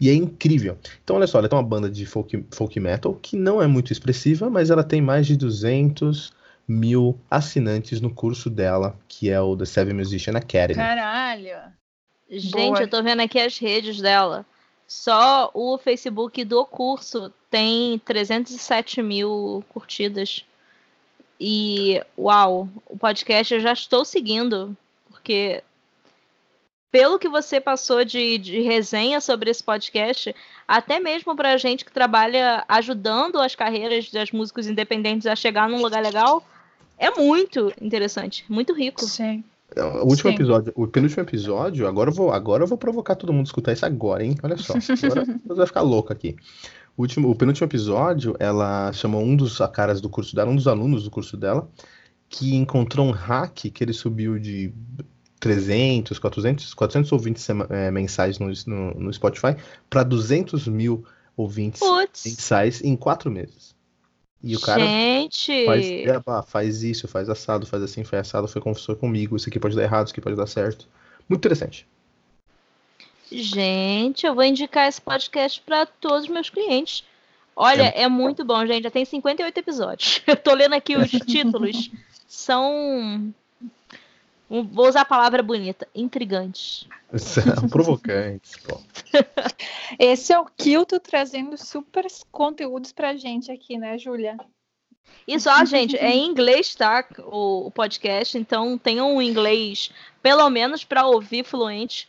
E 0.00 0.08
é 0.08 0.14
incrível. 0.14 0.76
Então, 1.04 1.16
olha 1.16 1.26
só, 1.26 1.38
ela 1.38 1.48
tem 1.48 1.58
uma 1.58 1.64
banda 1.64 1.90
de 1.90 2.06
folk, 2.06 2.44
folk 2.50 2.80
metal 2.80 3.14
que 3.14 3.36
não 3.36 3.60
é 3.62 3.66
muito 3.66 3.92
expressiva, 3.92 4.48
mas 4.48 4.70
ela 4.70 4.82
tem 4.82 5.00
mais 5.00 5.26
de 5.26 5.36
200 5.36 6.32
mil 6.70 7.18
assinantes 7.28 8.00
no 8.00 8.14
curso 8.14 8.48
dela, 8.48 8.96
que 9.08 9.28
é 9.28 9.40
o 9.40 9.56
The 9.56 9.64
Seven 9.64 9.94
Musician 9.94 10.36
Academy. 10.36 10.76
Caralho! 10.76 11.58
Gente, 12.30 12.52
Boa. 12.52 12.82
eu 12.82 12.88
tô 12.88 13.02
vendo 13.02 13.20
aqui 13.20 13.40
as 13.40 13.58
redes 13.58 14.00
dela. 14.00 14.46
Só 14.86 15.50
o 15.52 15.76
Facebook 15.78 16.44
do 16.44 16.64
curso 16.64 17.32
tem 17.50 17.98
307 17.98 19.02
mil 19.02 19.64
curtidas. 19.70 20.44
E, 21.40 22.00
uau, 22.16 22.68
o 22.86 22.96
podcast 22.96 23.52
eu 23.52 23.60
já 23.60 23.72
estou 23.72 24.04
seguindo, 24.04 24.76
porque 25.08 25.64
pelo 26.92 27.18
que 27.18 27.28
você 27.28 27.60
passou 27.60 28.04
de, 28.04 28.38
de 28.38 28.60
resenha 28.60 29.20
sobre 29.20 29.50
esse 29.50 29.62
podcast, 29.62 30.34
até 30.68 31.00
mesmo 31.00 31.34
para 31.34 31.52
a 31.52 31.56
gente 31.56 31.84
que 31.84 31.92
trabalha 31.92 32.64
ajudando 32.68 33.40
as 33.40 33.56
carreiras 33.56 34.08
dos 34.08 34.30
músicos 34.30 34.68
independentes 34.68 35.26
a 35.26 35.34
chegar 35.34 35.68
num 35.68 35.80
lugar 35.80 36.02
legal, 36.02 36.44
é 37.00 37.10
muito 37.18 37.72
interessante, 37.80 38.44
muito 38.48 38.74
rico. 38.74 39.02
Sim. 39.04 39.42
É, 39.74 39.82
o 39.82 40.04
último 40.04 40.30
Sim. 40.30 40.36
episódio, 40.36 40.72
o 40.76 40.86
penúltimo 40.86 41.22
episódio, 41.22 41.86
agora 41.88 42.10
eu 42.10 42.14
vou, 42.14 42.30
agora 42.30 42.62
eu 42.62 42.66
vou 42.66 42.76
provocar 42.76 43.14
todo 43.14 43.32
mundo 43.32 43.46
a 43.46 43.48
escutar 43.48 43.72
isso 43.72 43.86
agora, 43.86 44.22
hein? 44.22 44.36
Olha 44.42 44.56
só. 44.56 44.74
Agora 45.04 45.24
você 45.24 45.54
vai 45.54 45.66
ficar 45.66 45.80
louco 45.80 46.12
aqui. 46.12 46.36
O, 46.96 47.02
último, 47.02 47.30
o 47.30 47.34
penúltimo 47.34 47.66
episódio, 47.66 48.36
ela 48.38 48.92
chamou 48.92 49.22
um 49.22 49.34
dos 49.34 49.58
caras 49.72 50.00
do 50.00 50.10
curso 50.10 50.34
dela, 50.34 50.50
um 50.50 50.56
dos 50.56 50.68
alunos 50.68 51.04
do 51.04 51.10
curso 51.10 51.36
dela, 51.36 51.70
que 52.28 52.54
encontrou 52.54 53.06
um 53.06 53.12
hack 53.12 53.70
que 53.70 53.82
ele 53.82 53.92
subiu 53.92 54.38
de 54.38 54.72
300, 55.38 56.18
400, 56.18 56.74
400 56.74 57.12
ouvintes 57.12 57.48
é, 57.70 57.90
mensais 57.90 58.38
no, 58.38 58.52
no, 58.66 58.94
no 58.94 59.12
Spotify 59.12 59.56
para 59.88 60.02
200 60.02 60.68
mil 60.68 61.04
ouvintes 61.36 61.80
Puts. 61.80 62.24
mensais 62.26 62.82
em 62.82 62.94
quatro 62.94 63.30
meses. 63.30 63.74
E 64.42 64.56
o 64.56 64.60
cara 64.60 64.80
Gente. 64.80 65.66
faz, 65.66 66.46
faz 66.48 66.82
isso, 66.82 67.06
faz 67.06 67.28
assado, 67.28 67.66
faz 67.66 67.82
assim, 67.82 68.04
faz 68.04 68.28
assado, 68.28 68.48
foi 68.48 68.60
conversou 68.60 68.96
comigo, 68.96 69.36
isso 69.36 69.48
aqui 69.48 69.60
pode 69.60 69.76
dar 69.76 69.82
errado, 69.82 70.06
isso 70.06 70.14
aqui 70.14 70.20
pode 70.20 70.36
dar 70.36 70.46
certo. 70.46 70.88
Muito 71.28 71.40
interessante. 71.40 71.86
Gente, 73.30 74.26
eu 74.26 74.34
vou 74.34 74.42
indicar 74.42 74.88
esse 74.88 75.00
podcast 75.00 75.60
para 75.60 75.86
todos 75.86 76.24
os 76.24 76.28
meus 76.28 76.50
clientes. 76.50 77.04
Olha, 77.54 77.92
é. 77.94 78.02
é. 78.02 78.08
muito 78.08 78.44
bom, 78.44 78.64
gente. 78.66 78.84
Já 78.84 78.90
tem 78.90 79.04
58 79.04 79.56
episódios. 79.58 80.22
Eu 80.26 80.36
tô 80.36 80.54
lendo 80.54 80.74
aqui 80.74 80.96
os 80.96 81.10
títulos. 81.26 81.90
São. 82.26 83.32
Vou 84.50 84.88
usar 84.88 85.02
a 85.02 85.04
palavra 85.04 85.44
bonita. 85.44 85.86
Intrigantes. 85.94 86.88
São 87.16 87.68
provocantes. 87.68 88.56
Pô. 88.56 88.80
Esse 89.96 90.32
é 90.32 90.38
o 90.40 90.44
Kilto 90.44 90.98
trazendo 90.98 91.56
super 91.56 92.04
conteúdos 92.32 92.90
pra 92.90 93.16
gente 93.16 93.52
aqui, 93.52 93.78
né, 93.78 93.96
Júlia? 93.96 94.36
Isso, 95.26 95.48
ó, 95.48 95.64
gente, 95.64 95.96
é 95.96 96.10
em 96.10 96.26
inglês, 96.26 96.74
tá? 96.74 97.06
O, 97.18 97.68
o 97.68 97.70
podcast, 97.70 98.36
então 98.36 98.76
tenham 98.76 99.14
um 99.14 99.22
inglês, 99.22 99.90
pelo 100.20 100.50
menos, 100.50 100.82
para 100.82 101.06
ouvir 101.06 101.44
fluente 101.44 102.08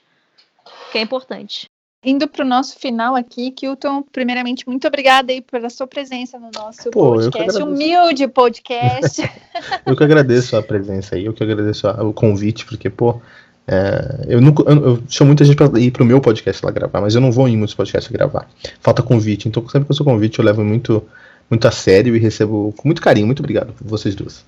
que 0.92 0.98
é 0.98 1.02
importante. 1.02 1.70
Indo 2.04 2.28
para 2.28 2.43
o 2.43 2.47
nosso 2.47 2.80
final 2.80 3.16
aqui, 3.16 3.52
Kilton, 3.52 4.02
primeiramente, 4.12 4.68
muito 4.68 4.88
obrigada 4.88 5.32
aí 5.32 5.39
pela 5.39 5.70
sua 5.70 5.86
presença 5.86 6.39
no 6.39 6.49
nosso 6.54 6.89
Pô, 6.89 7.12
podcast, 7.12 7.62
humilde 7.62 8.28
podcast. 8.28 9.22
eu 9.86 9.95
que 9.95 10.04
agradeço 10.04 10.58
a 10.58 10.64
presença 10.64 11.16
aí, 11.16 11.26
eu 11.26 11.34
que 11.34 11.43
agradeço 11.43 11.88
o 11.88 12.12
convite, 12.12 12.66
porque, 12.66 12.89
pô, 12.89 13.22
é, 13.68 14.26
eu, 14.28 14.41
nunca, 14.41 14.64
eu, 14.64 14.84
eu, 14.84 15.04
chamo 15.08 15.28
muita 15.28 15.45
gente 15.45 15.56
para 15.56 15.80
ir 15.80 15.91
pro 15.91 16.04
meu 16.04 16.20
podcast 16.20 16.66
lá 16.66 16.72
gravar, 16.72 17.02
mas 17.02 17.14
eu 17.14 17.22
não 17.22 17.32
vou 17.32 17.47
em 17.47 17.56
muitos 17.56 17.76
podcasts 17.76 18.12
gravar. 18.12 18.49
Falta 18.80 19.04
convite, 19.04 19.47
então 19.47 19.62
sempre 19.70 19.86
que 19.86 19.91
eu 19.91 19.95
sou 19.95 20.06
convite 20.06 20.39
eu 20.39 20.45
levo 20.45 20.64
muito, 20.64 21.08
muito 21.49 21.68
a 21.68 21.72
sério 21.72 22.16
e 22.16 22.20
recebo 22.20 22.74
com 22.76 22.88
muito 22.88 23.02
carinho. 23.02 23.28
Muito 23.28 23.41
obrigado 23.41 23.74
por 23.74 23.88
vocês 23.88 24.16
duas. 24.16 24.43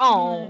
Oh, 0.00 0.46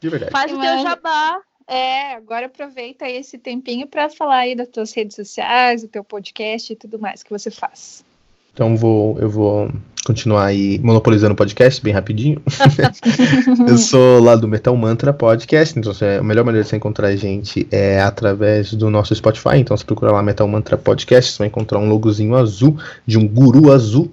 De 0.00 0.08
verdade. 0.08 0.32
Faz 0.32 0.52
o 0.52 0.60
teu 0.60 0.82
jabá. 0.82 1.40
É, 1.66 2.14
agora 2.14 2.46
aproveita 2.46 3.08
esse 3.08 3.38
tempinho 3.38 3.86
para 3.86 4.10
falar 4.10 4.38
aí 4.38 4.54
das 4.54 4.68
tuas 4.68 4.92
redes 4.92 5.16
sociais, 5.16 5.82
do 5.82 5.88
teu 5.88 6.04
podcast 6.04 6.72
e 6.72 6.76
tudo 6.76 6.98
mais 6.98 7.22
que 7.22 7.30
você 7.30 7.50
faz. 7.50 8.04
Então 8.52 8.76
vou, 8.76 9.18
eu 9.18 9.28
vou 9.28 9.68
continuar 10.06 10.44
aí 10.44 10.78
monopolizando 10.78 11.32
o 11.32 11.36
podcast 11.36 11.82
bem 11.82 11.92
rapidinho. 11.92 12.40
eu 13.66 13.76
sou 13.78 14.20
lá 14.20 14.36
do 14.36 14.46
Metal 14.46 14.76
Mantra 14.76 15.12
Podcast, 15.12 15.76
então 15.76 15.92
a 15.92 16.22
melhor 16.22 16.44
maneira 16.44 16.62
de 16.62 16.68
você 16.68 16.76
encontrar 16.76 17.08
a 17.08 17.16
gente 17.16 17.66
é 17.70 18.00
através 18.00 18.72
do 18.74 18.88
nosso 18.90 19.14
Spotify. 19.14 19.56
Então 19.56 19.76
você 19.76 19.84
procura 19.84 20.12
lá 20.12 20.22
Metal 20.22 20.46
Mantra 20.46 20.76
Podcast, 20.76 21.32
você 21.32 21.38
vai 21.38 21.48
encontrar 21.48 21.80
um 21.80 21.88
logozinho 21.88 22.36
azul 22.36 22.78
de 23.04 23.18
um 23.18 23.26
guru 23.26 23.72
azul. 23.72 24.12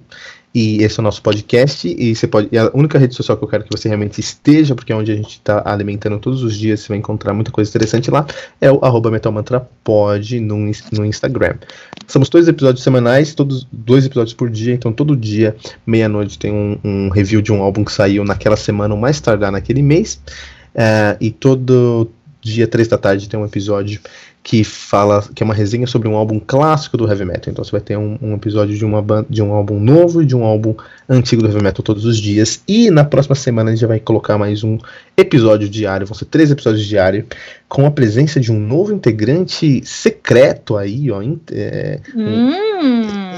E 0.54 0.82
esse 0.82 0.98
é 0.98 1.00
o 1.00 1.04
nosso 1.04 1.22
podcast. 1.22 1.88
E 1.88 2.14
você 2.14 2.26
pode. 2.26 2.48
E 2.52 2.58
a 2.58 2.70
única 2.74 2.98
rede 2.98 3.14
social 3.14 3.38
que 3.38 3.44
eu 3.44 3.48
quero 3.48 3.64
que 3.64 3.70
você 3.70 3.88
realmente 3.88 4.20
esteja, 4.20 4.74
porque 4.74 4.92
é 4.92 4.96
onde 4.96 5.10
a 5.10 5.16
gente 5.16 5.30
está 5.30 5.62
alimentando 5.64 6.18
todos 6.18 6.42
os 6.42 6.56
dias, 6.56 6.80
você 6.80 6.88
vai 6.88 6.98
encontrar 6.98 7.32
muita 7.32 7.50
coisa 7.50 7.70
interessante 7.70 8.10
lá, 8.10 8.26
é 8.60 8.70
o 8.70 8.84
arroba 8.84 9.10
metalmantrapod 9.10 10.40
no, 10.40 10.70
no 10.92 11.04
Instagram. 11.06 11.54
Somos 12.06 12.28
dois 12.28 12.48
episódios 12.48 12.84
semanais, 12.84 13.34
todos 13.34 13.66
dois 13.72 14.04
episódios 14.04 14.34
por 14.34 14.50
dia, 14.50 14.74
então 14.74 14.92
todo 14.92 15.16
dia, 15.16 15.56
meia-noite, 15.86 16.38
tem 16.38 16.52
um, 16.52 16.78
um, 16.84 17.08
review 17.08 17.40
de 17.40 17.52
um 17.52 17.62
álbum 17.62 17.84
que 17.84 17.92
saiu 17.92 18.24
naquela 18.24 18.56
semana, 18.56 18.94
ou 18.94 19.00
mais 19.00 19.20
tardar 19.20 19.50
naquele 19.50 19.80
mês. 19.80 20.20
Uh, 20.74 21.16
e 21.20 21.30
todo 21.30 22.10
dia, 22.42 22.66
três 22.66 22.88
da 22.88 22.98
tarde, 22.98 23.28
tem 23.28 23.38
um 23.38 23.44
episódio 23.44 24.00
que 24.42 24.64
fala 24.64 25.22
que 25.34 25.42
é 25.42 25.44
uma 25.44 25.54
resenha 25.54 25.86
sobre 25.86 26.08
um 26.08 26.16
álbum 26.16 26.40
clássico 26.40 26.96
do 26.96 27.08
heavy 27.08 27.24
metal. 27.24 27.52
Então 27.52 27.64
você 27.64 27.70
vai 27.70 27.80
ter 27.80 27.96
um, 27.96 28.18
um 28.20 28.34
episódio 28.34 28.76
de, 28.76 28.84
uma 28.84 29.04
de 29.30 29.40
um 29.40 29.52
álbum 29.52 29.78
novo 29.78 30.20
e 30.20 30.26
de 30.26 30.34
um 30.34 30.42
álbum 30.42 30.74
antigo 31.08 31.42
do 31.42 31.48
heavy 31.48 31.62
metal 31.62 31.82
todos 31.82 32.04
os 32.04 32.18
dias. 32.18 32.60
E 32.66 32.90
na 32.90 33.04
próxima 33.04 33.36
semana 33.36 33.70
a 33.70 33.72
gente 33.72 33.80
já 33.80 33.86
vai 33.86 34.00
colocar 34.00 34.36
mais 34.36 34.64
um 34.64 34.78
episódio 35.16 35.68
diário. 35.68 36.06
Vão 36.06 36.16
ser 36.16 36.24
três 36.24 36.50
episódios 36.50 36.84
diários 36.84 37.24
com 37.68 37.86
a 37.86 37.90
presença 37.90 38.40
de 38.40 38.50
um 38.50 38.58
novo 38.58 38.92
integrante 38.92 39.80
secreto 39.84 40.76
aí, 40.76 41.08
ó. 41.10 41.22
É, 41.52 42.00
hum. 42.14 42.50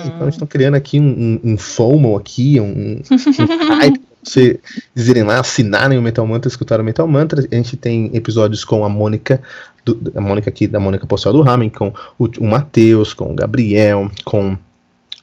Então 0.07 0.23
a 0.23 0.25
gente 0.25 0.35
está 0.35 0.47
criando 0.47 0.75
aqui 0.75 0.99
um, 0.99 1.41
um, 1.45 1.53
um 1.53 1.59
FOMO 1.59 2.17
aqui, 2.17 2.59
um, 2.59 3.03
um 3.03 3.03
hype 3.77 4.01
você 4.25 4.59
irem 4.97 5.23
lá, 5.23 5.39
assinarem 5.39 5.99
o 5.99 6.03
Metal 6.03 6.27
Mantra, 6.27 6.49
escutar 6.49 6.81
o 6.81 6.85
Metal 6.85 7.07
Mantra. 7.07 7.47
A 7.51 7.55
gente 7.55 7.77
tem 7.77 8.11
episódios 8.15 8.65
com 8.65 8.85
a 8.85 8.89
Mônica, 8.89 9.41
do, 9.85 10.13
a 10.15 10.21
Mônica 10.21 10.49
aqui, 10.49 10.67
da 10.67 10.81
Mônica 10.81 11.07
Postal 11.07 11.33
do 11.33 11.43
Ramen, 11.43 11.71
com 11.71 11.93
o, 12.19 12.27
o 12.39 12.47
Matheus, 12.47 13.13
com 13.13 13.33
o 13.33 13.35
Gabriel, 13.35 14.11
com 14.25 14.57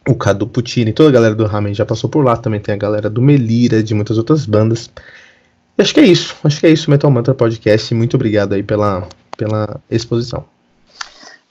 o 0.08 0.16
Cadu 0.16 0.48
Puccini, 0.48 0.94
toda 0.94 1.10
a 1.10 1.12
galera 1.12 1.36
do 1.36 1.46
Ramen 1.46 1.74
já 1.74 1.86
passou 1.86 2.10
por 2.10 2.24
lá. 2.24 2.38
Também 2.38 2.60
tem 2.60 2.74
a 2.74 2.78
galera 2.78 3.10
do 3.10 3.22
Melira, 3.22 3.84
de 3.84 3.94
muitas 3.94 4.18
outras 4.18 4.46
bandas. 4.46 4.90
E 5.78 5.82
acho 5.82 5.94
que 5.94 6.00
é 6.00 6.06
isso. 6.06 6.36
Acho 6.44 6.60
que 6.60 6.68
é 6.68 6.70
isso, 6.70 6.90
Metal 6.90 7.10
Mantra 7.12 7.34
Podcast. 7.34 7.94
Muito 7.94 8.16
obrigado 8.16 8.54
aí 8.54 8.64
pela, 8.64 9.08
pela 9.38 9.80
exposição. 9.90 10.46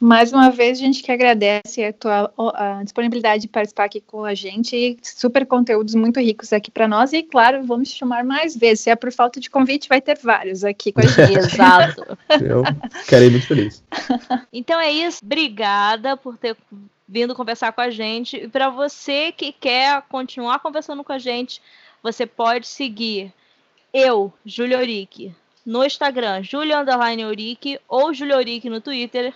Mais 0.00 0.32
uma 0.32 0.50
vez, 0.50 0.78
a 0.78 0.80
gente 0.80 1.02
que 1.02 1.12
agradece 1.12 1.84
a 1.84 1.92
tua 1.92 2.32
a 2.54 2.82
disponibilidade 2.82 3.42
de 3.42 3.48
participar 3.48 3.84
aqui 3.84 4.00
com 4.00 4.24
a 4.24 4.32
gente. 4.34 4.96
Super 5.02 5.44
conteúdos 5.44 5.94
muito 5.94 6.18
ricos 6.18 6.54
aqui 6.54 6.70
para 6.70 6.88
nós. 6.88 7.12
E, 7.12 7.22
claro, 7.22 7.62
vamos 7.64 7.90
te 7.90 7.98
chamar 7.98 8.24
mais 8.24 8.56
vezes. 8.56 8.80
Se 8.80 8.90
é 8.90 8.96
por 8.96 9.12
falta 9.12 9.38
de 9.38 9.50
convite, 9.50 9.90
vai 9.90 10.00
ter 10.00 10.18
vários 10.18 10.64
aqui 10.64 10.90
com 10.90 11.00
a 11.00 11.04
gente. 11.06 11.38
Exato. 11.38 12.18
Eu 12.40 12.64
ficarei 13.02 13.28
muito 13.28 13.46
feliz. 13.46 13.84
Então 14.52 14.80
é 14.80 14.90
isso. 14.90 15.20
Obrigada 15.22 16.16
por 16.16 16.36
ter 16.36 16.56
vindo 17.06 17.34
conversar 17.34 17.72
com 17.72 17.80
a 17.80 17.90
gente. 17.90 18.36
E 18.36 18.48
para 18.48 18.70
você 18.70 19.32
que 19.32 19.52
quer 19.52 20.02
continuar 20.08 20.60
conversando 20.60 21.04
com 21.04 21.12
a 21.12 21.18
gente, 21.18 21.60
você 22.02 22.24
pode 22.24 22.66
seguir 22.66 23.32
eu, 23.92 24.32
Júlia 24.46 24.78
no 25.64 25.84
Instagram, 25.84 26.42
Julia 26.42 26.84
Orique, 27.26 27.78
ou 27.88 28.14
Julia 28.14 28.36
Orique 28.36 28.70
no 28.70 28.80
Twitter 28.80 29.34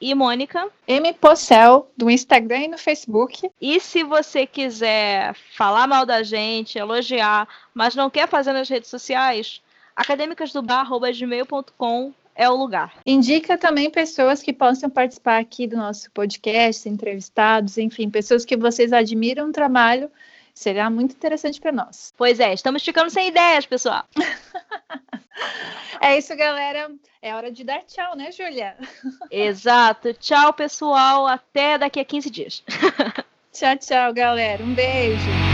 e 0.00 0.14
Mônica. 0.14 0.66
M 0.88 1.12
Pocel, 1.14 1.90
do 1.96 2.08
Instagram 2.08 2.60
e 2.60 2.68
no 2.68 2.78
Facebook. 2.78 3.50
E 3.60 3.80
se 3.80 4.02
você 4.02 4.46
quiser 4.46 5.34
falar 5.56 5.86
mal 5.86 6.06
da 6.06 6.22
gente, 6.22 6.78
elogiar, 6.78 7.46
mas 7.74 7.94
não 7.94 8.08
quer 8.08 8.26
fazer 8.28 8.52
nas 8.52 8.68
redes 8.68 8.88
sociais, 8.88 9.60
acadêmicasdobar.gmail.com 9.94 12.14
é 12.34 12.48
o 12.48 12.56
lugar. 12.56 12.94
Indica 13.04 13.58
também 13.58 13.90
pessoas 13.90 14.42
que 14.42 14.52
possam 14.52 14.88
participar 14.88 15.38
aqui 15.38 15.66
do 15.66 15.76
nosso 15.76 16.10
podcast, 16.12 16.88
entrevistados, 16.88 17.76
enfim, 17.76 18.08
pessoas 18.08 18.46
que 18.46 18.56
vocês 18.56 18.94
admiram 18.94 19.50
o 19.50 19.52
trabalho. 19.52 20.10
Será 20.60 20.90
muito 20.90 21.12
interessante 21.14 21.58
para 21.58 21.72
nós. 21.72 22.12
Pois 22.18 22.38
é, 22.38 22.52
estamos 22.52 22.84
ficando 22.84 23.08
sem 23.08 23.28
ideias, 23.28 23.64
pessoal. 23.64 24.04
é 26.02 26.18
isso, 26.18 26.36
galera. 26.36 26.90
É 27.22 27.34
hora 27.34 27.50
de 27.50 27.64
dar 27.64 27.82
tchau, 27.84 28.14
né, 28.14 28.30
Júlia? 28.30 28.76
Exato. 29.30 30.12
Tchau, 30.12 30.52
pessoal. 30.52 31.26
Até 31.26 31.78
daqui 31.78 31.98
a 31.98 32.04
15 32.04 32.28
dias. 32.28 32.62
tchau, 33.50 33.76
tchau, 33.78 34.12
galera. 34.12 34.62
Um 34.62 34.74
beijo. 34.74 35.49